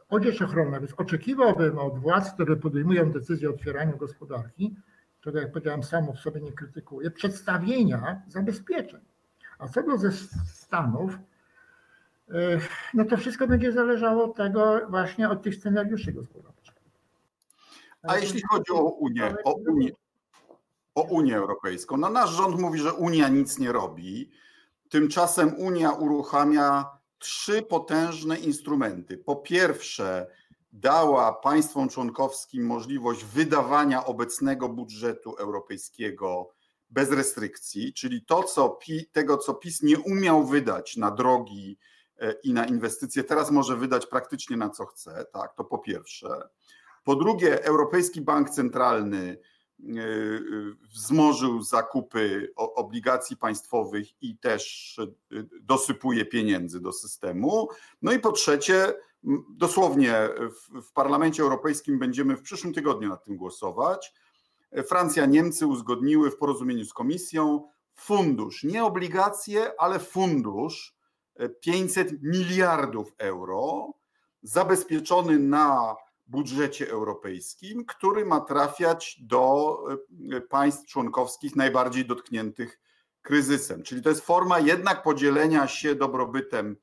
Odzież 0.08 0.42
ochronna, 0.42 0.80
więc 0.80 0.92
oczekiwałbym 0.96 1.78
od 1.78 1.98
władz, 1.98 2.32
które 2.32 2.56
podejmują 2.56 3.12
decyzję 3.12 3.50
o 3.50 3.52
otwieraniu 3.52 3.96
gospodarki, 3.96 4.76
które 5.26 5.42
jak 5.42 5.52
powiedziałem 5.52 5.82
samo 5.82 6.12
w 6.12 6.20
sobie 6.20 6.40
nie 6.40 6.52
krytykuję, 6.52 7.10
przedstawienia 7.10 8.22
zabezpieczeń. 8.28 9.00
A 9.58 9.68
co 9.68 9.82
do 9.82 9.98
ze 9.98 10.12
Stanów, 10.46 11.18
e, 12.30 12.60
no 12.94 13.04
to 13.04 13.16
wszystko 13.16 13.46
będzie 13.46 13.72
zależało 13.72 14.24
od 14.24 14.36
tego 14.36 14.80
właśnie 14.88 15.28
od 15.28 15.42
tych 15.42 15.54
scenariuszy 15.54 16.12
gospodarczych. 16.12 16.74
A 18.02 18.18
jeśli 18.18 18.42
chodzi 18.50 18.72
o 18.72 18.82
Unię, 18.82 19.34
o 19.44 19.52
Unię, 19.52 19.90
o 20.94 21.02
Unię 21.02 21.36
Europejską, 21.36 21.96
no 21.96 22.10
nasz 22.10 22.30
rząd 22.30 22.60
mówi, 22.60 22.78
że 22.78 22.92
Unia 22.94 23.28
nic 23.28 23.58
nie 23.58 23.72
robi. 23.72 24.30
Tymczasem 24.88 25.54
Unia 25.58 25.90
uruchamia 25.90 26.84
trzy 27.18 27.62
potężne 27.62 28.36
instrumenty. 28.36 29.18
Po 29.18 29.36
pierwsze, 29.36 30.26
dała 30.80 31.32
państwom 31.32 31.88
członkowskim 31.88 32.66
możliwość 32.66 33.24
wydawania 33.24 34.04
obecnego 34.04 34.68
budżetu 34.68 35.34
europejskiego 35.34 36.50
bez 36.90 37.10
restrykcji, 37.10 37.92
czyli 37.94 38.24
to, 38.24 38.42
co 38.42 38.78
tego, 39.12 39.38
co 39.38 39.54
PiS 39.54 39.82
nie 39.82 39.98
umiał 39.98 40.46
wydać 40.46 40.96
na 40.96 41.10
drogi 41.10 41.78
e, 42.20 42.32
i 42.32 42.52
na 42.52 42.66
inwestycje, 42.66 43.24
teraz 43.24 43.50
może 43.50 43.76
wydać 43.76 44.06
praktycznie 44.06 44.56
na 44.56 44.70
co 44.70 44.86
chce. 44.86 45.26
Tak, 45.32 45.54
to 45.54 45.64
po 45.64 45.78
pierwsze. 45.78 46.48
Po 47.04 47.16
drugie, 47.16 47.64
Europejski 47.64 48.20
Bank 48.20 48.50
Centralny 48.50 49.18
e, 49.18 49.84
e, 49.84 50.04
wzmożył 50.94 51.62
zakupy 51.62 52.52
obligacji 52.56 53.36
państwowych 53.36 54.22
i 54.22 54.38
też 54.38 54.96
dosypuje 55.60 56.24
pieniędzy 56.24 56.80
do 56.80 56.92
systemu. 56.92 57.68
No 58.02 58.12
i 58.12 58.18
po 58.18 58.32
trzecie, 58.32 58.94
dosłownie 59.56 60.28
w, 60.38 60.82
w 60.82 60.92
Parlamencie 60.92 61.42
Europejskim 61.42 61.98
będziemy 61.98 62.36
w 62.36 62.42
przyszłym 62.42 62.74
tygodniu 62.74 63.08
nad 63.08 63.24
tym 63.24 63.36
głosować. 63.36 64.14
Francja, 64.86 65.26
Niemcy 65.26 65.66
uzgodniły 65.66 66.30
w 66.30 66.36
porozumieniu 66.36 66.84
z 66.84 66.92
Komisją 66.92 67.68
fundusz, 67.94 68.64
nie 68.64 68.84
obligacje, 68.84 69.80
ale 69.80 69.98
fundusz 69.98 70.96
500 71.60 72.22
miliardów 72.22 73.12
euro 73.18 73.92
zabezpieczony 74.42 75.38
na 75.38 75.96
budżecie 76.26 76.90
europejskim, 76.90 77.84
który 77.84 78.24
ma 78.24 78.40
trafiać 78.40 79.20
do 79.22 79.78
e, 80.32 80.40
państw 80.40 80.86
członkowskich 80.86 81.56
najbardziej 81.56 82.06
dotkniętych 82.06 82.80
kryzysem. 83.22 83.82
Czyli 83.82 84.02
to 84.02 84.08
jest 84.08 84.26
forma 84.26 84.58
jednak 84.58 85.02
podzielenia 85.02 85.68
się 85.68 85.94
dobrobytem 85.94 86.76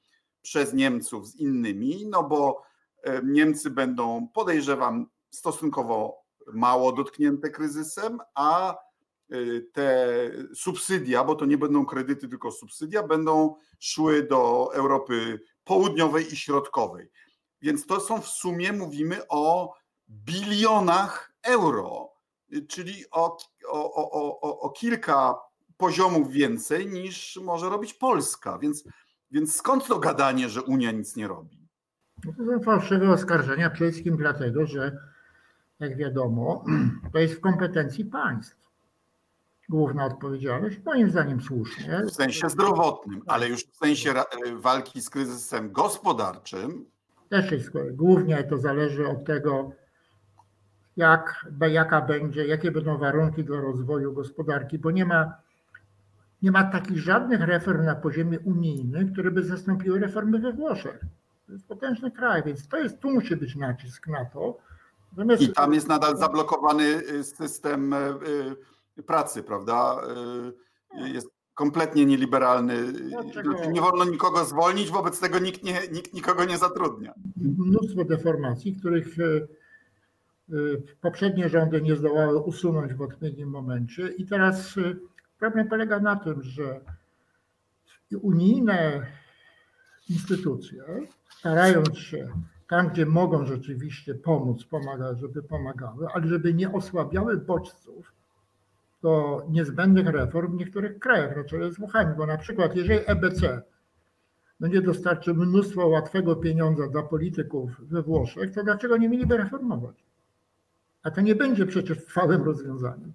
przez 0.43 0.73
Niemców 0.73 1.27
z 1.27 1.35
innymi, 1.35 2.05
no 2.09 2.23
bo 2.23 2.61
e, 3.03 3.21
Niemcy 3.23 3.69
będą, 3.69 4.27
podejrzewam, 4.27 5.07
stosunkowo 5.29 6.23
mało 6.53 6.91
dotknięte 6.91 7.49
kryzysem, 7.49 8.19
a 8.35 8.73
e, 8.73 9.35
te 9.73 10.07
subsydia, 10.55 11.23
bo 11.23 11.35
to 11.35 11.45
nie 11.45 11.57
będą 11.57 11.85
kredyty, 11.85 12.27
tylko 12.27 12.51
subsydia, 12.51 13.03
będą 13.03 13.55
szły 13.79 14.23
do 14.23 14.69
Europy 14.73 15.41
Południowej 15.63 16.33
i 16.33 16.35
Środkowej. 16.35 17.11
Więc 17.61 17.85
to 17.85 17.99
są 17.99 18.21
w 18.21 18.27
sumie, 18.27 18.73
mówimy 18.73 19.27
o 19.29 19.73
bilionach 20.09 21.33
euro, 21.43 22.13
czyli 22.67 23.05
o, 23.11 23.37
o, 23.69 23.93
o, 23.93 24.41
o, 24.41 24.59
o 24.59 24.69
kilka 24.69 25.35
poziomów 25.77 26.31
więcej 26.31 26.87
niż 26.87 27.39
może 27.43 27.69
robić 27.69 27.93
Polska. 27.93 28.57
Więc 28.57 28.83
więc 29.33 29.55
skąd 29.55 29.87
to 29.87 29.99
gadanie, 29.99 30.49
że 30.49 30.63
Unia 30.63 30.91
nic 30.91 31.15
nie 31.15 31.27
robi? 31.27 31.67
No 32.25 32.33
to 32.37 32.45
są 32.45 32.59
fałszywe 32.59 33.09
oskarżenia 33.09 33.69
przede 33.69 33.91
wszystkim 33.91 34.17
dlatego, 34.17 34.65
że 34.65 34.97
jak 35.79 35.97
wiadomo, 35.97 36.65
to 37.13 37.19
jest 37.19 37.33
w 37.33 37.39
kompetencji 37.39 38.05
państw. 38.05 38.63
Główna 39.69 40.05
odpowiedzialność, 40.05 40.79
moim 40.85 41.09
zdaniem 41.09 41.41
słusznie. 41.41 42.01
W 42.05 42.11
sensie 42.11 42.49
zdrowotnym, 42.49 43.21
ale 43.27 43.49
już 43.49 43.65
w 43.65 43.75
sensie 43.75 44.13
walki 44.55 45.01
z 45.01 45.09
kryzysem 45.09 45.71
gospodarczym. 45.71 46.85
Też 47.29 47.51
jest, 47.51 47.71
głównie 47.91 48.43
to 48.43 48.57
zależy 48.57 49.07
od 49.07 49.25
tego, 49.25 49.71
jak, 50.97 51.45
jaka 51.69 52.01
będzie, 52.01 52.47
jakie 52.47 52.71
będą 52.71 52.97
warunki 52.97 53.43
do 53.43 53.61
rozwoju 53.61 54.13
gospodarki, 54.13 54.79
bo 54.79 54.91
nie 54.91 55.05
ma 55.05 55.33
nie 56.43 56.51
ma 56.51 56.63
takich 56.63 56.99
żadnych 56.99 57.41
reform 57.41 57.85
na 57.85 57.95
poziomie 57.95 58.39
unijnym, 58.39 59.13
które 59.13 59.31
by 59.31 59.43
zastąpiły 59.43 59.99
reformy 59.99 60.39
we 60.39 60.53
Włoszech. 60.53 61.01
To 61.47 61.53
jest 61.53 61.67
potężny 61.67 62.11
kraj, 62.11 62.43
więc 62.45 62.67
to 62.67 62.77
jest, 62.77 62.99
tu 62.99 63.11
musi 63.11 63.35
być 63.35 63.55
nacisk 63.55 64.07
na 64.07 64.25
to. 64.25 64.57
Natomiast... 65.11 65.41
I 65.41 65.53
tam 65.53 65.73
jest 65.73 65.87
nadal 65.87 66.17
zablokowany 66.17 66.83
y, 66.83 67.23
system 67.23 67.93
y, 67.93 67.97
y, 68.97 69.03
pracy, 69.03 69.43
prawda? 69.43 70.01
Jest 70.95 71.27
kompletnie 71.53 72.05
nieliberalny. 72.05 72.93
Dlaczego? 72.93 73.65
Nie 73.71 73.81
wolno 73.81 74.05
nikogo 74.05 74.45
zwolnić, 74.45 74.91
wobec 74.91 75.19
tego 75.19 75.39
nikt, 75.39 75.63
nie, 75.63 75.79
nikt 75.91 76.13
nikogo 76.13 76.45
nie 76.45 76.57
zatrudnia. 76.57 77.13
Mnóstwo 77.37 78.03
deformacji, 78.05 78.75
których 78.75 79.15
poprzednie 81.01 81.49
rządy 81.49 81.81
nie 81.81 81.95
zdołały 81.95 82.39
usunąć 82.39 82.93
w 82.93 83.01
odpowiednim 83.01 83.49
momencie 83.49 84.07
i 84.07 84.25
teraz 84.25 84.75
Problem 85.39 85.67
polega 85.67 85.99
na 85.99 86.15
tym, 86.15 86.43
że 86.43 86.79
unijne 88.21 89.07
instytucje, 90.09 90.83
starając 91.29 91.97
się 91.97 92.27
tam, 92.69 92.89
gdzie 92.89 93.05
mogą 93.05 93.45
rzeczywiście 93.45 94.15
pomóc, 94.15 94.63
pomagać, 94.63 95.19
żeby 95.19 95.43
pomagały, 95.43 96.07
ale 96.13 96.27
żeby 96.27 96.53
nie 96.53 96.71
osłabiały 96.71 97.37
bodźców 97.37 98.13
do 99.01 99.45
niezbędnych 99.49 100.07
reform 100.07 100.51
w 100.51 100.59
niektórych 100.59 100.99
krajach, 100.99 101.37
na 101.37 101.43
czele 101.43 101.71
z 101.71 101.77
Włochami, 101.77 102.15
bo 102.17 102.25
na 102.25 102.37
przykład 102.37 102.75
jeżeli 102.75 102.99
EBC 103.05 103.61
będzie 104.59 104.81
dostarczy 104.81 105.33
mnóstwo 105.33 105.87
łatwego 105.87 106.35
pieniądza 106.35 106.87
dla 106.87 107.03
polityków 107.03 107.71
we 107.79 108.01
Włoszech, 108.01 108.53
to 108.53 108.63
dlaczego 108.63 108.97
nie 108.97 109.09
mieliby 109.09 109.37
reformować? 109.37 110.03
A 111.03 111.11
to 111.11 111.21
nie 111.21 111.35
będzie 111.35 111.65
przecież 111.65 112.05
trwałym 112.05 112.43
rozwiązaniem. 112.43 113.13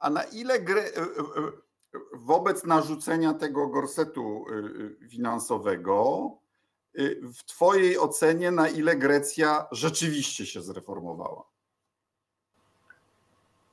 A 0.00 0.10
na 0.10 0.22
ile 0.22 0.60
gry, 0.60 0.80
e, 0.80 1.00
e, 1.00 1.02
e, 1.02 2.00
wobec 2.14 2.64
narzucenia 2.64 3.34
tego 3.34 3.68
gorsetu 3.68 4.44
finansowego, 5.08 6.30
w 7.38 7.44
Twojej 7.44 7.98
ocenie, 7.98 8.50
na 8.50 8.68
ile 8.68 8.96
Grecja 8.96 9.66
rzeczywiście 9.72 10.46
się 10.46 10.62
zreformowała? 10.62 11.44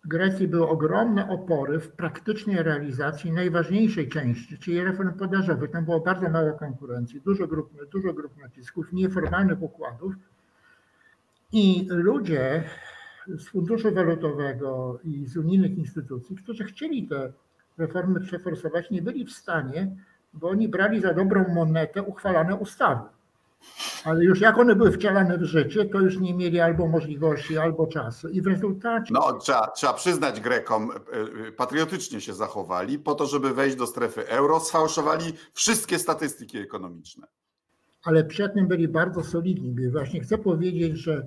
W 0.04 0.08
Grecji 0.08 0.48
były 0.48 0.70
ogromne 0.70 1.30
opory 1.30 1.80
w 1.80 1.92
praktycznej 1.92 2.64
realizacji 2.64 3.32
najważniejszej 3.32 4.10
części, 4.10 4.58
czyli 4.58 4.84
reform 4.84 5.14
podażowych. 5.14 5.72
Tam 5.72 5.86
było 5.86 6.00
bardzo 6.00 6.30
mało 6.30 6.54
konkurencji, 6.54 7.22
dużo 7.22 7.48
grup, 7.48 7.70
dużo 7.92 8.14
grup 8.14 8.38
nacisków, 8.38 8.94
nieformalnych 8.94 9.62
układów. 9.62 10.14
I 11.52 11.88
ludzie 11.90 12.64
z 13.28 13.48
Funduszu 13.48 13.94
Walutowego 13.94 15.00
i 15.04 15.26
z 15.26 15.38
unijnych 15.38 15.78
instytucji, 15.78 16.36
którzy 16.36 16.64
chcieli 16.64 17.08
te 17.08 17.32
reformy 17.78 18.20
przeforsować, 18.20 18.92
nie 18.92 19.02
byli 19.02 19.26
w 19.26 19.32
stanie, 19.32 19.96
bo 20.34 20.50
oni 20.50 20.68
brali 20.68 21.02
za 21.02 21.14
dobrą 21.14 21.46
monetę 21.48 22.04
uchwalane 22.04 22.56
ustawy. 22.56 23.02
Ale 24.06 24.24
już 24.24 24.42
jak 24.42 24.58
one 24.58 24.76
były 24.76 24.92
wcielane 24.92 25.38
w 25.38 25.44
życie, 25.44 25.86
to 25.86 26.00
już 26.00 26.20
nie 26.20 26.34
mieli 26.34 26.60
albo 26.60 26.88
możliwości, 26.88 27.58
albo 27.58 27.88
czasu. 27.88 28.30
I 28.30 28.42
w 28.42 28.48
rezultacie. 28.48 29.14
No, 29.14 29.34
trzeba, 29.34 29.68
trzeba 29.68 29.94
przyznać 29.94 30.42
Grekom, 30.42 30.92
e, 30.92 31.48
e, 31.48 31.52
patriotycznie 31.52 32.22
się 32.22 32.34
zachowali, 32.34 33.00
po 33.00 33.16
to, 33.16 33.26
żeby 33.26 33.54
wejść 33.54 33.76
do 33.76 33.88
strefy 33.88 34.28
euro, 34.28 34.60
sfałszowali 34.60 35.34
wszystkie 35.54 36.00
statystyki 36.00 36.58
ekonomiczne 36.58 37.28
ale 38.04 38.24
przed 38.24 38.54
tym 38.54 38.68
byli 38.68 38.88
bardzo 38.88 39.24
solidni. 39.24 39.90
Właśnie 39.90 40.22
chcę 40.22 40.38
powiedzieć, 40.38 40.98
że 40.98 41.26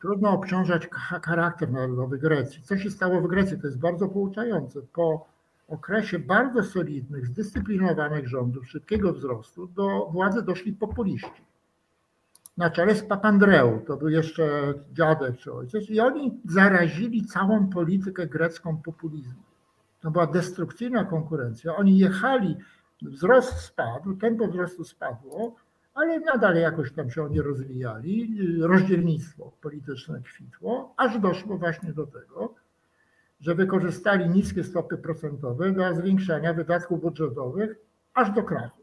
trudno 0.00 0.30
obciążać 0.30 0.88
charakter 1.22 1.72
narodowy 1.72 2.18
Grecji. 2.18 2.62
Co 2.62 2.78
się 2.78 2.90
stało 2.90 3.20
w 3.20 3.26
Grecji? 3.26 3.58
To 3.60 3.66
jest 3.66 3.78
bardzo 3.78 4.08
pouczające. 4.08 4.80
Po 4.92 5.26
okresie 5.68 6.18
bardzo 6.18 6.62
solidnych, 6.62 7.26
zdyscyplinowanych 7.26 8.28
rządów, 8.28 8.68
szybkiego 8.68 9.12
wzrostu, 9.12 9.66
do 9.66 10.08
władzy 10.12 10.42
doszli 10.42 10.72
populiści. 10.72 11.42
Na 12.56 12.70
czele 12.70 12.94
z 12.94 13.02
Papandreou, 13.02 13.80
to 13.86 13.96
był 13.96 14.08
jeszcze 14.08 14.74
dziadek 14.92 15.36
czy 15.36 15.52
ojciec, 15.52 15.90
i 15.90 16.00
oni 16.00 16.40
zarazili 16.44 17.26
całą 17.26 17.68
politykę 17.68 18.26
grecką 18.26 18.76
populizmu. 18.76 19.42
To 20.00 20.10
była 20.10 20.26
destrukcyjna 20.26 21.04
konkurencja. 21.04 21.76
Oni 21.76 21.98
jechali, 21.98 22.56
wzrost 23.02 23.56
spadł, 23.56 24.16
tempo 24.16 24.48
wzrostu 24.48 24.84
spadło, 24.84 25.56
ale 25.94 26.20
nadal 26.20 26.56
jakoś 26.56 26.92
tam 26.92 27.10
się 27.10 27.22
oni 27.22 27.40
rozwijali. 27.40 28.38
Rozdzielnictwo 28.60 29.52
polityczne 29.60 30.20
kwitło, 30.22 30.94
aż 30.96 31.18
doszło 31.18 31.58
właśnie 31.58 31.92
do 31.92 32.06
tego, 32.06 32.54
że 33.40 33.54
wykorzystali 33.54 34.28
niskie 34.28 34.64
stopy 34.64 34.96
procentowe 34.96 35.72
do 35.72 35.94
zwiększania 35.94 36.54
wydatków 36.54 37.00
budżetowych 37.00 37.76
aż 38.14 38.30
do 38.30 38.42
krachu. 38.42 38.82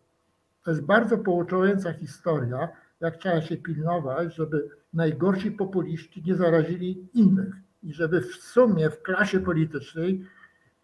To 0.64 0.72
jest 0.72 0.84
bardzo 0.84 1.18
pouczająca 1.18 1.93
historia, 1.93 2.70
jak 2.99 3.18
trzeba 3.18 3.41
się 3.41 3.57
pilnować, 3.57 4.36
żeby 4.36 4.70
najgorsi 4.93 5.51
populiści 5.51 6.24
nie 6.26 6.36
zarazili 6.36 7.07
innych 7.14 7.55
i 7.84 7.93
żeby 7.93 8.22
w 8.22 8.36
sumie 8.36 8.89
w 8.89 9.01
klasie 9.01 9.39
politycznej 9.39 10.26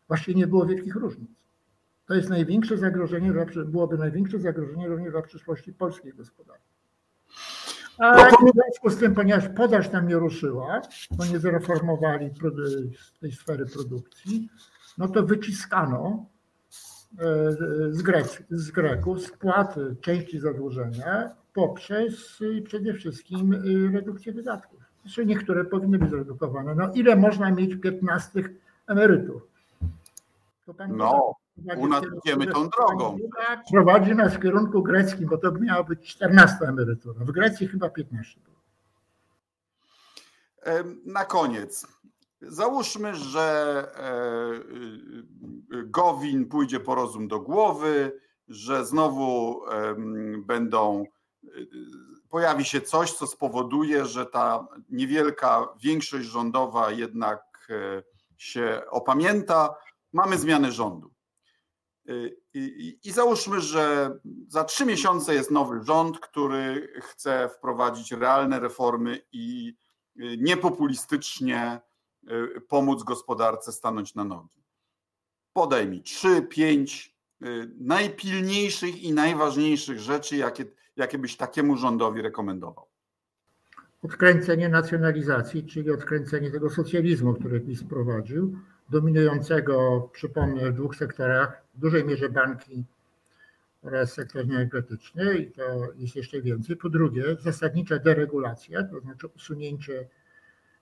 właśnie 0.08 0.34
nie 0.34 0.48
było 0.48 0.66
wielkich 0.66 0.96
różnic. 0.96 1.30
To 2.08 2.14
jest 2.14 2.30
największe 2.30 2.78
zagrożenie, 2.78 3.34
byłoby 3.66 3.98
największe 3.98 4.40
zagrożenie 4.40 4.88
również 4.88 5.12
dla 5.12 5.22
przyszłości 5.22 5.74
polskiej 5.74 6.14
gospodarki. 6.14 6.78
A 7.98 8.16
no 8.16 8.52
w 8.52 8.54
związku 8.54 8.90
z 8.90 8.98
tym, 8.98 9.16
ponieważ 9.16 9.50
podaż 9.56 9.90
tam 9.90 10.08
nie 10.08 10.16
ruszyła, 10.16 10.82
bo 11.12 11.26
nie 11.26 11.40
zreformowali 11.40 12.32
tej 13.22 13.32
sfery 13.32 13.66
produkcji, 13.66 14.50
no 14.98 15.08
to 15.08 15.24
wyciskano 15.24 16.26
e, 17.20 17.52
z, 17.92 18.02
Grek, 18.02 18.44
z 18.50 18.72
Greków 18.72 19.22
spłaty 19.22 19.96
części 20.02 20.40
zadłużenia 20.40 21.36
poprzez 21.54 22.40
przede 22.66 22.94
wszystkim 22.94 23.54
y, 23.54 23.92
redukcję 23.94 24.34
wydatków. 24.34 24.80
Zresztą 25.04 25.24
niektóre 25.24 25.66
powinny 25.66 26.00
być 26.00 26.10
zredukowane. 26.10 26.76
No 26.76 26.94
ile 26.94 27.16
można 27.16 27.52
mieć 27.52 27.76
15 27.76 28.44
emerytów? 28.88 29.42
no, 30.90 31.34
u 31.78 31.88
nas 31.88 32.04
idziemy 32.18 32.48
tą 32.48 32.70
drogą. 32.70 33.18
Prowadzi 33.72 34.16
nas 34.16 34.34
w 34.34 34.40
kierunku 34.40 34.84
greckim, 34.84 35.28
bo 35.30 35.38
to 35.38 35.52
miała 35.52 35.84
być 35.84 36.08
14 36.08 36.58
emerytura. 36.66 37.26
W 37.26 37.32
Grecji 37.32 37.68
chyba 37.68 37.90
15 37.90 38.40
było. 38.40 38.58
Na 41.06 41.26
koniec. 41.26 41.88
Załóżmy, 42.42 43.16
że 43.16 43.88
e, 43.96 45.78
y, 45.78 45.84
Gowin 45.86 46.46
pójdzie 46.46 46.80
po 46.80 46.96
rozum 46.96 47.28
do 47.28 47.40
głowy, 47.40 48.20
że 48.48 48.86
znowu 48.86 49.62
będą 50.46 51.04
y, 51.44 51.68
pojawi 52.30 52.66
się 52.66 52.82
coś, 52.82 53.14
co 53.14 53.28
spowoduje, 53.28 54.06
że 54.06 54.26
ta 54.26 54.68
niewielka 54.90 55.68
większość 55.84 56.28
rządowa 56.28 56.92
jednak 56.92 57.68
e, 57.70 58.04
się 58.38 58.82
opamięta. 58.90 59.76
Mamy 60.14 60.38
zmianę 60.38 60.72
rządu. 60.72 61.17
Y, 62.10 62.38
I, 62.54 63.00
I, 63.04 63.12
załóżmy, 63.12 63.62
że 63.62 64.12
za 64.48 64.64
trzy 64.64 64.86
miesiące 64.86 65.34
jest 65.34 65.52
nowy 65.52 65.84
rząd, 65.84 66.20
który 66.20 66.94
chce 67.02 67.50
wprowadzić 67.50 68.12
realne 68.12 68.60
reformy 68.60 69.22
i 69.32 69.76
y, 70.20 70.38
niepopulistycznie 70.38 71.80
y, 72.58 72.62
pomóc 72.62 73.04
gospodarce 73.04 73.72
stanąć 73.72 74.16
na 74.16 74.24
nogi. 74.24 74.64
Podaj 75.54 75.88
mi 75.88 76.04
trzy, 76.04 76.42
pięć 76.42 77.18
najpilniejszych 77.80 79.04
i 79.04 79.14
najważniejszych 79.14 80.00
rzeczy, 80.00 80.38
jakie, 80.38 80.66
jakie 80.96 81.18
byś 81.18 81.38
takiemu 81.38 81.78
rządowi 81.78 82.22
rekomendował. 82.22 82.88
Odkręcenie 84.04 84.70
nacjonalizacji, 84.70 85.66
czyli 85.66 85.92
odkręcenie 85.92 86.52
tego 86.52 86.70
socjalizmu, 86.70 87.34
który 87.34 87.60
PiS 87.60 87.84
prowadził 87.84 88.58
dominującego, 88.90 90.10
przypomnę, 90.14 90.72
w 90.72 90.74
dwóch 90.74 90.96
sektorach, 90.96 91.64
w 91.76 91.80
dużej 91.80 92.06
mierze 92.06 92.30
banki 92.30 92.84
oraz 93.82 94.14
sektor 94.14 94.42
energetyczny 94.42 95.38
i 95.38 95.52
to 95.52 95.88
jest 95.96 96.16
jeszcze 96.16 96.42
więcej. 96.42 96.76
Po 96.76 96.90
drugie, 96.90 97.24
zasadnicza 97.40 98.00
deregulacja, 98.00 98.84
to 98.84 99.00
znaczy 99.00 99.28
usunięcie 99.28 100.08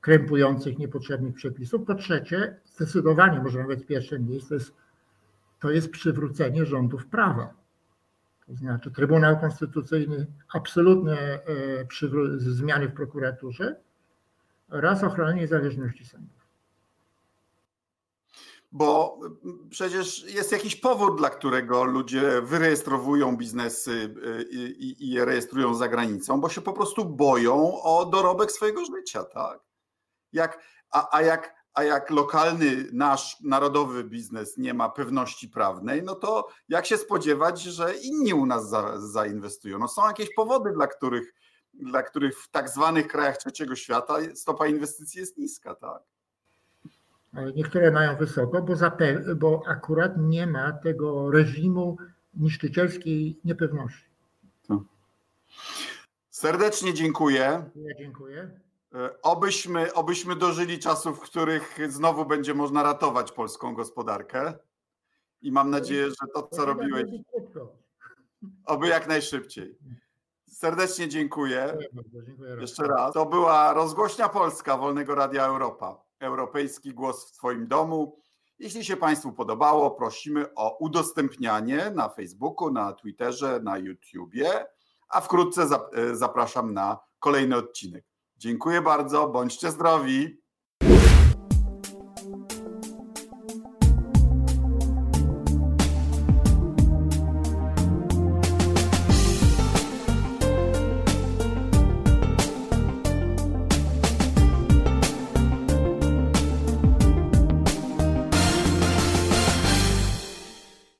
krępujących 0.02 0.78
niepotrzebnych 0.78 1.36
przepisów. 1.36 1.86
Po 1.88 1.96
trzecie, 1.96 2.60
zdecydowanie, 2.66 3.40
może 3.40 3.60
nawet 3.60 3.86
pierwsze 3.86 4.20
miejsce, 4.20 4.56
jest, 4.56 4.74
to 5.60 5.72
jest 5.72 5.92
przywrócenie 5.92 6.66
rządów 6.66 7.06
prawa. 7.06 7.54
To 8.48 8.56
znaczy 8.56 8.92
Trybunał 8.92 9.40
Konstytucyjny, 9.40 10.26
absolutne 10.54 11.18
e, 11.18 11.42
zmiany 12.38 12.88
w 12.88 12.94
prokuraturze 12.94 13.76
oraz 14.70 15.04
ochrona 15.04 15.34
niezależności 15.34 16.06
sądów 16.06 16.45
bo 18.76 19.20
przecież 19.70 20.24
jest 20.24 20.52
jakiś 20.52 20.76
powód, 20.76 21.18
dla 21.18 21.30
którego 21.30 21.84
ludzie 21.84 22.42
wyrejestrowują 22.42 23.38
biznesy 23.38 23.92
y, 23.92 24.46
i, 24.50 25.12
je 25.12 25.26
rejestrują 25.26 25.74
za 25.74 25.88
granicą, 25.88 26.42
bo 26.42 26.50
się 26.50 26.62
po 26.62 26.74
prostu 26.74 27.06
boją 27.06 27.82
o 27.82 28.06
dorobek 28.06 28.52
swojego 28.52 28.86
życia, 28.86 29.24
tak? 29.24 29.60
Jak, 30.34 30.64
a, 30.92 31.18
a, 31.18 31.22
jak, 31.22 31.56
a 31.74 31.84
jak 31.84 32.10
lokalny 32.10 32.88
nasz 32.94 33.38
narodowy 33.42 34.04
biznes 34.04 34.58
nie 34.58 34.74
ma 34.74 34.90
pewności 34.90 35.50
prawnej, 35.50 36.04
no 36.04 36.16
to 36.16 36.48
jak 36.70 36.86
się 36.86 36.98
spodziewać, 36.98 37.62
że 37.62 37.96
inni 37.96 38.34
u 38.34 38.46
nas 38.46 38.70
za, 38.70 39.02
zainwestują? 39.02 39.80
No 39.80 39.88
są 39.88 40.08
jakieś 40.08 40.34
powody, 40.36 40.72
dla 40.72 40.88
których, 40.88 41.34
dla 41.74 42.04
których 42.04 42.40
w 42.40 42.50
tak 42.50 42.70
zwanych 42.70 43.08
krajach 43.08 43.38
trzeciego 43.38 43.76
świata 43.76 44.18
stopa 44.34 44.68
inwestycji 44.68 45.20
jest 45.20 45.38
niska, 45.38 45.76
tak? 45.76 46.15
Niektóre 47.56 47.92
mają 47.92 48.16
wysoko, 48.16 48.62
bo, 48.62 48.76
bo 49.36 49.64
akurat 49.68 50.14
nie 50.18 50.48
ma 50.48 50.72
tego 50.72 51.32
reżimu 51.32 51.98
niszczycielskiej 52.34 53.40
niepewności. 53.46 54.06
Serdecznie 56.30 56.94
dziękuję. 56.94 57.70
Ja 57.76 57.96
dziękuję. 57.98 58.60
E, 58.96 59.22
obyśmy, 59.22 59.94
obyśmy 59.94 60.36
dożyli 60.36 60.80
czasów, 60.80 61.20
w 61.20 61.22
których 61.22 61.78
znowu 61.90 62.26
będzie 62.26 62.54
można 62.54 62.84
ratować 62.84 63.32
polską 63.32 63.74
gospodarkę. 63.74 64.54
I 65.42 65.52
mam 65.52 65.70
nadzieję, 65.70 66.10
że 66.10 66.28
to, 66.34 66.48
co 66.52 66.66
robiłeś, 66.66 67.06
oby 68.66 68.88
jak 68.88 69.08
najszybciej. 69.08 69.78
Serdecznie 70.48 71.10
dziękuję. 71.10 71.78
Dziękuję 72.26 72.56
Jeszcze 72.62 72.88
raz. 72.88 73.14
To 73.14 73.26
była 73.26 73.74
rozgłośnia 73.74 74.30
Polska 74.30 74.78
Wolnego 74.78 75.16
Radia 75.16 75.46
Europa 75.46 76.05
europejski 76.20 76.94
głos 76.94 77.30
w 77.30 77.32
Twoim 77.32 77.68
domu. 77.68 78.18
Jeśli 78.60 78.86
się 78.86 78.98
Państwu 78.98 79.34
podobało, 79.34 79.92
prosimy 79.92 80.54
o 80.56 80.78
udostępnianie 80.78 81.92
na 81.96 82.10
Facebooku, 82.10 82.72
na 82.72 82.94
Twitterze, 82.94 83.60
na 83.64 83.78
YouTubie, 83.78 84.66
a 85.10 85.22
wkrótce 85.22 85.68
e, 85.94 86.16
zapraszam 86.16 86.74
na 86.74 87.00
kolejny 87.20 87.56
odcinek. 87.56 88.06
Dziękuję 88.38 88.82
bardzo, 88.82 89.28
bądźcie 89.28 89.72
zdrowi. 89.72 90.45